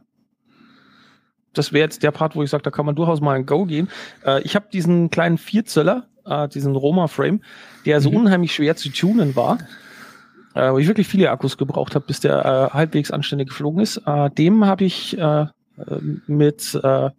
das 1.54 1.72
wäre 1.72 1.84
jetzt 1.84 2.02
der 2.02 2.12
Part, 2.12 2.36
wo 2.36 2.41
ich 2.43 2.50
sage, 2.50 2.63
da 2.63 2.72
kann 2.72 2.86
man 2.86 2.96
durchaus 2.96 3.22
mal 3.22 3.36
ein 3.36 3.46
Go 3.46 3.65
gehen. 3.65 3.88
Ich 4.43 4.56
habe 4.56 4.65
diesen 4.74 5.12
kleinen 5.12 5.38
Vierzöller, 5.38 6.08
äh, 6.26 6.48
diesen 6.48 6.76
Roma-Frame, 6.76 7.41
der 7.86 8.02
so 8.02 8.10
Mhm. 8.10 8.17
unheimlich 8.17 8.56
schwer 8.56 8.76
zu 8.76 8.89
tunen 8.89 9.36
war. 9.36 9.60
Äh, 10.56 10.72
wo 10.72 10.78
ich 10.80 10.88
wirklich 10.88 11.08
viele 11.08 11.30
Akkus 11.32 11.58
gebraucht 11.58 11.93
habe, 11.96 12.06
bis 12.06 12.19
der 12.19 12.43
äh, 12.46 12.74
halbwegs 12.76 13.12
anständig 13.12 13.50
geflogen 13.50 13.82
ist. 13.82 13.98
Äh, 14.06 14.30
dem 14.32 14.65
habe 14.65 14.84
ich 14.86 15.15
äh, 15.17 15.46
mit 16.28 16.80
äh, 16.84 17.10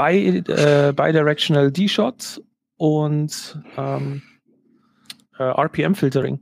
Bi, 0.00 0.38
äh, 0.38 0.92
Bidirectional 0.94 1.70
D-Shot 1.70 2.42
und 2.76 3.58
ähm, 3.76 4.22
äh, 5.38 5.42
RPM-Filtering 5.42 6.40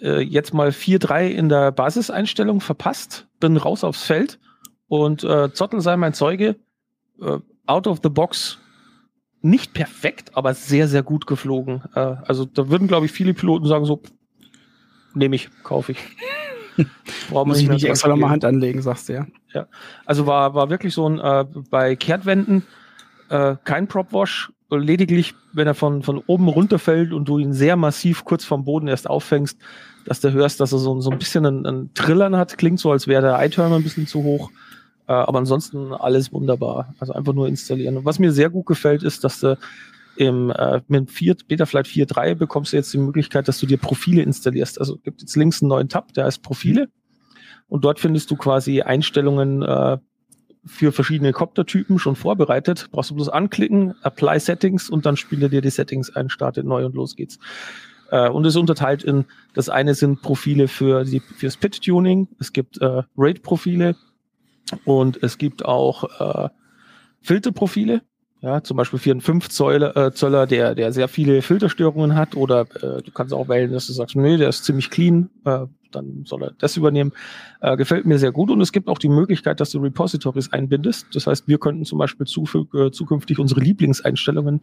äh, 0.00 0.20
jetzt 0.20 0.54
mal 0.54 0.70
4.3 0.70 1.28
in 1.28 1.48
der 1.48 1.72
Basiseinstellung 1.72 2.60
verpasst, 2.60 3.28
bin 3.40 3.56
raus 3.56 3.84
aufs 3.84 4.04
Feld 4.04 4.38
und 4.88 5.22
äh, 5.24 5.52
Zottel 5.52 5.80
sei 5.80 5.96
mein 5.96 6.14
Zeuge, 6.14 6.56
äh, 7.20 7.38
out 7.66 7.86
of 7.86 8.00
the 8.02 8.08
box 8.08 8.58
nicht 9.42 9.74
perfekt, 9.74 10.30
aber 10.34 10.54
sehr, 10.54 10.88
sehr 10.88 11.02
gut 11.02 11.26
geflogen. 11.26 11.82
Äh, 11.94 12.00
also 12.24 12.44
da 12.44 12.70
würden, 12.70 12.88
glaube 12.88 13.06
ich, 13.06 13.12
viele 13.12 13.34
Piloten 13.34 13.66
sagen 13.66 13.84
so, 13.84 14.02
nehme 15.14 15.36
ich, 15.36 15.50
kaufe 15.62 15.92
ich. 15.92 15.98
Muss 17.30 17.60
ich 17.60 17.68
nicht 17.68 17.84
extra 17.84 18.08
nochmal. 18.08 18.30
Hand 18.30 18.44
anlegen, 18.44 18.80
sagst 18.80 19.08
du 19.08 19.14
ja. 19.14 19.26
Also 20.04 20.26
war, 20.26 20.54
war 20.54 20.70
wirklich 20.70 20.94
so 20.94 21.08
ein, 21.08 21.18
äh, 21.18 21.44
bei 21.70 21.96
Kehrtwenden 21.96 22.64
äh, 23.28 23.56
kein 23.64 23.88
Propwash, 23.88 24.50
lediglich, 24.70 25.34
wenn 25.52 25.66
er 25.66 25.74
von, 25.74 26.02
von 26.02 26.22
oben 26.26 26.48
runterfällt 26.48 27.12
und 27.12 27.26
du 27.28 27.38
ihn 27.38 27.52
sehr 27.52 27.76
massiv 27.76 28.24
kurz 28.24 28.44
vom 28.44 28.64
Boden 28.64 28.88
erst 28.88 29.08
auffängst, 29.08 29.58
dass 30.04 30.20
du 30.20 30.32
hörst, 30.32 30.60
dass 30.60 30.72
er 30.72 30.78
so, 30.78 31.00
so 31.00 31.10
ein 31.10 31.18
bisschen 31.18 31.44
ein, 31.44 31.66
ein 31.66 31.90
Trillern 31.94 32.36
hat, 32.36 32.56
klingt 32.58 32.80
so, 32.80 32.90
als 32.90 33.06
wäre 33.06 33.22
der 33.22 33.44
iTurner 33.44 33.76
ein 33.76 33.82
bisschen 33.82 34.06
zu 34.06 34.22
hoch. 34.22 34.50
Äh, 35.06 35.12
aber 35.12 35.38
ansonsten 35.38 35.92
alles 35.92 36.32
wunderbar. 36.32 36.94
Also 36.98 37.12
einfach 37.12 37.32
nur 37.32 37.48
installieren. 37.48 37.98
Und 37.98 38.04
was 38.04 38.18
mir 38.18 38.32
sehr 38.32 38.50
gut 38.50 38.66
gefällt, 38.66 39.02
ist, 39.02 39.24
dass 39.24 39.40
du 39.40 39.58
im 40.16 40.50
äh, 40.50 40.80
mit 40.88 41.10
4, 41.10 41.36
Betaflight 41.48 41.86
4.3 41.86 42.34
bekommst 42.34 42.72
du 42.72 42.76
jetzt 42.76 42.92
die 42.92 42.98
Möglichkeit, 42.98 43.48
dass 43.48 43.58
du 43.58 43.66
dir 43.66 43.78
Profile 43.78 44.22
installierst. 44.22 44.78
Also 44.78 44.98
gibt 44.98 45.22
jetzt 45.22 45.36
links 45.36 45.62
einen 45.62 45.70
neuen 45.70 45.88
Tab, 45.88 46.12
der 46.14 46.24
heißt 46.26 46.42
Profile. 46.42 46.88
Und 47.72 47.86
dort 47.86 48.00
findest 48.00 48.30
du 48.30 48.36
quasi 48.36 48.82
Einstellungen 48.82 49.62
äh, 49.62 49.96
für 50.66 50.92
verschiedene 50.92 51.32
Copter-Typen 51.32 51.98
schon 51.98 52.16
vorbereitet. 52.16 52.90
Brauchst 52.92 53.08
du 53.08 53.14
bloß 53.14 53.30
anklicken, 53.30 53.94
Apply 54.02 54.38
Settings 54.40 54.90
und 54.90 55.06
dann 55.06 55.16
spielt 55.16 55.40
er 55.40 55.48
dir 55.48 55.62
die 55.62 55.70
Settings 55.70 56.14
ein, 56.14 56.28
startet 56.28 56.66
neu 56.66 56.84
und 56.84 56.94
los 56.94 57.16
geht's. 57.16 57.38
Äh, 58.10 58.28
und 58.28 58.44
es 58.44 58.56
unterteilt 58.56 59.02
in, 59.02 59.24
das 59.54 59.70
eine 59.70 59.94
sind 59.94 60.20
Profile 60.20 60.68
für 60.68 61.04
die, 61.04 61.20
fürs 61.20 61.56
Pit-Tuning, 61.56 62.28
es 62.38 62.52
gibt 62.52 62.76
äh, 62.82 63.04
Rate-Profile 63.16 63.96
und 64.84 65.22
es 65.22 65.38
gibt 65.38 65.64
auch 65.64 66.44
äh, 66.44 66.50
Filterprofile. 67.22 68.02
Ja, 68.42 68.62
zum 68.62 68.76
Beispiel 68.76 68.98
für 68.98 69.12
einen 69.12 69.22
5 69.22 69.48
Zöller, 69.48 69.96
äh, 69.96 70.12
Zöller, 70.12 70.46
der, 70.46 70.74
der 70.74 70.92
sehr 70.92 71.08
viele 71.08 71.40
Filterstörungen 71.40 72.16
hat, 72.16 72.36
oder 72.36 72.66
äh, 72.82 73.00
du 73.00 73.12
kannst 73.14 73.32
auch 73.32 73.48
wählen, 73.48 73.72
dass 73.72 73.86
du 73.86 73.94
sagst, 73.94 74.14
nö, 74.14 74.36
der 74.36 74.50
ist 74.50 74.64
ziemlich 74.66 74.90
clean, 74.90 75.30
äh, 75.46 75.64
dann 75.94 76.24
soll 76.24 76.42
er 76.42 76.52
das 76.58 76.76
übernehmen. 76.76 77.12
Äh, 77.60 77.76
gefällt 77.76 78.06
mir 78.06 78.18
sehr 78.18 78.32
gut. 78.32 78.50
Und 78.50 78.60
es 78.60 78.72
gibt 78.72 78.88
auch 78.88 78.98
die 78.98 79.08
Möglichkeit, 79.08 79.60
dass 79.60 79.70
du 79.70 79.78
Repositories 79.78 80.52
einbindest. 80.52 81.06
Das 81.14 81.26
heißt, 81.26 81.48
wir 81.48 81.58
könnten 81.58 81.84
zum 81.84 81.98
Beispiel 81.98 82.26
äh, 82.26 82.90
zukünftig 82.90 83.38
unsere 83.38 83.60
Lieblingseinstellungen 83.60 84.60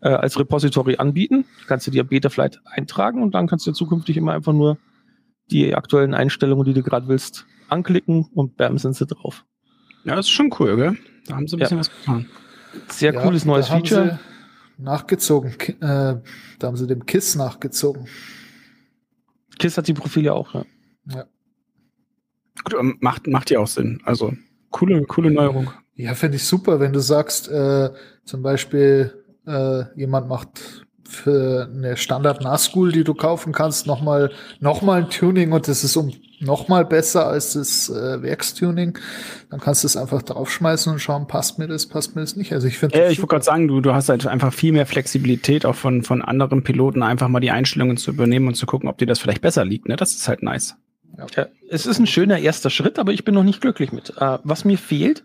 äh, 0.00 0.08
als 0.08 0.38
Repository 0.38 0.96
anbieten. 0.96 1.44
Kannst 1.66 1.86
du 1.86 1.90
dir 1.90 2.04
Betaflight 2.04 2.60
eintragen 2.64 3.22
und 3.22 3.34
dann 3.34 3.46
kannst 3.46 3.66
du 3.66 3.72
zukünftig 3.72 4.16
immer 4.16 4.32
einfach 4.32 4.52
nur 4.52 4.78
die 5.50 5.74
aktuellen 5.74 6.14
Einstellungen, 6.14 6.64
die 6.64 6.74
du 6.74 6.82
gerade 6.82 7.08
willst, 7.08 7.46
anklicken 7.68 8.26
und 8.34 8.56
bam, 8.56 8.78
sind 8.78 8.96
sie 8.96 9.06
drauf. 9.06 9.44
Ja, 10.04 10.14
das 10.16 10.26
ist 10.26 10.30
schon 10.32 10.50
cool, 10.58 10.76
gell? 10.76 10.96
Da 11.26 11.36
haben 11.36 11.46
sie 11.46 11.56
ein 11.56 11.60
Ja. 11.60 11.64
bisschen 11.64 11.78
was 11.78 11.90
getan. 11.90 12.26
Sehr 12.88 13.12
Ja, 13.14 13.22
cooles 13.22 13.44
neues 13.44 13.66
da 13.68 13.74
haben 13.74 13.84
Feature. 13.84 14.18
sie 14.78 14.82
Nachgezogen. 14.82 15.52
Äh, 15.68 15.74
da 15.80 16.20
haben 16.62 16.76
sie 16.76 16.86
dem 16.86 17.04
KISS 17.04 17.34
nachgezogen. 17.34 18.06
KISS 19.58 19.78
hat 19.78 19.88
die 19.88 19.94
Profile 19.94 20.34
auch, 20.34 20.54
ja. 20.54 20.64
Ja. 21.10 21.24
Gut, 22.64 22.74
ähm, 22.78 22.96
macht, 23.00 23.26
macht 23.26 23.50
ja 23.50 23.60
auch 23.60 23.66
Sinn. 23.66 24.00
Also 24.04 24.32
coole, 24.70 25.02
coole 25.04 25.30
Neuerung. 25.30 25.70
Ja, 25.94 26.14
finde 26.14 26.36
ich 26.36 26.44
super, 26.44 26.80
wenn 26.80 26.92
du 26.92 27.00
sagst, 27.00 27.48
äh, 27.48 27.90
zum 28.24 28.42
Beispiel, 28.42 29.24
äh, 29.46 29.84
jemand 29.96 30.28
macht 30.28 30.86
für 31.08 31.68
eine 31.72 31.96
Standard 31.96 32.42
Nazgul, 32.42 32.92
die 32.92 33.04
du 33.04 33.14
kaufen 33.14 33.52
kannst, 33.52 33.86
nochmal 33.86 34.30
noch 34.60 34.82
mal 34.82 35.02
ein 35.02 35.10
Tuning 35.10 35.52
und 35.52 35.66
das 35.66 35.82
ist 35.82 35.96
um 35.96 36.12
nochmal 36.40 36.84
besser 36.84 37.26
als 37.26 37.54
das 37.54 37.88
äh, 37.88 38.22
Werkstuning. 38.22 38.98
Dann 39.50 39.60
kannst 39.60 39.84
du 39.84 39.86
es 39.86 39.96
einfach 39.96 40.22
draufschmeißen 40.22 40.92
und 40.92 40.98
schauen, 40.98 41.26
passt 41.26 41.58
mir 41.58 41.68
das, 41.68 41.86
passt 41.86 42.14
mir 42.14 42.22
das 42.22 42.36
nicht. 42.36 42.52
Also 42.52 42.68
ich 42.68 42.78
finde. 42.78 42.96
Äh, 42.96 43.12
ich 43.12 43.18
wollte 43.18 43.30
gerade 43.30 43.44
sagen, 43.44 43.68
du, 43.68 43.80
du 43.80 43.94
hast 43.94 44.08
halt 44.08 44.26
einfach 44.26 44.52
viel 44.52 44.72
mehr 44.72 44.86
Flexibilität 44.86 45.66
auch 45.66 45.74
von, 45.74 46.02
von 46.02 46.22
anderen 46.22 46.62
Piloten, 46.62 47.02
einfach 47.02 47.28
mal 47.28 47.40
die 47.40 47.50
Einstellungen 47.50 47.96
zu 47.96 48.10
übernehmen 48.10 48.48
und 48.48 48.54
zu 48.54 48.66
gucken, 48.66 48.88
ob 48.88 48.98
dir 48.98 49.06
das 49.06 49.18
vielleicht 49.18 49.42
besser 49.42 49.64
liegt. 49.64 49.88
Ne? 49.88 49.96
Das 49.96 50.12
ist 50.12 50.28
halt 50.28 50.42
nice. 50.42 50.76
Ja, 51.34 51.46
es 51.68 51.86
ist 51.86 51.98
ein 51.98 52.06
schöner 52.06 52.38
erster 52.38 52.70
Schritt, 52.70 52.98
aber 52.98 53.12
ich 53.12 53.24
bin 53.24 53.34
noch 53.34 53.42
nicht 53.42 53.60
glücklich 53.60 53.92
mit. 53.92 54.10
Äh, 54.18 54.38
was 54.44 54.64
mir 54.64 54.78
fehlt, 54.78 55.24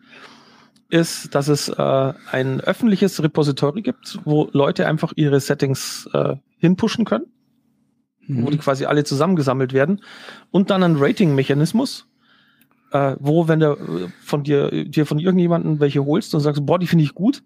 ist, 0.90 1.34
dass 1.34 1.48
es 1.48 1.70
äh, 1.70 2.14
ein 2.32 2.62
öffentliches 2.62 3.22
Repository 3.22 3.82
gibt, 3.82 4.20
wo 4.26 4.50
Leute 4.54 4.88
einfach 4.88 5.14
ihre 5.16 5.40
Settings 5.40 6.08
äh, 6.14 6.36
hinpushen 6.58 7.06
können, 7.06 7.26
mhm. 8.28 8.46
wo 8.46 8.50
die 8.50 8.58
quasi 8.58 8.86
alle 8.86 9.04
zusammengesammelt 9.04 9.74
werden 9.74 10.02
und 10.52 10.70
dann 10.70 10.84
ein 10.84 10.98
Rating-Mechanismus, 10.98 12.08
äh, 12.92 13.16
wo 13.20 13.48
wenn 13.48 13.60
du 13.60 13.72
äh, 13.74 14.08
von 14.24 14.44
dir, 14.44 14.86
dir 14.86 15.06
von 15.06 15.20
irgendjemandem 15.20 15.80
welche 15.80 16.06
holst 16.06 16.34
und 16.36 16.42
sagst, 16.42 16.66
boah, 16.66 16.80
die 16.80 16.88
finde 16.88 17.04
ich 17.04 17.14
gut, 17.14 17.44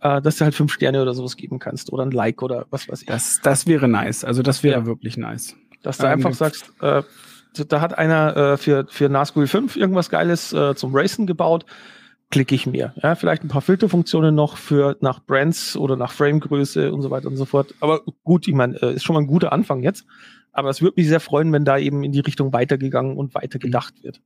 äh, 0.00 0.20
dass 0.20 0.36
du 0.36 0.44
halt 0.44 0.54
fünf 0.54 0.72
Sterne 0.72 1.02
oder 1.02 1.14
sowas 1.14 1.36
geben 1.36 1.58
kannst 1.58 1.92
oder 1.92 2.04
ein 2.04 2.10
Like 2.10 2.42
oder 2.42 2.66
was 2.70 2.88
weiß 2.88 3.02
ich. 3.02 3.08
Das, 3.08 3.40
das 3.42 3.66
wäre 3.66 3.88
nice. 3.88 4.24
Also 4.24 4.42
das 4.42 4.62
wäre 4.62 4.80
ja. 4.80 4.86
wirklich 4.86 5.16
nice. 5.16 5.56
Dass 5.82 5.98
du 5.98 6.06
ähm, 6.06 6.12
einfach 6.12 6.34
sagst, 6.34 6.72
äh, 6.80 7.02
da 7.68 7.80
hat 7.80 7.98
einer 7.98 8.36
äh, 8.36 8.56
für, 8.56 8.86
für 8.88 9.08
Nazgul 9.08 9.46
5 9.46 9.76
irgendwas 9.76 10.10
Geiles 10.10 10.52
äh, 10.52 10.74
zum 10.74 10.94
Racen 10.94 11.26
gebaut 11.26 11.64
klicke 12.30 12.54
ich 12.54 12.66
mir. 12.66 12.94
Ja, 13.02 13.14
vielleicht 13.16 13.44
ein 13.44 13.48
paar 13.48 13.60
Filterfunktionen 13.60 14.34
noch 14.34 14.56
für 14.56 14.96
nach 15.00 15.20
Brands 15.20 15.76
oder 15.76 15.96
nach 15.96 16.12
Framegröße 16.12 16.92
und 16.92 17.02
so 17.02 17.10
weiter 17.10 17.28
und 17.28 17.36
so 17.36 17.44
fort. 17.44 17.74
Aber 17.80 18.02
gut, 18.24 18.46
ich 18.46 18.54
meine, 18.54 18.80
äh, 18.80 18.94
ist 18.94 19.04
schon 19.04 19.14
mal 19.14 19.20
ein 19.20 19.26
guter 19.26 19.52
Anfang 19.52 19.82
jetzt. 19.82 20.06
Aber 20.52 20.70
es 20.70 20.80
würde 20.80 20.94
mich 20.96 21.08
sehr 21.08 21.20
freuen, 21.20 21.52
wenn 21.52 21.64
da 21.64 21.78
eben 21.78 22.02
in 22.02 22.12
die 22.12 22.20
Richtung 22.20 22.52
weitergegangen 22.52 23.16
und 23.16 23.34
weiter 23.34 23.58
gedacht 23.58 24.02
wird. 24.02 24.20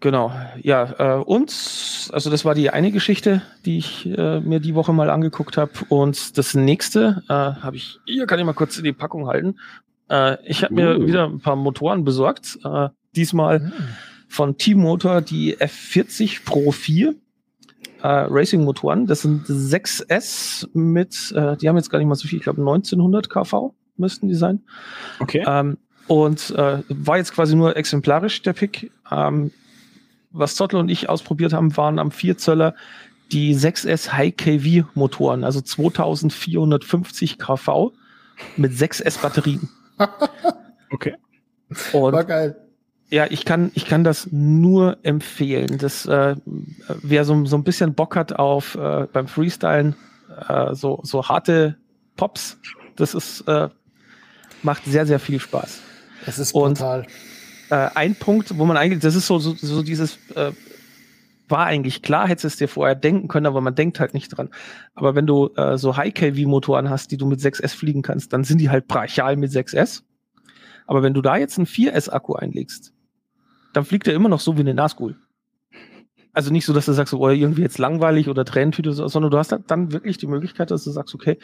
Genau, 0.00 0.32
ja, 0.60 1.18
äh, 1.20 1.22
und 1.22 2.10
also 2.12 2.28
das 2.28 2.44
war 2.44 2.56
die 2.56 2.70
eine 2.70 2.90
Geschichte, 2.90 3.42
die 3.64 3.78
ich 3.78 4.06
äh, 4.06 4.40
mir 4.40 4.58
die 4.58 4.74
Woche 4.74 4.92
mal 4.92 5.10
angeguckt 5.10 5.56
habe. 5.56 5.72
Und 5.88 6.36
das 6.38 6.54
nächste 6.54 7.22
äh, 7.28 7.32
habe 7.32 7.76
ich, 7.76 8.00
hier 8.06 8.26
kann 8.26 8.40
ich 8.40 8.44
mal 8.44 8.52
kurz 8.52 8.76
in 8.78 8.84
die 8.84 8.92
Packung 8.92 9.28
halten. 9.28 9.60
Äh, 10.10 10.38
ich 10.44 10.64
habe 10.64 10.74
mir 10.74 10.98
uh. 10.98 11.06
wieder 11.06 11.26
ein 11.26 11.38
paar 11.38 11.54
Motoren 11.54 12.02
besorgt. 12.02 12.58
Äh, 12.64 12.88
diesmal 13.14 13.60
mm 13.60 13.72
von 14.32 14.56
T-Motor 14.56 15.20
die 15.20 15.58
F40 15.58 16.46
Pro 16.46 16.72
4 16.72 17.14
äh, 18.02 18.08
Racing-Motoren. 18.08 19.06
Das 19.06 19.20
sind 19.20 19.46
6S 19.46 20.68
mit, 20.72 21.32
äh, 21.36 21.58
die 21.58 21.68
haben 21.68 21.76
jetzt 21.76 21.90
gar 21.90 21.98
nicht 21.98 22.08
mal 22.08 22.14
so 22.14 22.26
viel, 22.26 22.38
ich 22.38 22.44
glaube 22.44 22.62
1900 22.62 23.28
kV 23.28 23.74
müssten 23.98 24.28
die 24.28 24.34
sein. 24.34 24.62
Okay. 25.20 25.44
Ähm, 25.46 25.76
und 26.06 26.50
äh, 26.56 26.78
war 26.88 27.18
jetzt 27.18 27.34
quasi 27.34 27.54
nur 27.54 27.76
exemplarisch 27.76 28.40
der 28.40 28.54
Pick. 28.54 28.90
Ähm, 29.10 29.50
was 30.30 30.54
Zottel 30.54 30.80
und 30.80 30.88
ich 30.88 31.10
ausprobiert 31.10 31.52
haben, 31.52 31.76
waren 31.76 31.98
am 31.98 32.10
4 32.10 32.38
Zöller 32.38 32.74
die 33.32 33.54
6S 33.54 34.12
High 34.12 34.34
KV 34.34 34.88
Motoren, 34.94 35.44
also 35.44 35.60
2450 35.60 37.38
kV 37.38 37.92
mit 38.56 38.72
6S 38.72 39.20
Batterien. 39.20 39.68
okay. 40.90 41.16
Und 41.92 42.14
War 42.14 42.24
geil. 42.24 42.61
Ja, 43.12 43.26
ich 43.28 43.44
kann, 43.44 43.70
ich 43.74 43.84
kann 43.84 44.04
das 44.04 44.28
nur 44.32 44.96
empfehlen. 45.02 45.76
Das, 45.76 46.06
äh, 46.06 46.34
wer 47.02 47.26
so, 47.26 47.44
so 47.44 47.56
ein 47.56 47.62
bisschen 47.62 47.92
Bock 47.92 48.16
hat 48.16 48.32
auf 48.32 48.74
äh, 48.74 49.06
beim 49.12 49.28
Freestylen, 49.28 49.94
äh, 50.48 50.74
so, 50.74 50.98
so 51.02 51.28
harte 51.28 51.76
Pops, 52.16 52.58
das 52.96 53.12
ist, 53.12 53.42
äh, 53.42 53.68
macht 54.62 54.86
sehr, 54.86 55.04
sehr 55.04 55.18
viel 55.18 55.40
Spaß. 55.40 55.82
Es 56.24 56.38
ist 56.38 56.54
brutal. 56.54 57.00
Und, 57.00 57.08
äh, 57.70 57.90
ein 57.94 58.14
Punkt, 58.14 58.56
wo 58.56 58.64
man 58.64 58.78
eigentlich, 58.78 59.00
das 59.00 59.14
ist 59.14 59.26
so, 59.26 59.38
so, 59.38 59.54
so 59.56 59.82
dieses, 59.82 60.16
äh, 60.34 60.52
war 61.48 61.66
eigentlich 61.66 62.00
klar, 62.00 62.26
hättest 62.26 62.44
du 62.44 62.48
es 62.48 62.56
dir 62.56 62.68
vorher 62.68 62.94
denken 62.94 63.28
können, 63.28 63.44
aber 63.44 63.60
man 63.60 63.74
denkt 63.74 64.00
halt 64.00 64.14
nicht 64.14 64.28
dran. 64.30 64.48
Aber 64.94 65.14
wenn 65.14 65.26
du 65.26 65.50
äh, 65.56 65.76
so 65.76 65.98
High-KV-Motoren 65.98 66.88
hast, 66.88 67.10
die 67.10 67.18
du 67.18 67.26
mit 67.26 67.40
6S 67.40 67.76
fliegen 67.76 68.00
kannst, 68.00 68.32
dann 68.32 68.42
sind 68.42 68.56
die 68.56 68.70
halt 68.70 68.88
brachial 68.88 69.36
mit 69.36 69.50
6S. 69.50 70.00
Aber 70.86 71.02
wenn 71.02 71.12
du 71.12 71.20
da 71.20 71.36
jetzt 71.36 71.58
einen 71.58 71.66
4S-Akku 71.66 72.36
einlegst, 72.36 72.91
dann 73.72 73.84
fliegt 73.84 74.08
er 74.08 74.14
immer 74.14 74.28
noch 74.28 74.40
so 74.40 74.56
wie 74.56 74.60
eine 74.60 74.74
Nazgul. 74.74 75.16
Also 76.32 76.50
nicht 76.50 76.64
so, 76.64 76.72
dass 76.72 76.86
du 76.86 76.92
sagst, 76.92 77.12
oh, 77.12 77.28
irgendwie 77.28 77.62
jetzt 77.62 77.78
langweilig 77.78 78.28
oder 78.28 78.44
Tränentüte, 78.44 78.92
sondern 78.92 79.30
du 79.30 79.38
hast 79.38 79.56
dann 79.66 79.92
wirklich 79.92 80.16
die 80.16 80.26
Möglichkeit, 80.26 80.70
dass 80.70 80.84
du 80.84 80.90
sagst, 80.90 81.14
okay, 81.14 81.38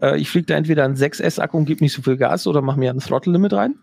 äh, 0.00 0.18
ich 0.18 0.30
fliege 0.30 0.46
da 0.46 0.54
entweder 0.54 0.84
einen 0.84 0.96
6S-Akku 0.96 1.58
und 1.58 1.66
gebe 1.66 1.84
nicht 1.84 1.92
so 1.92 2.02
viel 2.02 2.16
Gas 2.16 2.46
oder 2.46 2.62
mache 2.62 2.78
mir 2.78 2.90
ein 2.90 2.98
Throttle-Limit 2.98 3.52
rein. 3.52 3.74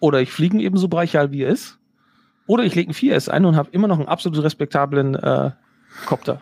Oder 0.00 0.22
ich 0.22 0.32
fliege 0.32 0.58
eben 0.58 0.78
so 0.78 0.90
wie 0.90 1.42
er 1.42 1.50
ist. 1.50 1.78
Oder 2.46 2.64
ich 2.64 2.74
lege 2.74 2.88
einen 2.88 2.94
4S 2.94 3.28
ein 3.28 3.44
und 3.44 3.56
habe 3.56 3.68
immer 3.72 3.86
noch 3.86 3.98
einen 3.98 4.08
absolut 4.08 4.42
respektablen 4.42 5.14
äh, 5.14 5.50
Copter. 6.06 6.40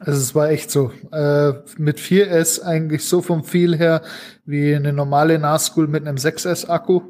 Also 0.00 0.20
es 0.20 0.34
war 0.34 0.50
echt 0.50 0.70
so. 0.70 0.90
Äh, 1.12 1.52
mit 1.78 1.98
4S 1.98 2.62
eigentlich 2.62 3.04
so 3.04 3.22
vom 3.22 3.44
Feel 3.44 3.76
her 3.76 4.02
wie 4.44 4.74
eine 4.74 4.92
normale 4.92 5.38
Nazgul 5.38 5.86
mit 5.86 6.06
einem 6.06 6.16
6S-Akku 6.16 7.02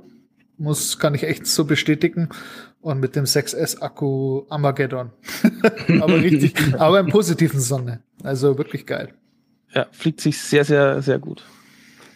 muss, 0.59 0.99
kann 0.99 1.15
ich 1.15 1.25
echt 1.25 1.47
so 1.47 1.65
bestätigen. 1.65 2.29
Und 2.81 3.01
mit 3.01 3.17
dem 3.17 3.25
6S-Akku 3.25 4.43
Armageddon. 4.51 5.11
aber 6.01 6.21
richtig, 6.21 6.55
aber 6.79 7.01
im 7.01 7.07
positiven 7.07 7.61
Sonne. 7.61 8.03
Also 8.23 8.59
wirklich 8.59 8.85
geil. 8.87 9.15
Ja, 9.75 9.87
fliegt 9.91 10.21
sich 10.21 10.39
sehr, 10.39 10.65
sehr, 10.65 11.01
sehr 11.01 11.19
gut. 11.19 11.45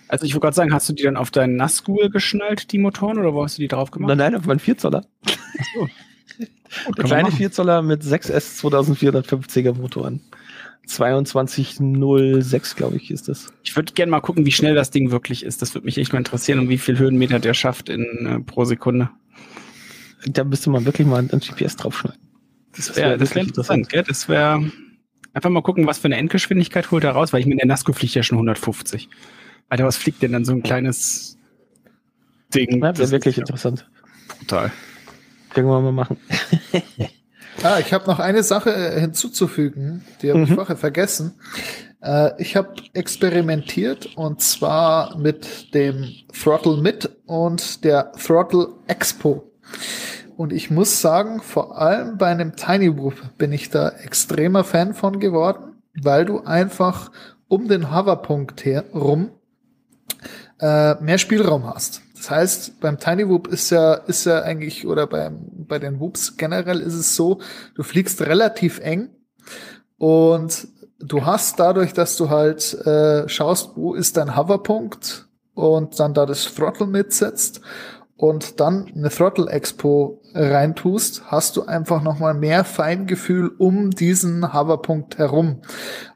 Also 0.08 0.24
ich 0.24 0.34
wollte 0.34 0.44
gerade 0.44 0.56
sagen, 0.56 0.72
hast 0.74 0.88
du 0.88 0.92
die 0.92 1.02
dann 1.02 1.16
auf 1.16 1.30
deinen 1.30 1.56
Nazgul 1.56 2.10
geschnallt, 2.10 2.72
die 2.72 2.78
Motoren, 2.78 3.18
oder 3.18 3.34
wo 3.34 3.42
hast 3.42 3.58
du 3.58 3.62
die 3.62 3.68
drauf 3.68 3.90
gemacht? 3.90 4.08
Nein, 4.08 4.18
nein, 4.18 4.34
auf 4.34 4.46
meinen 4.46 4.58
Vierzoller. 4.58 5.04
Ach 5.26 5.64
so. 5.74 5.88
Der 6.96 7.04
kleine 7.04 7.32
Vierzoller 7.32 7.82
mit 7.82 8.02
6S 8.02 8.60
2450er 8.60 9.74
Motoren. 9.74 10.20
2206, 10.88 12.76
glaube 12.76 12.96
ich, 12.96 13.10
ist 13.10 13.28
das. 13.28 13.52
Ich 13.62 13.76
würde 13.76 13.92
gerne 13.92 14.10
mal 14.10 14.20
gucken, 14.20 14.46
wie 14.46 14.52
schnell 14.52 14.74
das 14.74 14.90
Ding 14.90 15.10
wirklich 15.10 15.44
ist. 15.44 15.60
Das 15.60 15.74
würde 15.74 15.84
mich 15.84 15.98
echt 15.98 16.12
mal 16.12 16.18
interessieren 16.18 16.58
und 16.60 16.68
wie 16.68 16.78
viel 16.78 16.98
Höhenmeter 16.98 17.38
der 17.38 17.54
schafft 17.54 17.88
in 17.88 18.26
äh, 18.26 18.40
pro 18.40 18.64
Sekunde. 18.64 19.10
Da 20.26 20.44
müsste 20.44 20.70
man 20.70 20.84
wirklich 20.84 21.06
mal 21.06 21.18
ein 21.18 21.28
GPS 21.28 21.76
draufschneiden. 21.76 22.20
Das 22.74 22.96
wäre 22.96 23.20
wär, 23.20 23.34
wär 23.34 23.42
interessant, 23.42 23.88
gell? 23.88 24.02
Das 24.02 24.28
wäre 24.28 24.70
einfach 25.32 25.50
mal 25.50 25.62
gucken, 25.62 25.86
was 25.86 25.98
für 25.98 26.06
eine 26.06 26.16
Endgeschwindigkeit 26.16 26.90
holt 26.90 27.04
er 27.04 27.12
raus, 27.12 27.32
weil 27.32 27.40
ich 27.40 27.46
mit 27.46 27.58
der 27.58 27.66
Nasco 27.66 27.92
fliege 27.92 28.14
ja 28.14 28.22
schon 28.22 28.38
150. 28.38 29.08
Alter, 29.68 29.84
was 29.84 29.96
fliegt 29.96 30.22
denn 30.22 30.32
dann 30.32 30.44
so 30.44 30.52
ein 30.52 30.62
kleines 30.62 31.36
Ding? 32.54 32.82
Ja, 32.82 32.96
wäre 32.96 33.10
wirklich 33.10 33.36
interessant. 33.38 33.88
Brutal. 34.28 34.72
Irgendwann 35.54 35.84
mal 35.84 35.92
machen. 35.92 36.16
Ah, 37.62 37.78
ich 37.80 37.92
habe 37.92 38.06
noch 38.06 38.20
eine 38.20 38.44
Sache 38.44 38.72
äh, 38.72 39.00
hinzuzufügen, 39.00 40.04
die 40.22 40.30
habe 40.30 40.40
mhm. 40.40 40.44
ich 40.44 40.54
vorher 40.54 40.76
vergessen. 40.76 41.34
Äh, 42.00 42.40
ich 42.40 42.56
habe 42.56 42.74
experimentiert 42.92 44.16
und 44.16 44.40
zwar 44.40 45.18
mit 45.18 45.74
dem 45.74 46.08
Throttle 46.32 46.76
Mid 46.76 47.10
und 47.26 47.84
der 47.84 48.12
Throttle 48.12 48.68
Expo. 48.86 49.50
Und 50.36 50.52
ich 50.52 50.70
muss 50.70 51.00
sagen, 51.00 51.42
vor 51.42 51.78
allem 51.78 52.16
bei 52.16 52.28
einem 52.28 52.54
Tiny 52.54 52.96
Whoop 52.96 53.16
bin 53.38 53.52
ich 53.52 53.70
da 53.70 53.88
extremer 53.88 54.62
Fan 54.62 54.94
von 54.94 55.18
geworden, 55.18 55.82
weil 56.00 56.24
du 56.24 56.44
einfach 56.44 57.10
um 57.48 57.66
den 57.66 57.92
Hoverpunkt 57.92 58.64
herum 58.64 59.30
äh, 60.60 60.94
mehr 61.02 61.18
Spielraum 61.18 61.66
hast. 61.66 62.02
Das 62.18 62.30
heißt, 62.30 62.80
beim 62.80 62.98
Tiny 62.98 63.28
Whoop 63.28 63.46
ist 63.46 63.70
ja, 63.70 63.94
ist 63.94 64.26
ja 64.26 64.42
eigentlich, 64.42 64.86
oder 64.86 65.06
beim, 65.06 65.46
bei 65.68 65.78
den 65.78 66.00
Whoops 66.00 66.36
generell 66.36 66.80
ist 66.80 66.94
es 66.94 67.14
so, 67.14 67.40
du 67.74 67.82
fliegst 67.82 68.20
relativ 68.22 68.80
eng 68.80 69.10
und 69.98 70.68
du 70.98 71.24
hast 71.24 71.60
dadurch, 71.60 71.92
dass 71.92 72.16
du 72.16 72.28
halt 72.28 72.74
äh, 72.86 73.28
schaust, 73.28 73.70
wo 73.76 73.94
ist 73.94 74.16
dein 74.16 74.36
Hoverpunkt 74.36 75.28
und 75.54 75.98
dann 76.00 76.12
da 76.12 76.26
das 76.26 76.52
Throttle 76.52 76.88
mitsetzt 76.88 77.60
und 78.16 78.58
dann 78.58 78.90
eine 78.94 79.10
Throttle 79.10 79.48
Expo 79.48 80.20
reintust, 80.34 81.22
hast 81.26 81.56
du 81.56 81.66
einfach 81.66 82.02
nochmal 82.02 82.34
mehr 82.34 82.64
Feingefühl 82.64 83.52
um 83.58 83.90
diesen 83.90 84.52
Hoverpunkt 84.52 85.18
herum. 85.18 85.62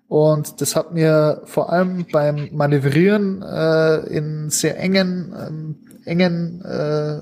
Und 0.08 0.60
das 0.60 0.76
hat 0.76 0.92
mir 0.92 1.40
vor 1.44 1.72
allem 1.72 2.04
beim 2.12 2.50
Manövrieren 2.52 3.40
äh, 3.40 4.00
in 4.08 4.50
sehr 4.50 4.78
engen 4.78 5.34
ähm, 5.34 5.91
engen 6.04 6.62
äh, 6.62 7.20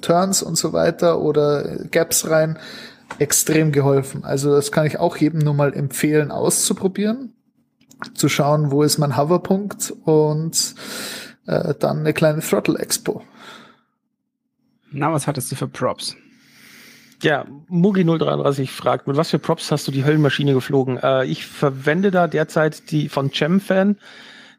Turns 0.00 0.42
und 0.42 0.56
so 0.56 0.72
weiter 0.72 1.20
oder 1.20 1.78
Gaps 1.90 2.28
rein 2.28 2.58
extrem 3.18 3.72
geholfen. 3.72 4.24
Also 4.24 4.50
das 4.52 4.72
kann 4.72 4.86
ich 4.86 4.98
auch 4.98 5.16
jedem 5.16 5.40
nur 5.40 5.54
mal 5.54 5.74
empfehlen 5.74 6.30
auszuprobieren, 6.30 7.34
zu 8.14 8.28
schauen, 8.28 8.70
wo 8.70 8.82
ist 8.82 8.98
mein 8.98 9.16
Hoverpunkt 9.16 9.92
und 10.04 10.74
äh, 11.46 11.74
dann 11.78 12.00
eine 12.00 12.12
kleine 12.12 12.40
Throttle 12.40 12.78
Expo. 12.78 13.22
Na, 14.90 15.12
was 15.12 15.26
hattest 15.26 15.50
du 15.50 15.56
für 15.56 15.68
Props? 15.68 16.16
Ja, 17.22 17.46
Mugi033 17.70 18.68
fragt, 18.68 19.06
mit 19.06 19.16
was 19.16 19.30
für 19.30 19.38
Props 19.38 19.70
hast 19.70 19.86
du 19.86 19.92
die 19.92 20.04
Höllenmaschine 20.04 20.54
geflogen? 20.54 20.98
Äh, 20.98 21.26
ich 21.26 21.46
verwende 21.46 22.10
da 22.10 22.26
derzeit 22.26 22.90
die 22.90 23.08
von 23.08 23.32
Chamfan, 23.32 23.96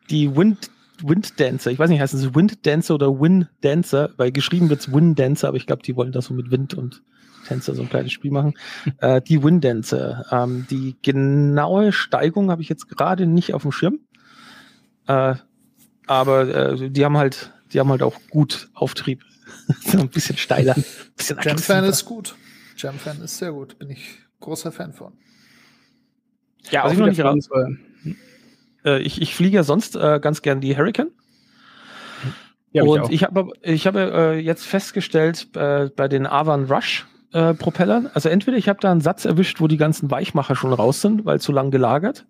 die 0.09 0.35
Wind, 0.35 0.69
Wind 1.07 1.39
Dancer. 1.39 1.71
Ich 1.71 1.79
weiß 1.79 1.89
nicht, 1.89 1.99
heißt 2.01 2.13
es 2.13 2.33
Wind 2.35 2.65
Dancer 2.65 2.95
oder 2.95 3.19
Wind 3.19 3.49
Dancer, 3.61 4.11
weil 4.17 4.31
geschrieben 4.31 4.69
wird's 4.69 4.91
Wind 4.91 5.19
Dancer, 5.19 5.47
aber 5.49 5.57
ich 5.57 5.65
glaube, 5.67 5.83
die 5.83 5.95
wollen 5.95 6.11
das 6.11 6.25
so 6.25 6.33
mit 6.33 6.51
Wind 6.51 6.73
und 6.73 7.01
Tänzer 7.47 7.75
so 7.75 7.81
ein 7.81 7.89
kleines 7.89 8.11
Spiel 8.13 8.31
machen. 8.31 8.53
äh, 8.99 9.21
die 9.21 9.43
Wind 9.43 9.63
Dancer. 9.63 10.25
Ähm, 10.31 10.65
die 10.69 10.95
genaue 11.01 11.91
Steigung 11.91 12.49
habe 12.49 12.61
ich 12.61 12.69
jetzt 12.69 12.87
gerade 12.89 13.27
nicht 13.27 13.53
auf 13.53 13.63
dem 13.63 13.71
Schirm. 13.71 13.99
Äh, 15.07 15.35
aber 16.07 16.71
äh, 16.71 16.89
die 16.89 17.03
haben 17.05 17.17
halt, 17.17 17.51
die 17.73 17.79
haben 17.79 17.89
halt 17.89 18.01
auch 18.01 18.15
gut 18.29 18.69
Auftrieb. 18.73 19.23
so 19.81 19.99
ein 19.99 20.09
bisschen 20.09 20.37
steiler. 20.37 20.75
Ein 20.75 20.85
bisschen 21.17 21.37
Jam-Fan 21.41 21.83
ist 21.83 22.05
gut. 22.05 22.35
Jam-Fan 22.77 23.21
ist 23.21 23.37
sehr 23.37 23.51
gut. 23.51 23.77
Bin 23.77 23.89
ich 23.89 24.19
großer 24.39 24.71
Fan 24.71 24.93
von. 24.93 25.13
Ja, 26.71 26.83
Was 26.83 26.89
auch 26.89 26.93
ich 26.93 26.99
noch 26.99 27.07
nicht 27.07 27.49
raus- 27.49 27.49
Äh, 28.85 28.99
ich, 28.99 29.21
ich 29.21 29.35
fliege 29.35 29.57
ja 29.57 29.63
sonst 29.63 29.95
äh, 29.95 30.19
ganz 30.21 30.41
gern 30.41 30.61
die 30.61 30.75
Hurricane. 30.77 31.11
Ja, 32.71 32.81
hab 32.81 32.89
und 32.89 32.99
auch. 33.01 33.09
ich, 33.09 33.23
habe 33.23 33.51
ich 33.61 33.87
habe 33.87 34.11
äh, 34.13 34.39
jetzt 34.39 34.65
festgestellt 34.65 35.47
äh, 35.55 35.89
bei 35.95 36.07
den 36.07 36.25
Avan 36.25 36.65
Rush 36.65 37.05
äh, 37.31 37.53
Propellern, 37.53 38.09
also 38.13 38.29
entweder 38.29 38.57
ich 38.57 38.67
habe 38.67 38.79
da 38.81 38.91
einen 38.91 39.01
Satz 39.01 39.25
erwischt, 39.25 39.61
wo 39.61 39.67
die 39.67 39.77
ganzen 39.77 40.09
Weichmacher 40.09 40.55
schon 40.55 40.73
raus 40.73 41.01
sind, 41.01 41.25
weil 41.25 41.39
zu 41.39 41.51
lang 41.51 41.71
gelagert, 41.71 42.25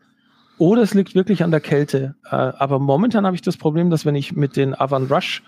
oder 0.58 0.82
es 0.82 0.94
liegt 0.94 1.16
wirklich 1.16 1.44
an 1.44 1.52
der 1.52 1.62
Kälte. 1.62 2.16
Äh, 2.26 2.36
aber 2.36 2.80
momentan 2.80 3.26
habe 3.26 3.36
ich 3.36 3.42
das 3.42 3.58
Problem, 3.58 3.90
dass 3.90 4.06
wenn 4.06 4.16
ich 4.16 4.34
mit 4.34 4.56
den 4.56 4.80
Avan 4.80 5.08
Rush 5.08 5.44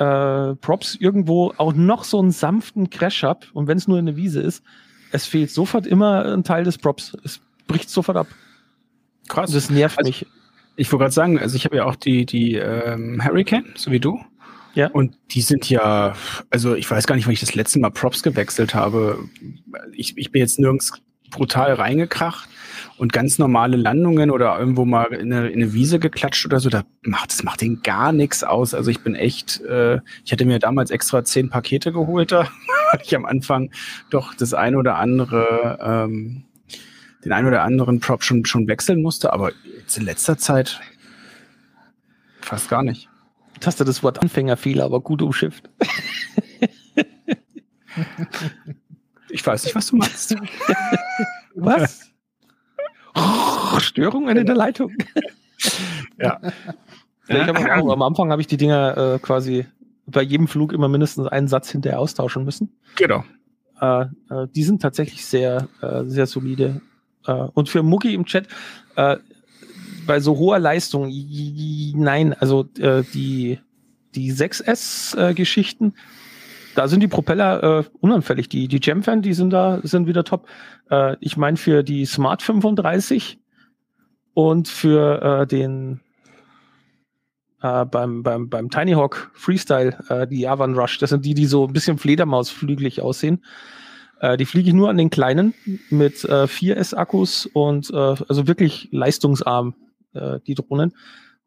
Props 0.00 0.94
irgendwo 0.94 1.52
auch 1.56 1.72
noch 1.72 2.04
so 2.04 2.20
einen 2.20 2.30
sanften 2.30 2.88
Crash 2.88 3.24
habe 3.24 3.46
und 3.52 3.66
wenn 3.66 3.78
es 3.78 3.88
nur 3.88 3.98
eine 3.98 4.14
Wiese 4.14 4.40
ist, 4.40 4.62
es 5.10 5.26
fehlt 5.26 5.50
sofort 5.50 5.88
immer 5.88 6.24
ein 6.24 6.44
Teil 6.44 6.62
des 6.62 6.78
Props. 6.78 7.16
Es 7.24 7.40
bricht 7.66 7.90
sofort 7.90 8.16
ab. 8.16 8.28
Krass. 9.28 9.52
Das 9.52 9.70
nervt 9.70 9.98
Also- 9.98 10.08
mich. 10.08 10.26
Ich 10.76 10.92
wollte 10.92 11.02
gerade 11.04 11.14
sagen, 11.14 11.38
also 11.40 11.56
ich 11.56 11.64
habe 11.64 11.74
ja 11.76 11.84
auch 11.86 11.96
die, 11.96 12.24
die 12.24 12.54
ähm, 12.54 13.20
Hurricane, 13.24 13.64
so 13.74 13.90
wie 13.90 13.98
du. 13.98 14.20
Ja. 14.74 14.88
Und 14.92 15.16
die 15.32 15.40
sind 15.40 15.68
ja, 15.68 16.14
also 16.50 16.76
ich 16.76 16.88
weiß 16.88 17.08
gar 17.08 17.16
nicht, 17.16 17.26
wann 17.26 17.32
ich 17.32 17.40
das 17.40 17.56
letzte 17.56 17.80
Mal 17.80 17.90
Props 17.90 18.22
gewechselt 18.22 18.74
habe. 18.74 19.18
Ich, 19.92 20.16
ich 20.16 20.30
bin 20.30 20.40
jetzt 20.40 20.60
nirgends 20.60 20.92
brutal 21.30 21.72
reingekracht 21.74 22.48
und 22.96 23.12
ganz 23.12 23.38
normale 23.38 23.76
Landungen 23.76 24.30
oder 24.30 24.56
irgendwo 24.58 24.84
mal 24.84 25.06
in 25.12 25.32
eine, 25.32 25.48
in 25.48 25.60
eine 25.62 25.72
Wiese 25.74 25.98
geklatscht 25.98 26.46
oder 26.46 26.60
so, 26.60 26.70
da 26.70 26.84
macht 27.02 27.30
das 27.32 27.42
macht 27.42 27.60
den 27.60 27.82
gar 27.82 28.12
nichts 28.12 28.44
aus. 28.44 28.72
Also 28.72 28.90
ich 28.90 29.00
bin 29.00 29.16
echt, 29.16 29.60
äh, 29.62 29.98
ich 30.24 30.30
hatte 30.30 30.44
mir 30.44 30.60
damals 30.60 30.90
extra 30.92 31.24
zehn 31.24 31.50
Pakete 31.50 31.90
geholt, 31.92 32.30
da 32.30 32.42
weil 32.92 33.00
ich 33.02 33.16
am 33.16 33.24
Anfang 33.26 33.70
doch 34.10 34.32
das 34.34 34.54
ein 34.54 34.76
oder 34.76 34.94
andere 34.96 35.78
ähm, 35.82 36.44
den 37.24 37.32
ein 37.32 37.46
oder 37.46 37.62
anderen 37.62 38.00
Prop 38.00 38.22
schon, 38.22 38.44
schon 38.44 38.68
wechseln 38.68 39.02
musste, 39.02 39.32
aber 39.32 39.52
jetzt 39.78 39.96
in 39.98 40.04
letzter 40.04 40.38
Zeit 40.38 40.80
fast 42.40 42.68
gar 42.68 42.82
nicht. 42.82 43.08
Jetzt 43.54 43.66
hast 43.66 43.80
du 43.80 43.84
das 43.84 44.02
Wort 44.02 44.22
Anfängerfehler, 44.22 44.84
aber 44.84 45.00
gut 45.00 45.20
umschifft. 45.20 45.68
Ich 49.30 49.46
weiß 49.46 49.64
nicht, 49.64 49.74
was 49.74 49.88
du 49.88 49.96
meinst. 49.96 50.36
Was? 51.54 52.10
Störungen 53.78 54.36
in 54.36 54.46
der 54.46 54.54
Leitung. 54.54 54.94
ja. 56.18 56.40
Ja, 57.28 57.80
auch, 57.82 57.92
am 57.92 58.02
Anfang 58.02 58.30
habe 58.30 58.40
ich 58.40 58.46
die 58.46 58.56
Dinger 58.56 59.14
äh, 59.14 59.18
quasi 59.18 59.66
bei 60.06 60.22
jedem 60.22 60.48
Flug 60.48 60.72
immer 60.72 60.88
mindestens 60.88 61.26
einen 61.26 61.48
Satz 61.48 61.70
hinterher 61.70 62.00
austauschen 62.00 62.44
müssen. 62.44 62.78
Genau. 62.96 63.24
Äh, 63.80 64.02
äh, 64.30 64.46
die 64.54 64.62
sind 64.62 64.80
tatsächlich 64.80 65.26
sehr, 65.26 65.68
äh, 65.82 66.04
sehr 66.04 66.26
solide. 66.26 66.80
Äh, 67.26 67.32
und 67.32 67.68
für 67.68 67.82
Mucki 67.82 68.14
im 68.14 68.24
Chat, 68.24 68.48
äh, 68.96 69.16
bei 70.06 70.20
so 70.20 70.38
hoher 70.38 70.58
Leistung, 70.58 71.12
nein, 71.94 72.32
also 72.34 72.66
äh, 72.78 73.02
die, 73.12 73.60
die 74.14 74.32
6S-Geschichten, 74.32 75.94
da 76.74 76.88
sind 76.88 77.00
die 77.00 77.08
Propeller 77.08 77.80
äh, 77.80 77.84
unanfällig. 78.00 78.48
Die, 78.48 78.68
die 78.68 78.80
Gemfan, 78.80 79.20
die 79.20 79.34
sind 79.34 79.50
da, 79.50 79.80
sind 79.82 80.06
wieder 80.06 80.24
top. 80.24 80.48
Äh, 80.90 81.16
ich 81.20 81.36
meine 81.36 81.56
für 81.56 81.82
die 81.82 82.06
Smart 82.06 82.42
35 82.42 83.38
und 84.32 84.68
für 84.68 85.42
äh, 85.42 85.46
den 85.46 86.00
äh, 87.62 87.84
beim, 87.84 88.22
beim, 88.22 88.48
beim 88.48 88.70
Tiny 88.70 88.92
Hawk 88.92 89.30
Freestyle, 89.34 89.98
äh, 90.08 90.26
die 90.26 90.46
Avan 90.46 90.78
Rush, 90.78 90.98
das 90.98 91.10
sind 91.10 91.24
die, 91.24 91.34
die 91.34 91.46
so 91.46 91.66
ein 91.66 91.72
bisschen 91.72 91.98
Fledermausflügelig 91.98 93.02
aussehen. 93.02 93.44
Äh, 94.20 94.36
die 94.36 94.46
fliege 94.46 94.68
ich 94.68 94.74
nur 94.74 94.90
an 94.90 94.96
den 94.96 95.10
kleinen 95.10 95.54
mit 95.90 96.24
äh, 96.24 96.44
4S-Akkus 96.44 97.46
und 97.46 97.90
äh, 97.90 97.96
also 97.96 98.46
wirklich 98.46 98.88
leistungsarm, 98.90 99.74
äh, 100.14 100.40
die 100.46 100.54
Drohnen. 100.54 100.94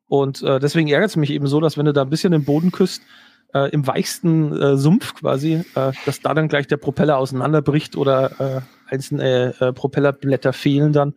Und 0.07 0.41
äh, 0.43 0.59
deswegen 0.59 0.87
ärgert 0.87 1.09
es 1.09 1.15
mich 1.15 1.31
eben 1.31 1.47
so, 1.47 1.59
dass 1.59 1.77
wenn 1.77 1.85
du 1.85 1.93
da 1.93 2.01
ein 2.01 2.09
bisschen 2.09 2.31
den 2.31 2.43
Boden 2.45 2.71
küsst, 2.71 3.01
äh, 3.53 3.69
im 3.71 3.85
weichsten 3.85 4.77
Sumpf 4.77 5.13
quasi, 5.15 5.65
dass 5.73 6.21
da 6.21 6.33
dann 6.33 6.47
gleich 6.47 6.67
der 6.67 6.77
Propeller 6.77 7.17
auseinanderbricht 7.17 7.97
oder 7.97 8.63
einzelne 8.87 9.73
Propellerblätter 9.75 10.53
fehlen 10.53 10.93
dann. 10.93 11.15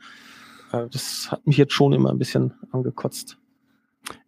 Das 0.73 1.29
hat 1.31 1.47
mich 1.47 1.57
jetzt 1.57 1.73
schon 1.75 1.93
immer 1.93 2.11
ein 2.11 2.19
bisschen 2.19 2.55
angekotzt. 2.73 3.39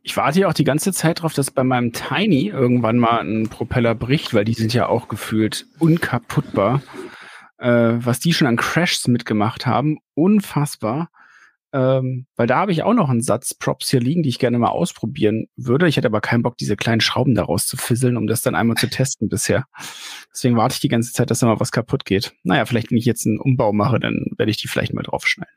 Ich 0.05 0.17
warte 0.17 0.39
ja 0.39 0.49
auch 0.49 0.55
die 0.55 0.63
ganze 0.63 0.93
Zeit 0.93 1.23
drauf, 1.23 1.35
dass 1.35 1.51
bei 1.51 1.65
meinem 1.65 1.93
Tiny 1.93 2.47
irgendwann 2.47 2.99
mal 2.99 3.23
ein 3.23 3.49
Propeller 3.49 3.97
bricht, 3.97 4.35
weil 4.35 4.45
die 4.45 4.55
sind 4.55 4.73
ja 4.73 4.89
auch 4.89 5.09
gefühlt 5.09 5.67
unkaputtbar. 5.81 6.81
Äh, 7.59 7.95
was 8.05 8.21
die 8.21 8.33
schon 8.33 8.47
an 8.47 8.57
Crashs 8.57 9.09
mitgemacht 9.09 9.67
haben, 9.67 9.99
unfassbar. 10.15 11.11
Ähm, 11.73 12.27
weil 12.37 12.47
da 12.47 12.59
habe 12.59 12.73
ich 12.73 12.85
auch 12.85 12.95
noch 12.95 13.11
einen 13.11 13.23
Satz 13.23 13.53
Props 13.55 13.91
hier 13.91 14.01
liegen, 14.01 14.23
die 14.23 14.29
ich 14.29 14.39
gerne 14.39 14.59
mal 14.59 14.69
ausprobieren 14.69 15.47
würde. 15.57 15.89
Ich 15.89 15.97
hätte 15.97 16.07
aber 16.07 16.21
keinen 16.21 16.43
Bock, 16.43 16.57
diese 16.57 16.77
kleinen 16.77 17.01
Schrauben 17.01 17.35
daraus 17.35 17.67
zu 17.67 17.77
fisseln, 17.77 18.17
um 18.17 18.27
das 18.27 18.41
dann 18.43 18.55
einmal 18.55 18.77
zu 18.77 18.89
testen 18.89 19.29
bisher. 19.29 19.67
Deswegen 20.33 20.57
warte 20.57 20.75
ich 20.75 20.81
die 20.81 20.89
ganze 20.89 21.13
Zeit, 21.13 21.31
dass 21.31 21.41
da 21.41 21.47
mal 21.47 21.61
was 21.61 21.73
kaputt 21.73 22.05
geht. 22.05 22.35
Naja, 22.45 22.65
vielleicht, 22.67 22.91
wenn 22.91 22.99
ich 22.99 23.05
jetzt 23.05 23.27
einen 23.27 23.41
Umbau 23.41 23.73
mache, 23.73 23.99
dann 23.99 24.27
werde 24.37 24.51
ich 24.51 24.57
die 24.59 24.69
vielleicht 24.69 24.95
mal 24.95 25.03
draufschneiden. 25.03 25.55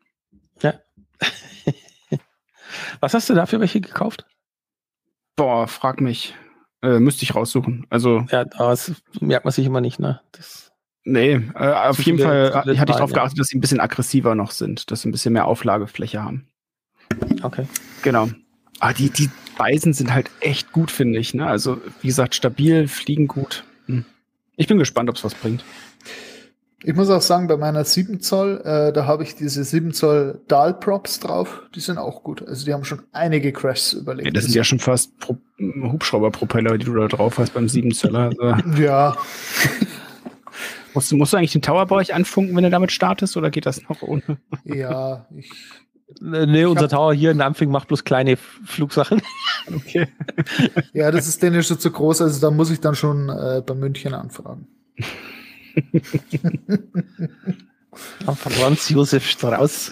Was 3.00 3.14
hast 3.14 3.30
du 3.30 3.34
da 3.34 3.46
für 3.46 3.60
welche 3.60 3.82
gekauft? 3.82 4.26
Boah, 5.36 5.68
frag 5.68 6.02
mich. 6.02 6.36
Äh, 6.82 7.00
müsste 7.00 7.24
ich 7.24 7.36
raussuchen. 7.36 7.86
Also, 7.90 8.26
Ja, 8.32 8.46
das 8.46 8.94
merkt 9.20 9.46
man 9.46 9.52
sich 9.52 9.66
immer 9.66 9.82
nicht, 9.82 10.00
ne? 10.00 10.22
Das, 10.32 10.69
nee, 11.12 11.42
äh, 11.56 11.74
auf 11.74 11.98
Zu 11.98 12.04
jeden 12.04 12.20
Fall 12.20 12.54
hatte 12.54 12.72
ich 12.72 12.80
darauf 12.80 13.12
ja. 13.12 13.18
geachtet, 13.18 13.40
dass 13.40 13.48
sie 13.48 13.58
ein 13.58 13.62
bisschen 13.62 13.80
aggressiver 13.80 14.36
noch 14.36 14.52
sind, 14.52 14.92
dass 14.92 15.02
sie 15.02 15.10
ein 15.10 15.12
bisschen 15.12 15.34
mehr 15.34 15.46
Auflagefläche 15.46 16.24
haben. 16.24 16.48
okay. 17.44 17.66
Genau. 18.02 18.30
Aber 18.80 18.94
die, 18.94 19.10
die 19.10 19.30
Beisen 19.58 19.94
sind 19.94 20.14
halt 20.14 20.30
echt 20.40 20.72
gut, 20.72 20.90
finde 20.90 21.20
ich. 21.20 21.34
Ne? 21.34 21.46
Also, 21.46 21.82
wie 22.02 22.08
gesagt, 22.08 22.36
stabil, 22.36 22.88
fliegen 22.88 23.28
gut. 23.28 23.66
Hm. 23.88 24.06
Ich 24.56 24.68
bin 24.68 24.78
gespannt, 24.78 25.10
ob 25.10 25.18
es 25.18 25.24
was 25.24 25.36
bringt. 25.36 25.64
Ich 26.82 26.96
muss 26.96 27.10
auch 27.10 27.22
sagen, 27.22 27.48
bei 27.48 27.58
meiner 27.58 27.84
7 27.84 28.22
Zoll, 28.22 28.62
äh, 28.64 28.94
da 28.94 29.06
habe 29.06 29.24
ich 29.24 29.36
diese 29.36 29.66
7 29.66 29.92
Zoll 29.92 30.40
Dahl-Props 30.48 31.20
drauf. 31.20 31.64
Die 31.76 31.82
sind 31.82 31.98
auch 31.98 32.24
gut. 32.24 32.48
Also 32.48 32.64
die 32.66 32.74
haben 32.74 32.86
schon 32.86 33.02
einige 33.12 33.52
Crashs 33.52 33.92
überlebt. 33.92 34.28
Ja, 34.28 34.32
das 34.32 34.46
sind 34.46 34.56
ja 34.56 34.64
schon 34.64 34.80
fast 34.80 35.20
Pro 35.20 35.38
Hubschrauberpropeller, 35.60 36.78
die 36.78 36.86
du 36.86 36.96
da 36.96 37.08
drauf 37.10 37.38
hast 37.38 37.54
beim 37.54 37.68
7 37.68 37.92
Zöller. 37.92 38.32
Also, 38.40 38.82
ja, 38.82 39.14
musst, 40.94 41.12
du, 41.12 41.18
musst 41.18 41.34
du 41.34 41.38
eigentlich 41.38 41.52
den 41.54 41.62
Tower 41.62 41.86
bei 41.86 41.96
euch 41.98 42.14
anfunken, 42.14 42.56
wenn 42.56 42.64
du 42.64 42.70
damit 42.70 42.92
startest, 42.92 43.36
oder 43.38 43.50
geht 43.50 43.66
das 43.66 43.82
noch 43.90 44.02
ohne? 44.02 44.24
ja, 44.66 45.26
ich, 45.38 45.52
Nee, 46.22 46.66
unser 46.66 46.84
hab- 46.86 46.90
Tower 46.90 47.14
hier 47.14 47.30
in 47.32 47.40
Ampfing 47.40 47.70
macht 47.70 47.88
bloß 47.88 48.04
kleine 48.04 48.38
Flugsachen. 48.38 49.22
Okay. 49.72 50.08
ja, 50.94 51.12
das 51.12 51.28
ist 51.28 51.44
denen 51.44 51.62
schon 51.62 51.78
zu 51.78 51.92
groß. 51.92 52.24
Also 52.24 52.42
da 52.42 52.50
muss 52.50 52.72
ich 52.72 52.80
dann 52.80 52.96
schon 52.96 53.30
äh, 53.30 53.62
bei 53.64 53.76
München 53.76 54.16
anfragen. 54.16 54.66
Von 58.26 58.36
Franz 58.36 58.90
Josef 58.90 59.28
Strauß. 59.28 59.92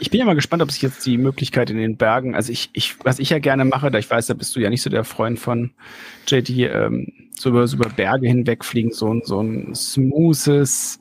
Ich 0.00 0.10
bin 0.10 0.20
ja 0.20 0.24
mal 0.24 0.34
gespannt, 0.34 0.62
ob 0.62 0.70
sich 0.70 0.80
jetzt 0.82 1.04
die 1.04 1.18
Möglichkeit 1.18 1.68
in 1.70 1.76
den 1.76 1.96
Bergen, 1.98 2.34
also 2.34 2.50
ich, 2.50 2.70
ich, 2.72 2.96
was 3.04 3.18
ich 3.18 3.30
ja 3.30 3.38
gerne 3.40 3.64
mache, 3.66 3.90
da 3.90 3.98
ich 3.98 4.10
weiß, 4.10 4.26
da 4.26 4.34
bist 4.34 4.56
du 4.56 4.60
ja 4.60 4.70
nicht 4.70 4.82
so 4.82 4.88
der 4.90 5.04
Freund 5.04 5.38
von 5.38 5.72
JD, 6.26 6.50
ähm, 6.50 7.12
so 7.42 7.50
über, 7.50 7.66
so 7.66 7.76
über 7.76 7.88
Berge 7.90 8.28
hinwegfliegen, 8.28 8.92
so, 8.92 9.12
ein- 9.12 9.22
so 9.24 9.40
ein 9.40 9.74
smoothes, 9.74 11.00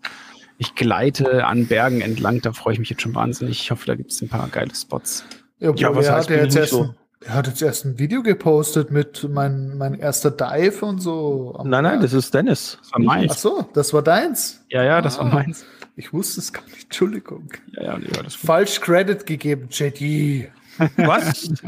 ich 0.58 0.74
gleite 0.76 1.46
an 1.46 1.68
Bergen 1.68 2.02
entlang, 2.02 2.42
da 2.42 2.52
freue 2.54 2.74
ich 2.74 2.80
mich 2.80 2.90
jetzt 2.90 3.02
schon 3.04 3.14
wahnsinnig. 3.16 3.62
Ich 3.62 3.72
hoffe, 3.72 3.86
da 3.86 3.96
gibt 3.96 4.12
es 4.12 4.22
ein 4.22 4.30
paar 4.30 4.48
geile 4.50 4.74
Spots. 4.74 5.24
Ja, 5.60 5.70
Ja, 5.70 5.76
ja 5.76 5.96
was 5.96 6.06
er, 6.08 6.16
heißt, 6.16 6.30
hat 6.30 6.30
ja 6.32 6.36
bin 6.38 6.46
jetzt 6.46 6.56
erst 6.56 6.72
so? 6.72 6.84
ein, 6.84 6.96
er 7.24 7.34
hat 7.36 7.48
jetzt 7.48 7.62
erst 7.62 7.86
ein 7.86 8.00
Video 8.00 8.24
gepostet 8.24 8.90
mit 8.92 9.28
mein, 9.32 9.78
mein 9.78 9.94
erster 9.94 10.32
Dive 10.32 10.84
und 10.86 11.00
so. 11.00 11.56
am 11.58 11.70
Nein, 11.70 11.84
nein, 11.84 11.92
Berg. 12.00 12.02
das 12.04 12.14
ist 12.14 12.34
Dennis. 12.34 12.78
Das 12.82 12.92
war 12.94 13.00
meins. 13.02 13.32
Ach 13.34 13.38
so, 13.38 13.66
das 13.74 13.94
war 13.94 14.02
deins. 14.02 14.64
Ja, 14.70 14.84
ja, 14.84 15.02
das 15.02 15.18
war 15.20 15.26
Ah. 15.28 15.36
meins. 15.36 15.64
Ich 15.96 16.12
wusste 16.14 16.40
es 16.40 16.52
gar 16.54 16.64
nicht. 16.66 16.86
Entschuldigung. 16.86 17.50
Ja, 17.74 17.84
ja, 17.84 17.98
nee, 18.00 18.08
war 18.16 18.24
das 18.24 18.34
gut. 18.40 18.48
Falsch 18.48 18.82
Credit 18.82 19.24
gegeben, 19.26 19.68
JD. 19.70 20.50
Was? 20.98 21.44
Ich 21.44 21.64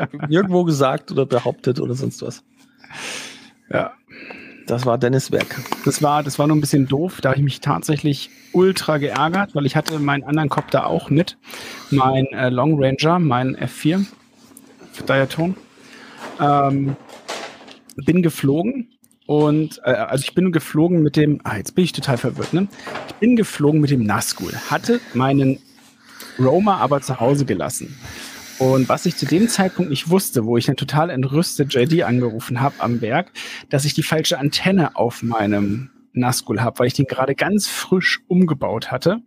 habe 0.00 0.26
nirgendwo 0.28 0.64
gesagt 0.64 1.10
oder 1.12 1.24
behauptet 1.24 1.80
oder 1.80 1.94
sonst 1.94 2.20
was. 2.22 2.42
Ja. 3.70 3.92
Das 4.66 4.84
war 4.84 4.98
Dennis 4.98 5.32
Werk. 5.32 5.56
Das 5.86 6.02
war, 6.02 6.22
das 6.22 6.38
war 6.38 6.46
nur 6.46 6.54
ein 6.54 6.60
bisschen 6.60 6.86
doof. 6.86 7.20
Da 7.22 7.30
habe 7.30 7.38
ich 7.38 7.44
mich 7.44 7.60
tatsächlich 7.60 8.28
ultra 8.52 8.98
geärgert, 8.98 9.54
weil 9.54 9.64
ich 9.64 9.76
hatte 9.76 9.98
meinen 9.98 10.24
anderen 10.24 10.50
Copter 10.50 10.86
auch 10.86 11.08
mit. 11.08 11.38
Mein 11.90 12.26
äh, 12.26 12.50
Long 12.50 12.82
Ranger, 12.82 13.18
mein 13.18 13.56
F4 13.56 14.04
Diaton. 15.08 15.56
Ähm, 16.38 16.96
bin 17.96 18.22
geflogen 18.22 18.88
und 19.26 19.80
äh, 19.84 19.90
also 19.90 20.22
ich 20.22 20.34
bin 20.34 20.52
geflogen 20.52 21.02
mit 21.02 21.16
dem, 21.16 21.40
ah, 21.44 21.56
jetzt 21.56 21.74
bin 21.74 21.84
ich 21.84 21.92
total 21.92 22.16
verwirrt, 22.16 22.52
ne? 22.52 22.68
Ich 23.08 23.14
bin 23.16 23.36
geflogen 23.36 23.80
mit 23.80 23.90
dem 23.90 24.04
Nazgul, 24.04 24.52
hatte 24.70 25.00
meinen 25.14 25.58
Roamer 26.38 26.78
aber 26.78 27.00
zu 27.00 27.18
Hause 27.18 27.44
gelassen. 27.44 27.98
Und 28.58 28.88
was 28.88 29.06
ich 29.06 29.16
zu 29.16 29.26
dem 29.26 29.48
Zeitpunkt 29.48 29.90
nicht 29.90 30.10
wusste, 30.10 30.44
wo 30.44 30.56
ich 30.56 30.66
dann 30.66 30.76
total 30.76 31.10
entrüstet 31.10 31.72
JD 31.74 32.02
angerufen 32.02 32.60
habe 32.60 32.74
am 32.78 33.00
Werk, 33.00 33.30
dass 33.68 33.84
ich 33.84 33.94
die 33.94 34.02
falsche 34.02 34.38
Antenne 34.38 34.96
auf 34.96 35.22
meinem 35.22 35.90
Nazgul 36.12 36.60
habe, 36.60 36.80
weil 36.80 36.88
ich 36.88 36.94
den 36.94 37.06
gerade 37.06 37.34
ganz 37.34 37.68
frisch 37.68 38.20
umgebaut 38.26 38.90
hatte. 38.90 39.18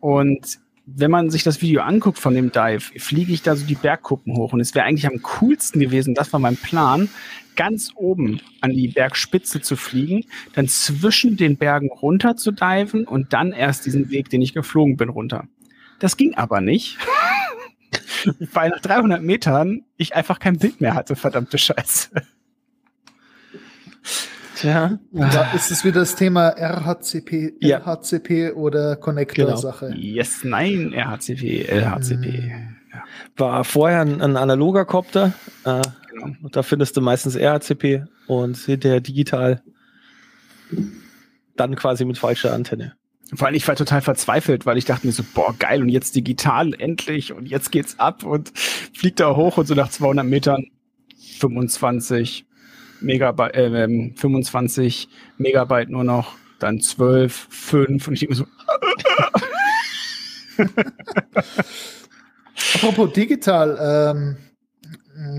Und 0.00 0.58
wenn 0.84 1.10
man 1.10 1.30
sich 1.30 1.42
das 1.42 1.60
Video 1.60 1.82
anguckt 1.82 2.18
von 2.18 2.34
dem 2.34 2.50
Dive, 2.52 2.80
fliege 2.98 3.32
ich 3.32 3.42
da 3.42 3.56
so 3.56 3.66
die 3.66 3.74
Bergkuppen 3.74 4.36
hoch. 4.36 4.52
Und 4.52 4.60
es 4.60 4.74
wäre 4.74 4.86
eigentlich 4.86 5.06
am 5.06 5.22
coolsten 5.22 5.80
gewesen, 5.80 6.14
das 6.14 6.32
war 6.32 6.40
mein 6.40 6.56
Plan, 6.56 7.08
ganz 7.56 7.90
oben 7.94 8.40
an 8.60 8.72
die 8.72 8.88
Bergspitze 8.88 9.60
zu 9.60 9.76
fliegen, 9.76 10.24
dann 10.54 10.68
zwischen 10.68 11.36
den 11.36 11.56
Bergen 11.56 11.90
runter 11.90 12.36
zu 12.36 12.52
diven 12.52 13.06
und 13.06 13.32
dann 13.32 13.52
erst 13.52 13.84
diesen 13.84 14.10
Weg, 14.10 14.30
den 14.30 14.42
ich 14.42 14.54
geflogen 14.54 14.96
bin, 14.96 15.08
runter. 15.08 15.48
Das 15.98 16.16
ging 16.16 16.34
aber 16.34 16.60
nicht. 16.60 16.96
weil 18.52 18.70
nach 18.70 18.80
300 18.80 19.22
Metern 19.22 19.84
ich 19.96 20.14
einfach 20.14 20.38
kein 20.38 20.58
Bild 20.58 20.80
mehr 20.80 20.94
hatte, 20.94 21.16
verdammte 21.16 21.58
Scheiße. 21.58 22.10
Tja. 24.56 24.98
Da 25.12 25.52
ist 25.52 25.70
es 25.70 25.84
wieder 25.84 26.00
das 26.00 26.16
Thema 26.16 26.48
RHCP, 26.48 27.54
Ja. 27.60 27.78
RHCP 27.78 28.52
oder 28.54 28.96
Connector-Sache. 28.96 29.94
Yes, 29.96 30.42
nein, 30.42 30.92
RHCP, 30.92 31.68
LHCP. 31.70 32.52
War 33.36 33.62
vorher 33.62 34.00
ein, 34.00 34.20
ein 34.20 34.36
analoger 34.36 34.84
Copter. 34.84 35.32
Äh, 35.64 35.82
Genau. 36.10 36.48
da 36.50 36.62
findest 36.64 36.96
du 36.96 37.00
meistens 37.00 37.36
RHCP 37.36 38.04
und 38.26 38.56
hinterher 38.56 39.00
digital. 39.00 39.62
Dann 41.56 41.76
quasi 41.76 42.04
mit 42.04 42.18
falscher 42.18 42.52
Antenne. 42.52 42.94
Vor 43.34 43.46
allem, 43.46 43.56
ich 43.56 43.68
war 43.68 43.76
total 43.76 44.00
verzweifelt, 44.00 44.64
weil 44.64 44.78
ich 44.78 44.86
dachte 44.86 45.06
mir 45.06 45.12
so, 45.12 45.22
boah, 45.34 45.54
geil, 45.58 45.82
und 45.82 45.90
jetzt 45.90 46.16
digital, 46.16 46.72
endlich, 46.78 47.32
und 47.32 47.46
jetzt 47.46 47.70
geht's 47.70 47.98
ab 47.98 48.24
und 48.24 48.52
fliegt 48.58 49.20
da 49.20 49.36
hoch 49.36 49.58
und 49.58 49.66
so 49.66 49.74
nach 49.74 49.90
200 49.90 50.24
Metern 50.24 50.64
25 51.38 52.46
Megabyte, 53.00 53.54
äh, 53.54 53.84
ähm, 53.84 54.14
25 54.16 55.08
Megabyte 55.36 55.90
nur 55.90 56.04
noch, 56.04 56.36
dann 56.58 56.80
12, 56.80 57.48
5 57.50 58.08
und 58.08 58.14
ich 58.14 58.20
denke 58.20 58.34
mir 58.34 58.38
so, 58.38 58.46
Apropos 62.74 63.12
digital, 63.12 63.78
ähm, 63.80 64.36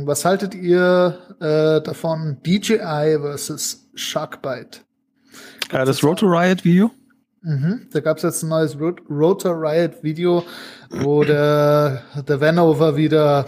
was 0.06 0.24
haltet 0.26 0.56
ihr 0.56 1.18
äh, 1.40 1.82
davon 1.82 2.38
DJI 2.46 3.18
versus 3.20 3.90
Sharkbite? 3.96 4.82
Äh, 5.72 5.86
das 5.86 6.04
Roto 6.04 6.26
Riot 6.28 6.64
Video. 6.64 6.92
Mhm. 7.42 7.88
Da 7.92 8.02
gab 8.02 8.18
es 8.18 8.24
jetzt 8.24 8.44
ein 8.44 8.50
neues 8.50 8.80
Rot 8.80 9.02
Rotor 9.10 9.56
Riot 9.62 10.04
Video, 10.04 10.44
wo 10.90 11.24
der, 11.24 12.04
der 12.28 12.42
Vanover 12.42 12.98
wieder 12.98 13.48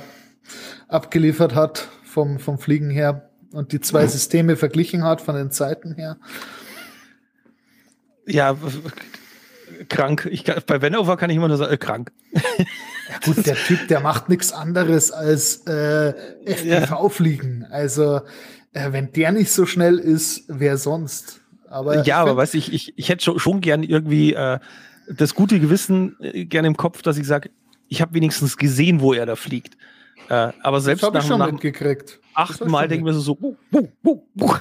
abgeliefert 0.88 1.56
hat 1.56 1.88
vom, 2.04 2.40
vom 2.40 2.58
Fliegen 2.58 2.90
her 2.90 3.30
und 3.52 3.74
die 3.74 3.82
zwei 3.82 4.08
Systeme 4.08 4.56
verglichen 4.56 5.04
hat 5.04 5.22
von 5.22 5.36
den 5.36 5.52
Zeiten 5.52 5.96
her. 5.96 6.18
Ja, 8.26 8.56
krank. 9.90 10.28
Ich 10.32 10.46
bei 10.46 10.82
Vanover 10.82 11.18
kann 11.18 11.30
ich 11.30 11.36
immer 11.36 11.48
nur 11.48 11.58
sagen, 11.58 11.74
äh, 11.74 11.78
krank. 11.78 12.12
Ja, 12.34 13.18
gut, 13.26 13.46
der 13.46 13.56
Typ, 13.56 13.88
der 13.90 14.00
macht 14.00 14.30
nichts 14.30 14.54
anderes 14.54 15.12
als 15.12 15.66
äh, 15.68 16.14
FPV-Fliegen. 16.46 17.68
Also, 17.70 18.22
äh, 18.72 18.94
wenn 18.94 19.12
der 19.12 19.34
nicht 19.34 19.52
so 19.52 19.66
schnell 19.66 20.00
ist, 20.00 20.46
wer 20.48 20.78
sonst? 20.78 21.41
Aber 21.72 22.00
ich 22.00 22.06
ja, 22.06 22.22
aber 22.22 22.46
du, 22.46 22.58
ich, 22.58 22.74
ich, 22.74 22.94
ich 22.98 23.10
hätte 23.10 23.24
schon, 23.24 23.40
schon 23.40 23.62
gern 23.62 23.84
irgendwie 23.84 24.34
äh, 24.34 24.60
das 25.10 25.34
gute 25.34 25.60
Gewissen 25.60 26.18
äh, 26.20 26.46
gerne 26.46 26.68
im 26.68 26.78
Kopf, 26.78 27.02
dass 27.02 27.18
ich 27.18 27.26
sage, 27.26 27.50
ich 27.88 28.02
habe 28.02 28.14
wenigstens 28.14 28.58
gesehen, 28.58 29.02
wo 29.02 29.14
er 29.14 29.26
da 29.26 29.36
fliegt. 29.36 29.78
Äh, 30.30 30.52
aber 30.62 30.78
das 30.78 30.84
selbst 30.86 31.04
ich 31.04 31.12
nach, 31.12 31.26
schon 31.26 31.40
nach 31.40 31.52
mitgekriegt. 31.52 32.20
achten 32.34 32.70
Mal 32.70 32.88
denke 32.88 33.02
ich 33.02 33.06
mir 33.06 33.14
so, 33.14 33.22
so 33.22 33.36
buh, 33.36 33.56
buh, 33.72 33.88
buh, 34.04 34.22
buh. 34.36 34.56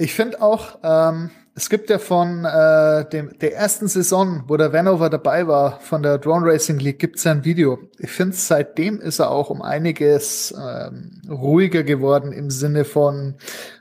Ich 0.00 0.14
finde 0.14 0.40
auch, 0.40 0.78
ähm, 0.82 1.30
es 1.58 1.68
gibt 1.68 1.90
ja 1.90 1.98
von 1.98 2.44
äh, 2.44 3.04
dem, 3.10 3.36
der 3.40 3.56
ersten 3.56 3.88
Saison, 3.88 4.44
wo 4.46 4.56
der 4.56 4.72
Vanover 4.72 5.10
dabei 5.10 5.48
war, 5.48 5.80
von 5.80 6.04
der 6.04 6.18
Drone 6.18 6.46
Racing 6.46 6.78
League, 6.78 7.00
gibt's 7.00 7.24
ja 7.24 7.32
ein 7.32 7.44
Video. 7.44 7.80
Ich 7.98 8.12
finde, 8.12 8.36
seitdem 8.36 9.00
ist 9.00 9.18
er 9.18 9.32
auch 9.32 9.50
um 9.50 9.60
einiges 9.60 10.54
ähm, 10.56 11.20
ruhiger 11.28 11.82
geworden 11.82 12.30
im 12.30 12.50
Sinne 12.50 12.84
von, 12.84 13.34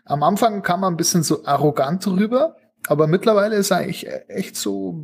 am 0.06 0.24
Anfang 0.24 0.64
kam 0.64 0.84
er 0.84 0.90
ein 0.90 0.98
bisschen 0.98 1.22
so 1.22 1.46
arrogant 1.46 2.08
rüber, 2.08 2.56
aber 2.88 3.06
mittlerweile 3.06 3.56
ist 3.58 3.70
er 3.70 3.78
eigentlich 3.78 4.08
echt 4.28 4.56
so, 4.56 5.04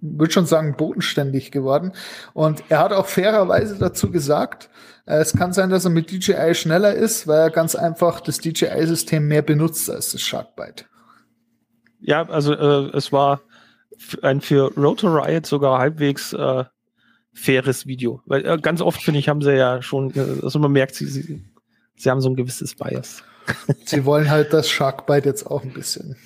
würde 0.00 0.32
schon 0.32 0.46
sagen, 0.46 0.76
bodenständig 0.78 1.50
geworden. 1.50 1.92
Und 2.32 2.64
er 2.70 2.78
hat 2.78 2.94
auch 2.94 3.06
fairerweise 3.06 3.76
dazu 3.76 4.10
gesagt, 4.10 4.70
äh, 5.04 5.16
es 5.16 5.36
kann 5.36 5.52
sein, 5.52 5.68
dass 5.68 5.84
er 5.84 5.90
mit 5.90 6.10
DJI 6.10 6.54
schneller 6.54 6.94
ist, 6.94 7.28
weil 7.28 7.40
er 7.40 7.50
ganz 7.50 7.74
einfach 7.74 8.22
das 8.22 8.38
DJI-System 8.38 9.28
mehr 9.28 9.42
benutzt 9.42 9.90
als 9.90 10.12
das 10.12 10.22
Sharkbite. 10.22 10.86
Ja, 12.06 12.28
also 12.28 12.52
äh, 12.52 12.96
es 12.96 13.12
war 13.12 13.40
ein 14.22 14.40
für 14.40 14.72
Roto 14.76 15.08
Riot 15.08 15.46
sogar 15.46 15.78
halbwegs 15.78 16.32
äh, 16.32 16.64
faires 17.32 17.86
Video. 17.86 18.20
Weil 18.26 18.44
äh, 18.46 18.58
ganz 18.58 18.80
oft, 18.80 19.02
finde 19.02 19.20
ich, 19.20 19.28
haben 19.28 19.40
sie 19.42 19.56
ja 19.56 19.80
schon, 19.82 20.14
äh, 20.14 20.42
also 20.42 20.58
man 20.58 20.72
merkt, 20.72 20.94
sie, 20.94 21.06
sie, 21.06 21.44
sie 21.96 22.10
haben 22.10 22.20
so 22.20 22.28
ein 22.28 22.36
gewisses 22.36 22.74
Bias. 22.74 23.22
Sie 23.84 24.06
wollen 24.06 24.30
halt, 24.30 24.54
dass 24.54 24.70
Sharkbite 24.70 25.28
jetzt 25.28 25.46
auch 25.46 25.62
ein 25.62 25.74
bisschen 25.74 26.16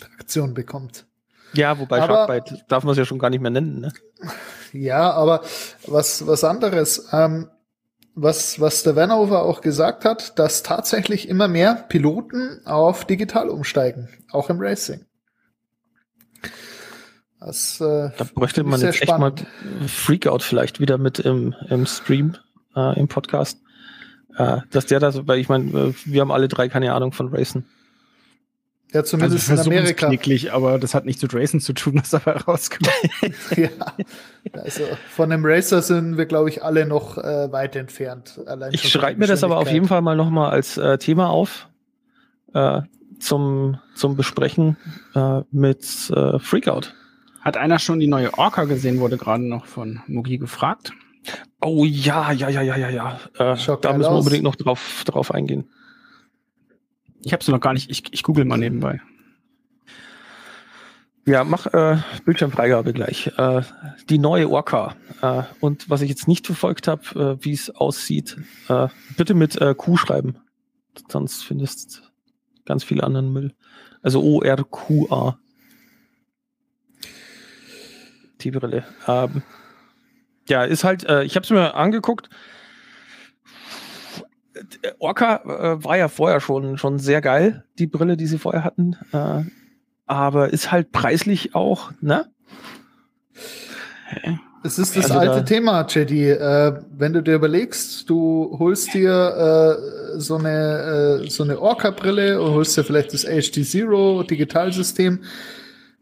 Traktion 0.00 0.54
bekommt. 0.54 1.04
Ja, 1.54 1.76
wobei 1.80 2.00
Aber- 2.00 2.26
Sharkbite 2.28 2.62
darf 2.68 2.84
man 2.84 2.92
es 2.92 2.98
ja 2.98 3.04
schon 3.04 3.18
gar 3.18 3.30
nicht 3.30 3.40
mehr 3.40 3.50
nennen. 3.50 3.80
Ne? 3.80 3.92
Ja, 4.72 5.10
aber 5.12 5.42
was, 5.88 6.24
was 6.26 6.44
anderes, 6.44 7.08
ähm, 7.12 7.48
was, 8.16 8.58
was 8.60 8.82
der 8.82 8.96
Vanover 8.96 9.42
auch 9.42 9.60
gesagt 9.60 10.04
hat, 10.04 10.38
dass 10.38 10.62
tatsächlich 10.62 11.28
immer 11.28 11.46
mehr 11.48 11.74
Piloten 11.74 12.60
auf 12.64 13.04
digital 13.04 13.50
umsteigen, 13.50 14.08
auch 14.32 14.48
im 14.50 14.58
Racing. 14.58 15.04
Das, 17.38 17.80
äh, 17.80 18.10
Da 18.16 18.26
bräuchte 18.34 18.64
man 18.64 18.80
jetzt 18.80 19.02
echt 19.02 19.10
mal 19.10 19.16
spannend. 19.16 19.46
Freakout 19.86 20.40
vielleicht 20.40 20.80
wieder 20.80 20.96
mit 20.96 21.18
im, 21.18 21.54
im 21.68 21.84
Stream, 21.86 22.36
äh, 22.74 22.98
im 22.98 23.06
Podcast. 23.06 23.60
Äh, 24.36 24.60
dass 24.70 24.86
der 24.86 24.98
da 24.98 25.12
weil 25.26 25.38
ich 25.38 25.48
meine, 25.48 25.70
äh, 25.70 25.94
wir 26.06 26.22
haben 26.22 26.32
alle 26.32 26.48
drei 26.48 26.68
keine 26.68 26.94
Ahnung 26.94 27.12
von 27.12 27.28
Racen. 27.28 27.66
Ja, 28.96 29.00
also 29.00 29.10
zumindest 29.10 29.50
in 29.50 29.56
versuchen's 29.56 29.80
Amerika. 29.80 30.06
knicklig, 30.06 30.52
aber 30.54 30.78
das 30.78 30.94
hat 30.94 31.04
nichts 31.04 31.20
mit 31.20 31.34
Racing 31.34 31.60
zu 31.60 31.74
tun, 31.74 32.00
was 32.00 32.08
dabei 32.08 32.32
rauskommt. 32.32 32.88
ja, 33.56 33.68
also 34.54 34.84
von 35.10 35.30
einem 35.30 35.44
Racer 35.44 35.82
sind 35.82 36.16
wir, 36.16 36.24
glaube 36.24 36.48
ich, 36.48 36.64
alle 36.64 36.86
noch 36.86 37.18
äh, 37.18 37.52
weit 37.52 37.76
entfernt. 37.76 38.40
Allein 38.46 38.72
Ich 38.72 38.88
schreibe 38.88 39.20
mir 39.20 39.26
das 39.26 39.44
aber 39.44 39.58
auf 39.58 39.70
jeden. 39.70 39.86
Fall 39.86 40.00
mal 40.00 40.16
nochmal 40.16 40.50
als 40.50 40.78
äh, 40.78 40.96
Thema 40.96 41.28
auf 41.28 41.68
äh, 42.54 42.80
zum, 43.20 43.78
zum 43.94 44.16
Besprechen 44.16 44.78
äh, 45.14 45.42
mit 45.50 46.10
äh, 46.10 46.38
Freakout. 46.38 46.94
Hat 47.42 47.58
einer 47.58 47.78
schon 47.78 48.00
die 48.00 48.06
neue 48.06 48.32
Orca 48.38 48.64
gesehen, 48.64 48.98
wurde 48.98 49.18
gerade 49.18 49.44
noch 49.44 49.66
von 49.66 50.00
Mugi 50.06 50.38
gefragt. 50.38 50.92
Oh 51.60 51.84
ja, 51.84 52.32
ja, 52.32 52.48
ja, 52.48 52.62
ja, 52.62 52.76
ja, 52.76 52.88
ja. 52.88 53.20
Äh, 53.34 53.56
da 53.82 53.92
müssen 53.92 54.00
wir 54.00 54.10
aus. 54.10 54.20
unbedingt 54.20 54.44
noch 54.44 54.56
drauf, 54.56 55.02
drauf 55.04 55.32
eingehen. 55.34 55.68
Ich 57.22 57.32
habe 57.32 57.42
sie 57.42 57.50
noch 57.50 57.60
gar 57.60 57.72
nicht, 57.72 57.90
ich, 57.90 58.12
ich 58.12 58.22
google 58.22 58.44
mal 58.44 58.58
nebenbei. 58.58 59.00
Ja, 61.28 61.42
mach 61.42 61.66
äh, 61.66 61.98
Bildschirmfreigabe 62.24 62.92
gleich. 62.92 63.32
Äh, 63.36 63.62
die 64.08 64.18
neue 64.18 64.48
Orca. 64.48 64.94
Äh, 65.22 65.42
und 65.58 65.90
was 65.90 66.00
ich 66.02 66.08
jetzt 66.08 66.28
nicht 66.28 66.46
verfolgt 66.46 66.86
habe, 66.86 67.36
äh, 67.40 67.44
wie 67.44 67.52
es 67.52 67.68
aussieht, 67.68 68.36
äh, 68.68 68.86
bitte 69.16 69.34
mit 69.34 69.60
äh, 69.60 69.74
Q 69.74 69.96
schreiben. 69.96 70.38
Sonst 71.08 71.42
findest 71.42 72.12
ganz 72.64 72.84
viel 72.84 73.00
anderen 73.00 73.32
Müll. 73.32 73.54
Also 74.02 74.22
O-R-Q-A. 74.22 75.36
Die 78.40 78.50
Brille. 78.52 78.84
Ähm, 79.08 79.42
ja, 80.48 80.62
ist 80.62 80.84
halt, 80.84 81.02
ich 81.02 81.34
habe 81.34 81.42
es 81.42 81.50
mir 81.50 81.74
angeguckt. 81.74 82.30
Äh, 84.82 84.92
Orca 84.98 85.36
äh, 85.44 85.84
war 85.84 85.96
ja 85.96 86.08
vorher 86.08 86.40
schon, 86.40 86.78
schon 86.78 86.98
sehr 86.98 87.20
geil, 87.20 87.64
die 87.78 87.86
Brille, 87.86 88.16
die 88.16 88.26
sie 88.26 88.38
vorher 88.38 88.64
hatten. 88.64 88.96
Äh, 89.12 89.42
aber 90.06 90.52
ist 90.52 90.70
halt 90.72 90.92
preislich 90.92 91.54
auch, 91.54 91.90
ne? 92.00 92.26
Es 94.62 94.78
ist 94.78 94.96
das 94.96 95.06
Also 95.06 95.18
alte 95.18 95.32
da- 95.36 95.42
Thema, 95.42 95.86
JD. 95.86 96.10
Äh, 96.30 96.72
wenn 96.96 97.12
du 97.12 97.22
dir 97.22 97.34
überlegst, 97.34 98.08
du 98.10 98.56
holst 98.58 98.94
dir 98.94 99.76
äh, 100.16 100.18
so 100.20 100.36
eine, 100.36 101.22
äh, 101.24 101.30
so 101.30 101.42
eine 101.44 101.60
Orca-Brille 101.60 102.40
und 102.40 102.52
holst 102.52 102.76
dir 102.76 102.84
vielleicht 102.84 103.12
das 103.12 103.24
HD 103.24 103.64
Zero 103.64 104.22
Digitalsystem, 104.22 105.20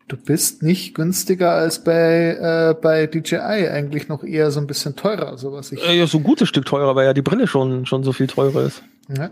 du 0.09 0.16
bist 0.16 0.62
nicht 0.62 0.94
günstiger 0.94 1.52
als 1.52 1.82
bei, 1.82 2.36
äh, 2.36 2.74
bei 2.80 3.07
DJI, 3.07 3.68
eigentlich 3.68 4.09
noch 4.09 4.22
eher 4.22 4.50
so 4.50 4.61
ein 4.61 4.66
bisschen 4.66 4.96
teurer, 4.96 5.38
so 5.38 5.52
was 5.52 5.72
ich. 5.72 5.86
Äh, 5.86 5.98
ja, 5.98 6.07
so 6.07 6.18
ein 6.18 6.24
gutes 6.24 6.48
Stück 6.48 6.66
teurer, 6.66 6.94
weil 6.96 7.07
ja 7.07 7.14
die 7.14 7.22
Brille 7.22 7.46
schon, 7.46 7.86
schon 7.86 8.05
so 8.05 8.12
viel 8.12 8.26
teurer 8.26 8.62
ist. 8.62 8.82
Ja. 9.16 9.30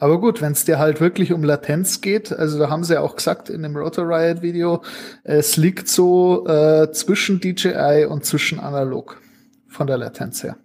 Aber 0.00 0.20
gut, 0.20 0.40
wenn 0.40 0.52
es 0.52 0.64
dir 0.64 0.78
halt 0.78 1.00
wirklich 1.00 1.32
um 1.32 1.42
Latenz 1.42 2.00
geht, 2.00 2.32
also 2.32 2.58
da 2.58 2.70
haben 2.70 2.84
sie 2.84 2.94
ja 2.94 3.00
auch 3.00 3.16
gesagt 3.16 3.50
in 3.50 3.62
dem 3.62 3.76
Rotor 3.76 4.08
Riot 4.08 4.42
Video, 4.42 4.82
es 5.24 5.56
liegt 5.56 5.88
so 5.88 6.46
äh, 6.46 6.92
zwischen 6.92 7.40
DJI 7.40 8.06
und 8.08 8.24
zwischen 8.24 8.60
analog 8.60 9.20
von 9.66 9.88
der 9.88 9.98
Latenz 9.98 10.44
her. 10.44 10.56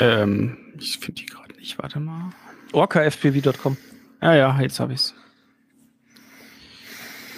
Ähm, 0.00 0.56
ich 0.78 0.98
finde 0.98 1.22
die 1.22 1.26
gerade 1.26 1.54
nicht. 1.56 1.78
Warte 1.78 2.00
mal. 2.00 2.30
orcafpv.com. 2.72 3.76
Ja, 4.22 4.34
ja, 4.34 4.60
jetzt 4.60 4.80
habe 4.80 4.92
ich's. 4.92 5.14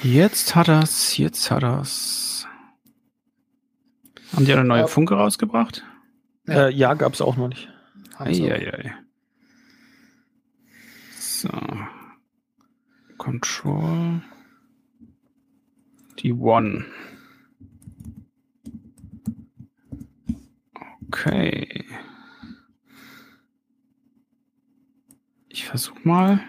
Jetzt 0.02 0.54
hat 0.54 0.68
er's, 0.68 1.16
jetzt 1.18 1.50
hat 1.50 1.62
er's. 1.62 2.46
Haben 4.32 4.44
die 4.46 4.52
eine 4.52 4.64
neue 4.64 4.80
Ja. 4.80 4.86
Funke 4.86 5.14
rausgebracht? 5.14 5.84
Ja. 6.46 6.68
Äh, 6.68 6.74
ja, 6.74 6.94
gab's 6.94 7.20
auch 7.20 7.36
noch 7.36 7.48
nicht. 7.48 7.68
Eieiei. 8.16 8.94
So. 11.18 11.50
Control. 13.18 14.22
Die 16.18 16.32
One. 16.32 16.86
Okay. 21.08 21.84
Ich 25.48 25.66
versuch 25.66 26.04
mal. 26.04 26.40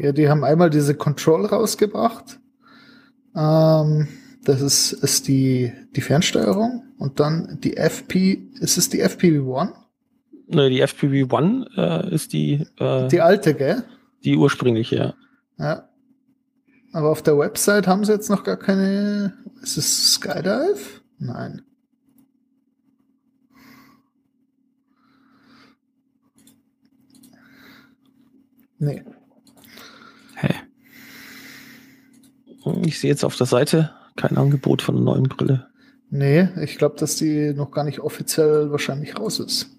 Ja, 0.00 0.12
die 0.12 0.28
haben 0.28 0.44
einmal 0.44 0.70
diese 0.70 0.94
Control 0.94 1.46
rausgebracht. 1.46 2.38
Ähm, 3.34 4.08
das 4.44 4.60
ist, 4.60 4.92
ist 4.92 5.28
die, 5.28 5.72
die 5.94 6.00
Fernsteuerung 6.00 6.84
und 6.98 7.20
dann 7.20 7.58
die 7.62 7.76
FP, 7.76 8.48
ist 8.60 8.78
es 8.78 8.88
die 8.88 9.02
FPV-1? 9.04 9.72
Ne, 10.48 10.70
die 10.70 10.80
FPV 10.80 11.34
One 11.34 11.66
äh, 11.76 12.14
ist 12.14 12.32
die, 12.32 12.66
äh, 12.78 13.08
Die 13.08 13.20
alte, 13.20 13.54
gell? 13.54 13.82
die 14.24 14.36
ursprüngliche, 14.36 14.96
ja. 14.96 15.14
Ja. 15.58 15.88
Aber 16.92 17.10
auf 17.10 17.22
der 17.22 17.38
Website 17.38 17.86
haben 17.86 18.04
sie 18.04 18.12
jetzt 18.12 18.30
noch 18.30 18.44
gar 18.44 18.56
keine. 18.56 19.34
Ist 19.62 19.76
es 19.76 20.14
Skydive? 20.14 21.02
Nein. 21.18 21.62
Nee. 28.78 29.02
Hä? 30.36 30.54
Ich 32.84 32.98
sehe 32.98 33.10
jetzt 33.10 33.24
auf 33.24 33.36
der 33.36 33.46
Seite 33.46 33.92
kein 34.16 34.36
Angebot 34.36 34.82
von 34.82 34.96
einer 34.96 35.04
neuen 35.04 35.24
Brille. 35.24 35.66
Nee, 36.10 36.48
ich 36.62 36.78
glaube, 36.78 36.96
dass 36.98 37.16
die 37.16 37.52
noch 37.52 37.70
gar 37.70 37.84
nicht 37.84 38.00
offiziell 38.00 38.70
wahrscheinlich 38.70 39.18
raus 39.18 39.38
ist. 39.40 39.70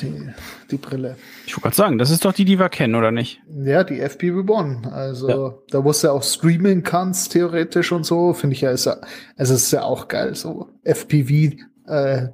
Die, 0.00 0.28
die 0.70 0.76
Brille. 0.76 1.16
Ich 1.46 1.54
wollte 1.54 1.62
gerade 1.62 1.76
sagen, 1.76 1.98
das 1.98 2.10
ist 2.10 2.24
doch 2.24 2.34
die, 2.34 2.44
die 2.44 2.58
wir 2.58 2.68
kennen, 2.68 2.94
oder 2.94 3.10
nicht? 3.12 3.40
Ja, 3.64 3.82
die 3.82 3.98
FPV 4.00 4.44
One. 4.46 4.92
Also, 4.92 5.28
Ja. 5.28 5.54
da 5.70 5.84
wo 5.84 5.90
du 5.90 5.98
ja 6.02 6.10
auch 6.12 6.22
streamen 6.22 6.82
kannst, 6.82 7.32
theoretisch 7.32 7.92
und 7.92 8.04
so, 8.04 8.34
finde 8.34 8.54
ich 8.54 8.60
ja, 8.60 8.70
ist 8.72 8.84
ja, 8.84 8.98
also 9.36 9.54
es 9.54 9.62
ist 9.64 9.70
ja 9.72 9.82
auch 9.84 10.08
geil. 10.08 10.34
So 10.34 10.68
FPV, 10.84 11.56
äh, 11.86 12.28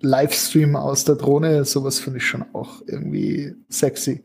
Livestream 0.00 0.76
aus 0.76 1.04
der 1.04 1.16
Drohne, 1.16 1.64
sowas 1.64 1.98
finde 1.98 2.18
ich 2.18 2.26
schon 2.26 2.44
auch 2.52 2.82
irgendwie 2.86 3.52
sexy. 3.68 4.22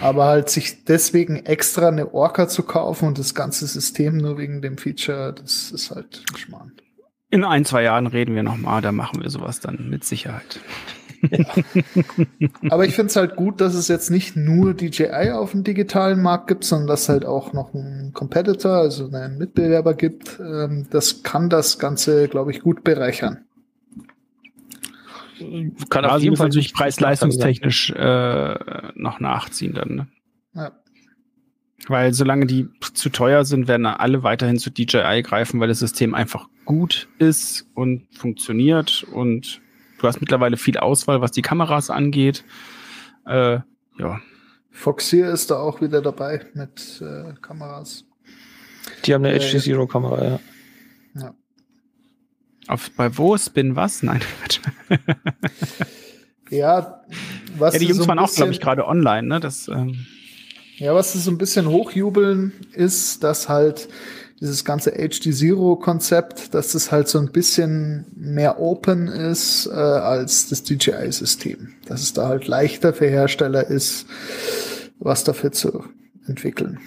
Aber 0.00 0.26
halt 0.26 0.48
sich 0.48 0.84
deswegen 0.84 1.44
extra 1.44 1.88
eine 1.88 2.14
Orca 2.14 2.48
zu 2.48 2.62
kaufen 2.62 3.08
und 3.08 3.18
das 3.18 3.34
ganze 3.34 3.66
System 3.66 4.16
nur 4.16 4.38
wegen 4.38 4.62
dem 4.62 4.78
Feature, 4.78 5.34
das 5.34 5.70
ist 5.70 5.90
halt 5.90 6.22
Schmarrn. 6.36 6.72
In 7.30 7.44
ein, 7.44 7.64
zwei 7.64 7.82
Jahren 7.82 8.06
reden 8.06 8.34
wir 8.34 8.42
nochmal, 8.42 8.82
da 8.82 8.92
machen 8.92 9.22
wir 9.22 9.30
sowas 9.30 9.60
dann 9.60 9.90
mit 9.90 10.04
Sicherheit. 10.04 10.60
Aber 12.70 12.86
ich 12.86 12.94
finde 12.94 13.10
es 13.10 13.16
halt 13.16 13.36
gut, 13.36 13.60
dass 13.60 13.74
es 13.74 13.88
jetzt 13.88 14.10
nicht 14.10 14.36
nur 14.36 14.74
DJI 14.74 15.32
auf 15.32 15.52
dem 15.52 15.64
digitalen 15.64 16.22
Markt 16.22 16.46
gibt, 16.46 16.64
sondern 16.64 16.88
dass 16.88 17.08
halt 17.08 17.24
auch 17.24 17.52
noch 17.52 17.74
ein 17.74 18.12
Competitor, 18.14 18.72
also 18.72 19.10
einen 19.10 19.38
Mitbewerber 19.38 19.94
gibt. 19.94 20.38
Ähm, 20.40 20.86
das 20.90 21.22
kann 21.22 21.48
das 21.48 21.78
Ganze, 21.78 22.28
glaube 22.28 22.50
ich, 22.50 22.60
gut 22.60 22.84
bereichern. 22.84 23.44
Kann 25.90 26.04
Ja, 26.04 26.14
auf 26.14 26.22
jeden 26.22 26.36
Fall 26.36 26.48
natürlich 26.48 26.72
preis-leistungstechnisch 26.72 27.90
äh, 27.90 28.54
noch 28.94 29.20
nachziehen 29.20 29.74
dann. 29.74 29.94
Ne? 29.94 30.06
Ja. 30.54 30.72
Weil 31.88 32.12
solange 32.14 32.46
die 32.46 32.68
zu 32.94 33.10
teuer 33.10 33.44
sind, 33.44 33.68
werden 33.68 33.86
alle 33.86 34.22
weiterhin 34.22 34.58
zu 34.58 34.70
DJI 34.70 35.22
greifen, 35.22 35.60
weil 35.60 35.68
das 35.68 35.78
System 35.78 36.14
einfach 36.14 36.48
gut 36.64 37.08
ist 37.18 37.66
und 37.74 38.08
funktioniert 38.16 39.04
und 39.12 39.60
du 39.98 40.06
hast 40.06 40.20
mittlerweile 40.20 40.56
viel 40.56 40.78
Auswahl, 40.78 41.20
was 41.20 41.32
die 41.32 41.42
Kameras 41.42 41.90
angeht. 41.90 42.44
Äh, 43.26 43.60
ja, 43.98 44.20
Foxier 44.76 45.30
ist 45.30 45.50
da 45.50 45.56
auch 45.56 45.80
wieder 45.80 46.02
dabei 46.02 46.44
mit 46.52 47.00
äh, 47.00 47.32
Kameras. 47.40 48.04
Die 49.04 49.14
haben 49.14 49.24
eine 49.24 49.34
Äh, 49.34 49.40
HD 49.40 49.62
Zero 49.62 49.86
Kamera. 49.86 50.24
Ja. 50.24 50.40
Auf, 52.68 52.90
bei 52.92 53.16
wo 53.16 53.36
Spin 53.36 53.76
was? 53.76 54.02
Nein. 54.02 54.20
Ja, 56.50 57.02
was 57.58 57.74
ja, 57.74 57.80
die 57.80 57.86
Jungs 57.86 57.98
so 57.98 58.08
waren 58.08 58.18
auch, 58.18 58.32
glaube 58.32 58.52
ich, 58.52 58.60
gerade 58.60 58.86
online. 58.86 59.26
Ne? 59.26 59.40
Das, 59.40 59.68
ähm, 59.68 60.06
Ja, 60.76 60.94
was 60.94 61.12
sie 61.12 61.18
so 61.18 61.30
ein 61.30 61.38
bisschen 61.38 61.66
hochjubeln, 61.68 62.52
ist, 62.72 63.24
dass 63.24 63.48
halt 63.48 63.88
dieses 64.40 64.64
ganze 64.64 64.92
HD 64.92 65.34
Zero 65.34 65.76
Konzept, 65.76 66.54
dass 66.54 66.72
das 66.72 66.92
halt 66.92 67.08
so 67.08 67.18
ein 67.18 67.32
bisschen 67.32 68.04
mehr 68.14 68.60
open 68.60 69.08
ist 69.08 69.66
äh, 69.66 69.70
als 69.72 70.48
das 70.48 70.62
DJI 70.62 71.10
System. 71.10 71.72
Dass 71.86 72.02
es 72.02 72.12
da 72.12 72.28
halt 72.28 72.46
leichter 72.46 72.92
für 72.92 73.08
Hersteller 73.08 73.66
ist, 73.66 74.06
was 74.98 75.24
dafür 75.24 75.52
zu 75.52 75.84
entwickeln. 76.26 76.78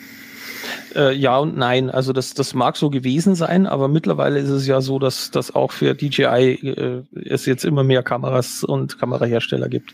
Äh, 0.96 1.16
ja 1.16 1.38
und 1.38 1.58
nein. 1.58 1.90
Also 1.90 2.14
das, 2.14 2.34
das 2.34 2.54
mag 2.54 2.78
so 2.78 2.90
gewesen 2.90 3.36
sein, 3.36 3.68
aber 3.68 3.88
mittlerweile 3.88 4.40
ist 4.40 4.50
es 4.50 4.68
ja 4.68 4.82
so, 4.82 5.00
dass 5.00 5.32
dass 5.32 5.54
auch 5.54 5.72
für 5.72 5.94
DJI 5.94 6.24
äh, 6.24 7.04
es 7.26 7.46
jetzt 7.46 7.66
immer 7.66 7.84
mehr 7.84 8.04
Kameras 8.04 8.64
und 8.64 9.00
Kamerahersteller 9.00 9.70
gibt. 9.70 9.94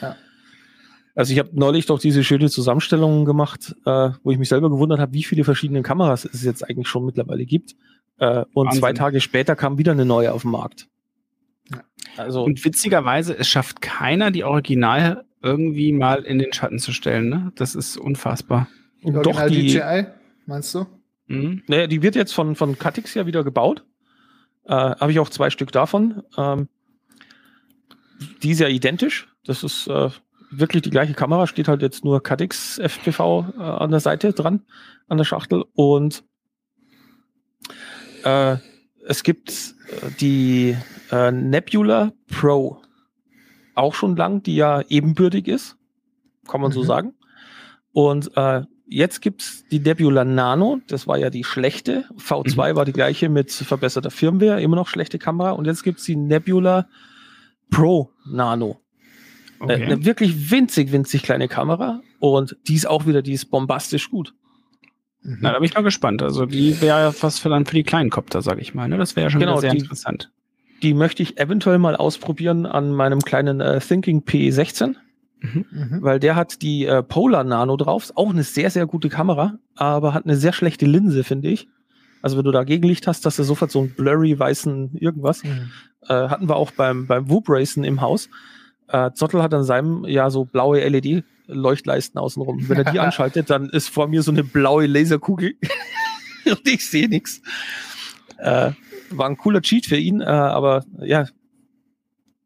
Ja. 0.00 0.16
Also 1.14 1.32
ich 1.32 1.38
habe 1.38 1.50
neulich 1.52 1.86
doch 1.86 1.98
diese 1.98 2.22
schöne 2.22 2.48
Zusammenstellung 2.48 3.24
gemacht, 3.24 3.74
äh, 3.84 4.10
wo 4.22 4.30
ich 4.30 4.38
mich 4.38 4.48
selber 4.48 4.70
gewundert 4.70 5.00
habe, 5.00 5.12
wie 5.12 5.24
viele 5.24 5.44
verschiedene 5.44 5.82
Kameras 5.82 6.24
es 6.24 6.44
jetzt 6.44 6.68
eigentlich 6.68 6.88
schon 6.88 7.04
mittlerweile 7.04 7.44
gibt. 7.44 7.74
Äh, 8.18 8.44
und 8.52 8.66
Wahnsinn. 8.66 8.80
zwei 8.80 8.92
Tage 8.92 9.20
später 9.20 9.56
kam 9.56 9.78
wieder 9.78 9.92
eine 9.92 10.04
neue 10.04 10.32
auf 10.32 10.42
den 10.42 10.52
Markt. 10.52 10.88
Ja. 11.70 11.82
Also 12.16 12.44
und 12.44 12.64
witzigerweise, 12.64 13.36
es 13.36 13.48
schafft 13.48 13.80
keiner, 13.80 14.30
die 14.30 14.44
Original 14.44 15.24
irgendwie 15.42 15.92
mal 15.92 16.22
in 16.22 16.38
den 16.38 16.52
Schatten 16.52 16.78
zu 16.78 16.92
stellen. 16.92 17.28
Ne? 17.28 17.52
Das 17.56 17.74
ist 17.74 17.96
unfassbar. 17.96 18.68
Die 19.02 19.12
doch 19.12 19.46
die, 19.46 19.68
DJI, 19.68 20.06
meinst 20.48 20.74
du? 20.74 20.86
Mhm. 21.26 21.62
Naja, 21.68 21.86
die 21.86 22.02
wird 22.02 22.16
jetzt 22.16 22.32
von, 22.32 22.56
von 22.56 22.78
Cutix 22.78 23.14
ja 23.14 23.26
wieder 23.26 23.44
gebaut. 23.44 23.84
Äh, 24.64 24.72
Habe 24.74 25.12
ich 25.12 25.20
auch 25.20 25.28
zwei 25.28 25.50
Stück 25.50 25.70
davon. 25.72 26.22
Ähm, 26.36 26.68
die 28.42 28.50
ist 28.50 28.60
ja 28.60 28.68
identisch. 28.68 29.28
Das 29.44 29.62
ist 29.62 29.86
äh, 29.86 30.10
wirklich 30.50 30.82
die 30.82 30.90
gleiche 30.90 31.14
Kamera, 31.14 31.46
steht 31.46 31.68
halt 31.68 31.82
jetzt 31.82 32.04
nur 32.04 32.22
Cutix 32.22 32.78
FPV 32.78 33.46
äh, 33.58 33.62
an 33.62 33.90
der 33.90 34.00
Seite 34.00 34.32
dran, 34.32 34.62
an 35.06 35.18
der 35.18 35.24
Schachtel. 35.24 35.64
Und 35.74 36.24
äh, 38.24 38.56
es 39.06 39.22
gibt 39.22 39.50
äh, 39.50 40.10
die 40.20 40.76
äh, 41.10 41.30
Nebula 41.30 42.12
Pro 42.28 42.82
auch 43.74 43.94
schon 43.94 44.16
lang, 44.16 44.42
die 44.42 44.56
ja 44.56 44.82
ebenbürtig 44.88 45.46
ist, 45.46 45.76
kann 46.48 46.60
man 46.60 46.72
so 46.72 46.80
Mhm. 46.82 46.86
sagen. 46.86 47.14
Und 47.92 48.36
äh, 48.36 48.62
jetzt 48.88 49.20
gibt's 49.20 49.64
die 49.70 49.80
Nebula 49.80 50.24
Nano, 50.24 50.80
das 50.88 51.06
war 51.06 51.18
ja 51.18 51.30
die 51.30 51.44
schlechte. 51.44 52.04
V2 52.18 52.74
war 52.76 52.84
die 52.84 52.92
gleiche 52.92 53.28
mit 53.28 53.50
verbesserter 53.52 54.10
Firmware, 54.10 54.60
immer 54.62 54.76
noch 54.76 54.88
schlechte 54.88 55.18
Kamera. 55.18 55.52
Und 55.52 55.66
jetzt 55.66 55.82
gibt's 55.84 56.04
die 56.04 56.16
Nebula 56.16 56.88
Pro 57.70 58.10
Nano. 58.26 58.80
Äh, 59.60 59.64
Okay. 59.64 59.84
Eine 59.84 60.04
wirklich 60.04 60.52
winzig, 60.52 60.92
winzig 60.92 61.24
kleine 61.24 61.48
Kamera. 61.48 62.00
Und 62.20 62.56
die 62.68 62.74
ist 62.76 62.86
auch 62.86 63.06
wieder, 63.06 63.22
die 63.22 63.32
ist 63.32 63.46
bombastisch 63.46 64.08
gut. 64.10 64.32
Mhm. 65.22 65.38
Na, 65.40 65.50
da 65.52 65.58
bin 65.58 65.64
ich 65.64 65.74
mal 65.74 65.82
gespannt. 65.82 66.22
Also 66.22 66.46
die 66.46 66.80
wäre 66.80 67.00
ja 67.00 67.14
was 67.22 67.40
für 67.40 67.48
dann 67.48 67.66
für 67.66 67.74
die 67.74 67.82
kleinen 67.82 68.08
Kopter, 68.10 68.40
sag 68.40 68.60
ich 68.60 68.72
mal. 68.74 68.88
Ne? 68.88 68.98
Das 68.98 69.16
wäre 69.16 69.26
ja 69.26 69.30
schon 69.30 69.40
Genau, 69.40 69.58
sehr 69.58 69.72
die- 69.72 69.78
interessant. 69.78 70.30
Die 70.84 70.94
möchte 70.94 71.24
ich 71.24 71.38
eventuell 71.38 71.78
mal 71.78 71.96
ausprobieren 71.96 72.64
an 72.64 72.92
meinem 72.92 73.18
kleinen 73.20 73.60
äh, 73.60 73.80
Thinking 73.80 74.20
P16. 74.20 74.94
Mhm. 75.40 75.98
weil 76.00 76.18
der 76.18 76.34
hat 76.34 76.62
die 76.62 76.84
äh, 76.84 77.02
Polar 77.02 77.44
Nano 77.44 77.76
drauf. 77.76 78.04
Ist 78.04 78.16
auch 78.16 78.30
eine 78.30 78.42
sehr, 78.42 78.70
sehr 78.70 78.86
gute 78.86 79.08
Kamera, 79.08 79.58
aber 79.76 80.14
hat 80.14 80.24
eine 80.24 80.36
sehr 80.36 80.52
schlechte 80.52 80.86
Linse, 80.86 81.24
finde 81.24 81.48
ich. 81.48 81.68
Also 82.22 82.36
wenn 82.36 82.44
du 82.44 82.50
da 82.50 82.64
Gegenlicht 82.64 83.06
hast, 83.06 83.24
hast 83.24 83.38
du 83.38 83.44
sofort 83.44 83.70
so 83.70 83.80
einen 83.80 83.90
blurry 83.90 84.38
weißen 84.38 84.96
irgendwas. 84.96 85.44
Mhm. 85.44 85.70
Äh, 86.08 86.14
hatten 86.28 86.48
wir 86.48 86.56
auch 86.56 86.72
beim, 86.72 87.06
beim 87.06 87.30
Whoop 87.30 87.48
Racen 87.48 87.84
im 87.84 88.00
Haus. 88.00 88.28
Äh, 88.88 89.12
Zottel 89.12 89.42
hat 89.42 89.54
an 89.54 89.64
seinem 89.64 90.04
ja 90.06 90.30
so 90.30 90.44
blaue 90.44 90.80
LED-Leuchtleisten 90.80 92.18
außenrum. 92.18 92.68
Wenn 92.68 92.78
er 92.78 92.90
die 92.90 92.98
anschaltet, 93.00 93.50
dann 93.50 93.68
ist 93.68 93.88
vor 93.88 94.08
mir 94.08 94.22
so 94.22 94.32
eine 94.32 94.44
blaue 94.44 94.86
Laserkugel 94.86 95.54
und 96.46 96.66
ich 96.66 96.88
sehe 96.88 97.08
nichts. 97.08 97.42
Äh, 98.38 98.72
war 99.10 99.28
ein 99.28 99.36
cooler 99.36 99.62
Cheat 99.62 99.86
für 99.86 99.96
ihn, 99.96 100.20
äh, 100.20 100.24
aber 100.24 100.84
ja, 101.00 101.26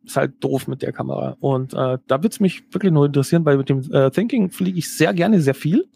ist 0.05 0.17
halt 0.17 0.43
doof 0.43 0.69
mit 0.69 0.83
der 0.83 0.93
Kamera. 0.93 1.37
Und 1.41 1.75
äh, 1.75 1.99
da 2.07 2.23
wird's 2.23 2.41
mich 2.41 2.65
wirklich 2.73 2.93
nur 2.93 3.07
interessieren, 3.07 3.45
weil 3.45 3.57
mit 3.57 3.69
dem 3.69 3.91
äh, 3.93 4.11
Thinking 4.11 4.51
fliege 4.51 4.79
ich 4.79 4.93
sehr 4.93 5.15
gerne 5.15 5.41
sehr 5.41 5.55
viel. 5.55 5.89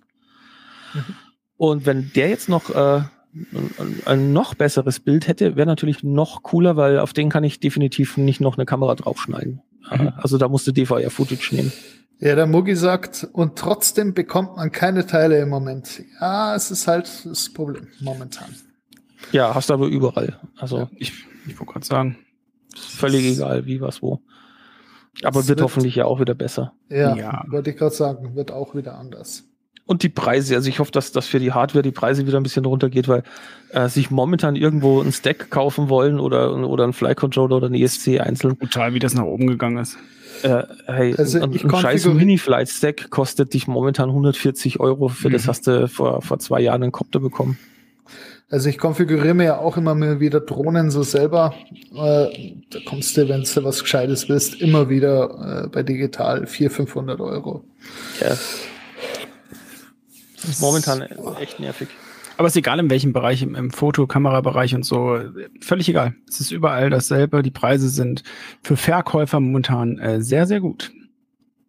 Mhm. 0.94 1.00
Und 1.56 1.86
wenn 1.86 2.10
der 2.14 2.28
jetzt 2.28 2.48
noch 2.48 2.70
äh, 2.70 3.02
ein, 3.32 4.02
ein 4.04 4.32
noch 4.32 4.54
besseres 4.54 5.00
Bild 5.00 5.26
hätte, 5.28 5.56
wäre 5.56 5.66
natürlich 5.66 6.02
noch 6.02 6.42
cooler, 6.42 6.76
weil 6.76 6.98
auf 6.98 7.12
den 7.12 7.30
kann 7.30 7.44
ich 7.44 7.60
definitiv 7.60 8.16
nicht 8.16 8.40
noch 8.40 8.56
eine 8.56 8.66
Kamera 8.66 8.94
draufschneiden. 8.94 9.60
Äh, 9.90 10.02
Mhm. 10.02 10.12
Also 10.16 10.36
da 10.36 10.48
musste 10.48 10.72
DVR-Footage 10.72 11.54
nehmen. 11.54 11.72
Ja, 12.18 12.34
der 12.34 12.46
Mugi 12.46 12.74
sagt, 12.74 13.28
und 13.32 13.56
trotzdem 13.56 14.14
bekommt 14.14 14.56
man 14.56 14.72
keine 14.72 15.06
Teile 15.06 15.38
im 15.38 15.48
Moment. 15.50 16.02
Ja, 16.20 16.54
es 16.54 16.70
ist 16.70 16.88
halt 16.88 17.08
das 17.24 17.52
Problem 17.52 17.88
momentan. 18.00 18.48
Ja, 19.32 19.54
hast 19.54 19.70
du 19.70 19.74
aber 19.74 19.86
überall. 19.86 20.40
Also 20.56 20.78
Ja, 20.78 20.90
ich 20.96 21.12
ich 21.46 21.58
wollte 21.60 21.72
gerade 21.74 21.86
sagen. 21.86 22.18
Völlig 22.76 23.24
egal, 23.24 23.66
wie, 23.66 23.80
was, 23.80 24.02
wo. 24.02 24.20
Aber 25.22 25.36
wird 25.36 25.48
wird- 25.48 25.62
hoffentlich 25.62 25.94
ja 25.96 26.04
auch 26.04 26.20
wieder 26.20 26.34
besser. 26.34 26.72
Ja, 26.90 27.16
Ja. 27.16 27.44
wollte 27.48 27.70
ich 27.70 27.76
gerade 27.76 27.94
sagen, 27.94 28.34
wird 28.36 28.50
auch 28.52 28.74
wieder 28.74 28.98
anders. 28.98 29.44
Und 29.86 30.02
die 30.02 30.08
Preise, 30.08 30.56
also 30.56 30.68
ich 30.68 30.80
hoffe, 30.80 30.90
dass, 30.90 31.12
dass 31.12 31.26
für 31.28 31.38
die 31.38 31.52
Hardware 31.52 31.82
die 31.82 31.92
Preise 31.92 32.26
wieder 32.26 32.38
ein 32.40 32.42
bisschen 32.42 32.64
runtergeht, 32.64 33.06
weil 33.06 33.22
äh, 33.70 33.88
sich 33.88 34.10
momentan 34.10 34.56
irgendwo 34.56 35.00
ein 35.00 35.12
Stack 35.12 35.48
kaufen 35.50 35.88
wollen 35.88 36.18
oder, 36.18 36.56
oder 36.56 36.84
ein 36.84 36.92
Fly 36.92 37.14
Controller 37.14 37.56
oder 37.56 37.68
ein 37.68 37.74
ESC 37.74 38.18
einzeln. 38.20 38.56
Brutal, 38.56 38.94
wie 38.94 38.98
das 38.98 39.14
nach 39.14 39.22
oben 39.22 39.46
gegangen 39.46 39.78
ist. 39.78 39.96
Äh, 40.42 40.64
hey, 40.86 41.14
Also 41.16 41.40
ein, 41.40 41.52
ein 41.52 41.70
scheiß 41.80 42.04
Mini-Flight-Stack 42.06 43.10
kostet 43.10 43.54
dich 43.54 43.68
momentan 43.68 44.08
140 44.10 44.80
Euro. 44.80 45.08
Für 45.08 45.30
das 45.30 45.44
Mhm. 45.44 45.48
hast 45.48 45.66
du 45.68 45.86
vor, 45.88 46.20
vor 46.20 46.40
zwei 46.40 46.60
Jahren 46.60 46.82
einen 46.82 46.92
Copter 46.92 47.20
bekommen. 47.20 47.56
Also 48.48 48.68
ich 48.68 48.78
konfiguriere 48.78 49.34
mir 49.34 49.44
ja 49.44 49.58
auch 49.58 49.76
immer 49.76 49.96
mal 49.96 50.20
wieder 50.20 50.40
Drohnen 50.40 50.90
so 50.90 51.02
selber. 51.02 51.52
Äh, 51.92 52.54
da 52.70 52.78
kommst 52.86 53.16
du, 53.16 53.28
wenn 53.28 53.42
du 53.42 53.64
was 53.64 53.82
Gescheites 53.82 54.28
willst, 54.28 54.60
immer 54.60 54.88
wieder 54.88 55.64
äh, 55.64 55.68
bei 55.68 55.82
digital 55.82 56.46
400, 56.46 56.76
500 56.76 57.20
Euro. 57.20 57.64
Ja. 58.20 58.28
Das 60.36 60.44
ist 60.44 60.60
momentan 60.60 61.02
echt 61.40 61.58
nervig. 61.58 61.88
Aber 62.36 62.46
ist 62.46 62.56
egal 62.56 62.78
in 62.78 62.90
welchem 62.90 63.12
Bereich, 63.12 63.42
im, 63.42 63.56
im 63.56 63.70
Fotokamerabereich 63.70 64.74
und 64.74 64.84
so, 64.84 65.18
völlig 65.60 65.88
egal. 65.88 66.14
Es 66.28 66.38
ist 66.38 66.52
überall 66.52 66.90
dasselbe. 66.90 67.42
Die 67.42 67.50
Preise 67.50 67.88
sind 67.88 68.22
für 68.62 68.76
Verkäufer 68.76 69.40
momentan 69.40 69.98
äh, 69.98 70.22
sehr, 70.22 70.46
sehr 70.46 70.60
gut. 70.60 70.92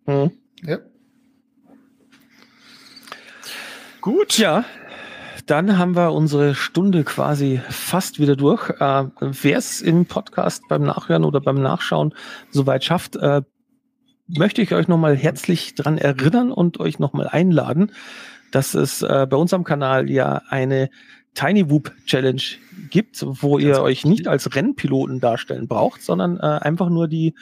Mhm. 0.05 0.32
Ja. 0.63 0.78
Gut. 4.01 4.30
Tja, 4.30 4.63
dann 5.47 5.77
haben 5.77 5.95
wir 5.95 6.11
unsere 6.11 6.55
Stunde 6.55 7.03
quasi 7.05 7.61
fast 7.69 8.19
wieder 8.19 8.35
durch. 8.35 8.69
Äh, 8.69 9.05
Wer 9.19 9.57
es 9.57 9.81
im 9.81 10.05
Podcast 10.05 10.63
beim 10.67 10.83
Nachhören 10.83 11.23
oder 11.23 11.39
beim 11.39 11.61
Nachschauen 11.61 12.13
soweit 12.51 12.83
schafft, 12.83 13.15
äh, 13.15 13.41
möchte 14.27 14.61
ich 14.61 14.73
euch 14.73 14.89
nochmal 14.89 15.15
herzlich 15.15 15.73
dran 15.73 15.97
erinnern 15.97 16.51
und 16.51 16.81
euch 16.81 16.99
nochmal 16.99 17.29
einladen, 17.29 17.93
dass 18.51 18.73
es 18.73 19.01
äh, 19.01 19.25
bei 19.29 19.37
uns 19.37 19.53
am 19.53 19.63
Kanal 19.63 20.09
ja 20.09 20.41
eine 20.49 20.89
Tiny 21.33 21.69
Whoop 21.69 21.93
Challenge 22.05 22.41
gibt, 22.89 23.23
wo 23.25 23.57
ihr 23.57 23.81
euch 23.81 24.05
nicht 24.05 24.27
als 24.27 24.53
Rennpiloten 24.53 25.21
darstellen 25.21 25.67
braucht, 25.67 26.01
sondern 26.01 26.37
äh, 26.37 26.41
einfach 26.41 26.89
nur 26.89 27.07
die 27.07 27.35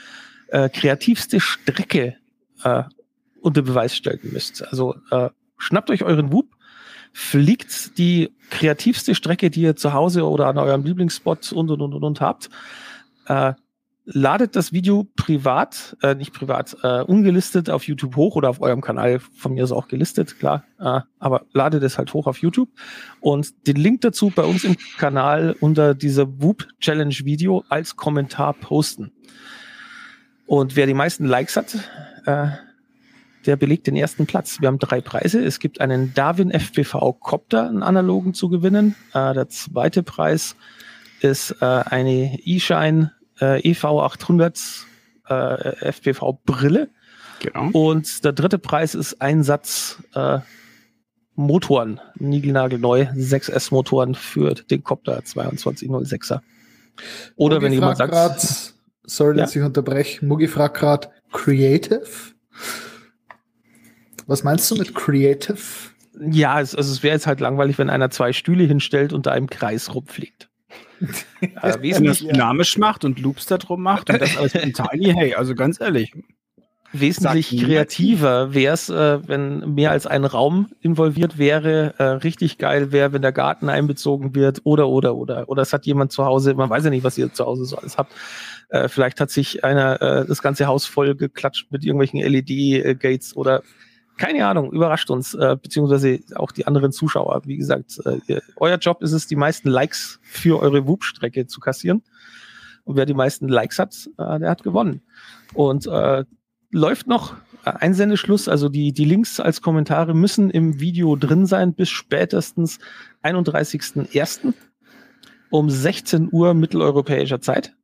äh, 0.49 0.69
kreativste 0.69 1.39
Strecke 1.39 2.17
äh, 2.63 2.83
unter 3.41 3.63
Beweis 3.63 3.95
stellen 3.95 4.19
müsst. 4.23 4.67
Also 4.67 4.95
schnappt 5.57 5.91
euch 5.91 6.03
euren 6.03 6.33
Whoop, 6.33 6.54
fliegt 7.17 7.97
die 7.97 8.35
kreativste 8.49 9.15
Strecke, 9.15 9.49
die 9.49 9.61
ihr 9.61 9.77
zu 9.77 9.93
Hause 9.93 10.27
oder 10.27 10.47
an 10.47 10.57
eurem 10.57 10.83
Lieblingsspot 10.83 11.53
und 11.53 11.71
und 11.71 11.81
und 11.81 11.93
und, 11.93 12.19
habt. 12.19 12.49
Äh, 13.27 13.53
ladet 14.03 14.57
das 14.57 14.73
Video 14.73 15.07
privat, 15.15 15.95
äh, 16.03 16.13
nicht 16.13 16.33
privat, 16.33 16.75
äh, 16.83 17.03
ungelistet 17.03 17.69
auf 17.69 17.87
YouTube 17.87 18.17
hoch 18.17 18.35
oder 18.35 18.49
auf 18.49 18.59
eurem 18.59 18.81
Kanal, 18.81 19.19
von 19.19 19.53
mir 19.53 19.63
ist 19.63 19.71
auch 19.71 19.87
gelistet, 19.87 20.37
klar, 20.39 20.65
äh, 20.77 20.99
aber 21.17 21.45
ladet 21.53 21.83
es 21.83 21.97
halt 21.97 22.13
hoch 22.13 22.27
auf 22.27 22.39
YouTube 22.39 22.69
und 23.21 23.65
den 23.65 23.77
Link 23.77 24.01
dazu 24.01 24.29
bei 24.35 24.43
uns 24.43 24.65
im 24.65 24.75
Kanal 24.97 25.55
unter 25.61 25.95
dieser 25.95 26.27
Whoop 26.41 26.67
Challenge 26.81 27.15
Video 27.23 27.63
als 27.69 27.95
Kommentar 27.95 28.53
posten. 28.55 29.13
Und 30.47 30.75
wer 30.75 30.85
die 30.85 30.93
meisten 30.93 31.25
Likes 31.25 31.55
hat, 31.55 31.75
äh, 32.25 32.49
der 33.45 33.55
belegt 33.55 33.87
den 33.87 33.95
ersten 33.95 34.25
Platz. 34.25 34.59
Wir 34.59 34.67
haben 34.67 34.79
drei 34.79 35.01
Preise. 35.01 35.43
Es 35.43 35.59
gibt 35.59 35.81
einen 35.81 36.13
Darwin 36.13 36.51
FPV 36.51 37.13
Copter, 37.13 37.67
einen 37.67 37.83
analogen 37.83 38.33
zu 38.33 38.49
gewinnen. 38.49 38.95
Äh, 39.13 39.33
der 39.33 39.49
zweite 39.49 40.03
Preis 40.03 40.55
ist 41.21 41.55
äh, 41.61 41.65
eine 41.65 42.39
E-Shine 42.43 43.11
äh, 43.39 43.61
EV800 43.61 44.83
äh, 45.27 45.91
FPV 45.91 46.39
Brille. 46.45 46.89
Genau. 47.39 47.69
Und 47.71 48.23
der 48.23 48.33
dritte 48.33 48.59
Preis 48.59 48.95
ist 48.95 49.21
ein 49.21 49.43
Satz 49.43 50.01
äh, 50.13 50.39
Motoren, 51.35 51.99
niegelnagelneu, 52.17 53.07
6S 53.13 53.73
Motoren 53.73 54.15
für 54.15 54.53
den 54.53 54.83
Copter 54.83 55.19
2206er. 55.19 56.39
Oder 57.35 57.55
Mugi 57.55 57.65
wenn 57.65 57.73
jemand 57.73 57.97
sagt, 57.97 58.11
grad, 58.11 58.73
sorry, 59.03 59.37
dass 59.37 59.55
ich 59.55 59.61
unterbreche, 59.61 60.25
Mugi 60.25 60.47
fragt 60.47 60.77
gerade, 60.77 61.09
Creative? 61.33 62.05
Was 64.27 64.43
meinst 64.43 64.69
du 64.71 64.75
mit 64.75 64.95
Creative? 64.95 65.57
ja, 66.19 66.61
es, 66.61 66.75
also 66.75 66.91
es 66.91 67.03
wäre 67.03 67.13
jetzt 67.15 67.27
halt 67.27 67.39
langweilig, 67.39 67.77
wenn 67.77 67.89
einer 67.89 68.09
zwei 68.09 68.33
Stühle 68.33 68.63
hinstellt 68.63 69.13
und 69.13 69.25
da 69.25 69.35
im 69.35 69.47
Kreis 69.49 69.93
rumfliegt. 69.93 70.49
äh, 71.01 71.07
Wenn 71.41 71.61
das 71.61 71.81
wesentlich, 71.81 72.27
dynamisch 72.27 72.77
macht 72.77 73.05
und 73.05 73.19
Loops 73.19 73.45
da 73.45 73.57
drum 73.57 73.81
macht 73.81 74.09
und 74.09 74.21
das 74.21 74.37
alles 74.37 74.55
einem 74.55 74.73
Tiny, 74.73 75.13
hey, 75.13 75.35
also 75.35 75.55
ganz 75.55 75.79
ehrlich. 75.79 76.13
wesentlich 76.93 77.49
kreativer 77.61 78.53
wäre 78.53 78.73
es, 78.73 78.89
äh, 78.89 79.27
wenn 79.27 79.73
mehr 79.73 79.91
als 79.91 80.07
ein 80.07 80.23
Raum 80.23 80.69
involviert 80.79 81.37
wäre. 81.37 81.95
Äh, 81.97 82.03
richtig 82.03 82.57
geil 82.57 82.91
wäre, 82.91 83.11
wenn 83.11 83.21
der 83.21 83.33
Garten 83.33 83.69
einbezogen 83.69 84.35
wird 84.35 84.61
oder, 84.63 84.87
oder, 84.87 85.15
oder. 85.15 85.49
Oder 85.49 85.61
es 85.61 85.73
hat 85.73 85.85
jemand 85.85 86.13
zu 86.13 86.25
Hause, 86.25 86.53
man 86.53 86.69
weiß 86.69 86.85
ja 86.85 86.89
nicht, 86.89 87.03
was 87.03 87.17
ihr 87.17 87.33
zu 87.33 87.45
Hause 87.45 87.65
so 87.65 87.77
alles 87.77 87.97
habt. 87.97 88.13
Äh, 88.69 88.87
vielleicht 88.87 89.19
hat 89.19 89.29
sich 89.29 89.63
einer 89.65 90.01
äh, 90.01 90.25
das 90.25 90.41
ganze 90.41 90.67
Haus 90.67 90.85
voll 90.85 91.15
geklatscht 91.15 91.71
mit 91.71 91.83
irgendwelchen 91.83 92.21
LED-Gates 92.21 93.35
oder 93.35 93.61
keine 94.17 94.47
Ahnung, 94.47 94.71
überrascht 94.71 95.09
uns, 95.09 95.33
äh, 95.33 95.57
beziehungsweise 95.61 96.19
auch 96.35 96.51
die 96.51 96.67
anderen 96.67 96.91
Zuschauer. 96.91 97.41
Wie 97.45 97.57
gesagt, 97.57 97.99
äh, 98.05 98.39
euer 98.55 98.77
Job 98.77 99.01
ist 99.01 99.11
es, 99.11 99.27
die 99.27 99.35
meisten 99.35 99.69
Likes 99.69 100.19
für 100.21 100.59
eure 100.59 100.87
Whoop-Strecke 100.87 101.47
zu 101.47 101.59
kassieren. 101.59 102.03
Und 102.85 102.95
wer 102.95 103.05
die 103.05 103.13
meisten 103.13 103.47
Likes 103.47 103.79
hat, 103.79 104.09
äh, 104.17 104.39
der 104.39 104.49
hat 104.49 104.63
gewonnen. 104.63 105.01
Und 105.53 105.87
äh, 105.87 106.23
läuft 106.71 107.07
noch 107.07 107.35
äh, 107.65 107.71
Einsendeschluss, 107.71 108.47
also 108.47 108.69
die, 108.69 108.93
die 108.93 109.05
Links 109.05 109.39
als 109.39 109.61
Kommentare 109.61 110.13
müssen 110.13 110.49
im 110.49 110.79
Video 110.79 111.15
drin 111.15 111.45
sein 111.45 111.73
bis 111.73 111.89
spätestens 111.89 112.79
31.01. 113.23 114.53
um 115.49 115.69
16 115.69 116.29
Uhr 116.31 116.53
mitteleuropäischer 116.53 117.41
Zeit. 117.41 117.75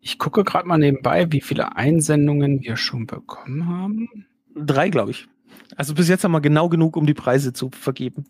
Ich 0.00 0.18
gucke 0.18 0.42
gerade 0.42 0.66
mal 0.66 0.78
nebenbei, 0.78 1.30
wie 1.30 1.40
viele 1.40 1.76
Einsendungen 1.76 2.62
wir 2.62 2.76
schon 2.76 3.06
bekommen 3.06 3.68
haben. 3.68 4.26
Drei, 4.56 4.88
glaube 4.88 5.12
ich. 5.12 5.28
Also 5.76 5.94
bis 5.94 6.08
jetzt 6.08 6.24
haben 6.24 6.32
wir 6.32 6.40
genau 6.40 6.68
genug, 6.68 6.96
um 6.96 7.06
die 7.06 7.14
Preise 7.14 7.52
zu 7.52 7.70
vergeben. 7.72 8.24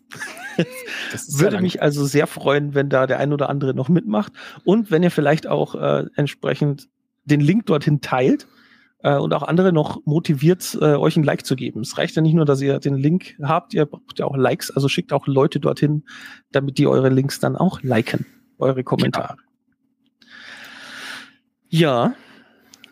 Das 1.11 1.39
Würde 1.39 1.55
ja 1.57 1.61
mich 1.61 1.81
also 1.81 2.05
sehr 2.05 2.27
freuen, 2.27 2.75
wenn 2.75 2.89
da 2.89 3.07
der 3.07 3.19
ein 3.19 3.33
oder 3.33 3.49
andere 3.49 3.73
noch 3.73 3.89
mitmacht 3.89 4.33
und 4.63 4.91
wenn 4.91 5.03
ihr 5.03 5.11
vielleicht 5.11 5.47
auch 5.47 5.75
äh, 5.75 6.05
entsprechend 6.15 6.89
den 7.25 7.39
Link 7.39 7.65
dorthin 7.65 8.01
teilt 8.01 8.47
äh, 8.99 9.17
und 9.17 9.33
auch 9.33 9.43
andere 9.43 9.73
noch 9.73 10.05
motiviert, 10.05 10.77
äh, 10.79 10.95
euch 10.95 11.17
ein 11.17 11.23
Like 11.23 11.45
zu 11.45 11.55
geben. 11.55 11.81
Es 11.81 11.97
reicht 11.97 12.15
ja 12.15 12.21
nicht 12.21 12.33
nur, 12.33 12.45
dass 12.45 12.61
ihr 12.61 12.79
den 12.79 12.95
Link 12.95 13.35
habt, 13.41 13.73
ihr 13.73 13.85
braucht 13.85 14.19
ja 14.19 14.25
auch 14.25 14.35
Likes, 14.35 14.71
also 14.71 14.87
schickt 14.87 15.13
auch 15.13 15.27
Leute 15.27 15.59
dorthin, 15.59 16.03
damit 16.51 16.77
die 16.77 16.87
eure 16.87 17.09
Links 17.09 17.39
dann 17.39 17.55
auch 17.55 17.81
liken, 17.81 18.25
eure 18.57 18.83
Kommentare. 18.83 19.37
Ja, 21.69 22.13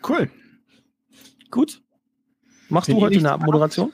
cool. 0.08 0.30
gut. 1.50 1.80
Machst 2.68 2.88
Wenn 2.88 2.96
du 2.96 3.02
heute 3.02 3.18
eine 3.18 3.44
Moderation? 3.44 3.92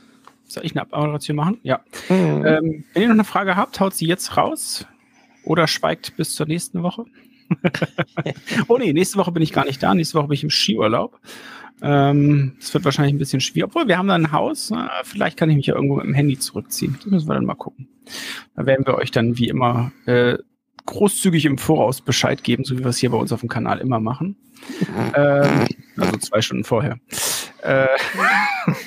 Soll 0.49 0.65
ich 0.65 0.73
eine 0.73 0.81
Abmoderation 0.81 1.37
machen? 1.37 1.59
Ja. 1.63 1.81
Mhm. 2.09 2.47
Ähm, 2.47 2.85
wenn 2.93 3.03
ihr 3.03 3.09
noch 3.09 3.15
eine 3.15 3.25
Frage 3.25 3.57
habt, 3.57 3.79
haut 3.81 3.95
sie 3.95 4.07
jetzt 4.07 4.37
raus 4.37 4.87
oder 5.45 5.67
schweigt 5.67 6.17
bis 6.17 6.35
zur 6.35 6.47
nächsten 6.47 6.83
Woche. 6.83 7.05
oh 8.69 8.79
nee, 8.79 8.93
nächste 8.93 9.19
Woche 9.19 9.33
bin 9.33 9.43
ich 9.43 9.53
gar 9.53 9.65
nicht 9.65 9.83
da. 9.83 9.95
Nächste 9.95 10.19
Woche 10.19 10.29
bin 10.29 10.35
ich 10.35 10.43
im 10.43 10.51
Skiurlaub. 10.51 11.21
Ähm, 11.81 12.57
das 12.59 12.75
wird 12.75 12.85
wahrscheinlich 12.85 13.15
ein 13.15 13.19
bisschen 13.19 13.41
schwierig. 13.41 13.69
Obwohl, 13.71 13.89
wir 13.89 13.99
haben 13.99 14.09
da 14.09 14.15
ein 14.15 14.33
Haus. 14.33 14.71
Na, 14.71 14.91
vielleicht 15.05 15.37
kann 15.37 15.51
ich 15.51 15.57
mich 15.57 15.67
ja 15.67 15.75
irgendwo 15.75 15.97
mit 15.97 16.07
dem 16.07 16.15
Handy 16.15 16.39
zurückziehen. 16.39 16.95
Das 16.97 17.07
müssen 17.07 17.29
wir 17.29 17.35
dann 17.35 17.45
mal 17.45 17.55
gucken. 17.55 17.89
Da 18.57 18.67
werden 18.67 18.87
wir 18.87 18.95
euch 18.95 19.11
dann 19.11 19.39
wie 19.39 19.49
immer 19.49 19.93
äh, 20.07 20.39
großzügig 20.87 21.45
im 21.45 21.59
Voraus 21.59 22.01
Bescheid 22.01 22.43
geben, 22.43 22.65
so 22.65 22.79
wie 22.79 22.83
wir 22.83 22.89
es 22.89 22.99
hier 22.99 23.11
bei 23.11 23.19
uns 23.19 23.33
auf 23.33 23.41
dem 23.41 23.49
Kanal 23.49 23.79
immer 23.79 24.01
machen. 24.01 24.37
ähm, 25.15 25.67
also 25.97 26.17
zwei 26.17 26.41
Stunden 26.41 26.65
vorher. 26.65 26.99
Äh, 27.63 27.87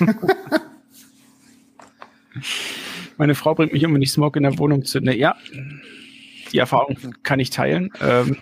meine 3.18 3.34
Frau 3.34 3.54
bringt 3.54 3.72
mich 3.72 3.82
immer 3.82 3.98
nicht 3.98 4.12
Smog 4.12 4.36
in 4.36 4.42
der 4.42 4.58
Wohnung 4.58 4.84
zu. 4.84 5.00
Ne, 5.00 5.16
ja, 5.16 5.36
die 6.52 6.58
Erfahrung 6.58 6.96
kann 7.22 7.40
ich 7.40 7.50
teilen. 7.50 7.90
Ähm, 8.00 8.36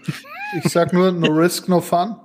Ich 0.64 0.72
sag 0.72 0.92
nur, 0.92 1.12
no 1.12 1.28
risk, 1.28 1.68
no 1.68 1.80
fun. 1.80 2.16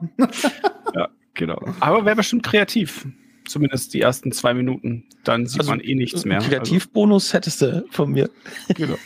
ja, 0.96 1.10
genau. 1.36 1.60
Aber 1.80 2.06
wäre 2.06 2.16
bestimmt 2.16 2.44
kreativ. 2.44 3.06
Zumindest 3.48 3.94
die 3.94 4.02
ersten 4.02 4.32
zwei 4.32 4.56
Minuten. 4.56 5.04
Dann 5.24 5.46
sieht 5.46 5.60
Also, 5.60 5.72
man 5.72 5.80
eh 5.80 5.94
nichts 5.94 6.26
mehr. 6.26 6.40
Einen 6.40 6.50
Kreativbonus 6.50 7.34
hättest 7.34 7.62
du 7.62 7.86
von 7.92 8.12
mir. 8.12 8.30
Also, 8.68 8.74
genau. 8.74 8.98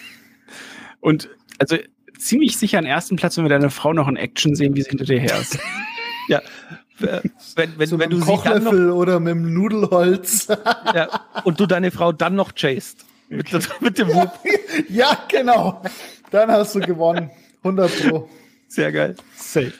Und 1.01 1.29
also 1.57 1.75
ziemlich 2.17 2.55
sicher 2.55 2.77
an 2.77 2.85
ersten 2.85 3.17
Platz, 3.17 3.35
wenn 3.35 3.43
wir 3.43 3.49
deine 3.49 3.69
Frau 3.69 3.91
noch 3.91 4.07
in 4.07 4.15
Action 4.15 4.55
sehen, 4.55 4.75
wie 4.75 4.81
sie 4.81 4.89
hinter 4.89 5.03
dir 5.05 5.19
her 5.19 5.37
ist. 5.41 5.59
Ja. 6.29 6.41
Wenn, 6.99 7.77
wenn, 7.77 7.87
So 7.87 7.99
wenn 7.99 8.09
mit 8.09 8.13
du 8.13 8.17
dem 8.17 8.23
sie 8.23 8.43
dann 8.43 8.63
noch, 8.63 8.71
Kochlöffel 8.71 8.91
oder 8.91 9.19
mit 9.19 9.31
dem 9.31 9.53
Nudelholz. 9.53 10.47
ja, 10.93 11.07
und 11.43 11.59
du 11.59 11.65
deine 11.65 11.91
Frau 11.91 12.11
dann 12.11 12.35
noch 12.35 12.51
chased. 12.53 13.05
Mit, 13.29 13.51
mit 13.81 13.97
dem 13.97 14.09
Whoop. 14.09 14.31
ja, 14.89 15.17
genau. 15.29 15.81
Dann 16.31 16.51
hast 16.51 16.75
du 16.75 16.79
gewonnen. 16.79 17.29
100 17.63 18.09
Pro. 18.09 18.29
Sehr 18.67 18.91
geil. 18.91 19.15
Safe. 19.35 19.73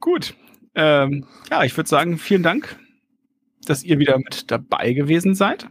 Gut. 0.00 0.34
Ähm, 0.74 1.26
ja, 1.50 1.64
ich 1.64 1.76
würde 1.76 1.88
sagen, 1.88 2.18
vielen 2.18 2.42
Dank, 2.42 2.76
dass 3.66 3.82
ihr 3.82 3.98
wieder 3.98 4.16
mit 4.18 4.50
dabei 4.50 4.92
gewesen 4.92 5.34
seid. 5.34 5.66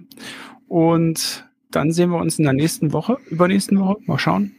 Und 0.67 1.45
dann 1.71 1.91
sehen 1.91 2.09
wir 2.09 2.19
uns 2.19 2.37
in 2.37 2.45
der 2.45 2.53
nächsten 2.53 2.93
Woche, 2.93 3.17
übernächsten 3.29 3.79
Woche, 3.79 3.97
mal 4.05 4.19
schauen, 4.19 4.55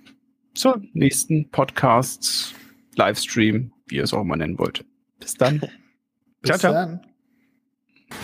zur 0.55 0.83
nächsten 0.93 1.51
Podcast, 1.51 2.55
Livestream, 2.97 3.73
wie 3.87 3.97
ihr 3.97 4.05
es 4.05 4.13
auch 4.13 4.23
immer 4.23 4.37
nennen 4.37 4.59
wollt. 4.59 4.85
Bis 5.23 5.35
dann. 5.35 5.61
Bis 6.41 6.49
Ciao, 6.49 6.59
ciao. 6.59 6.73
dann. 6.73 7.01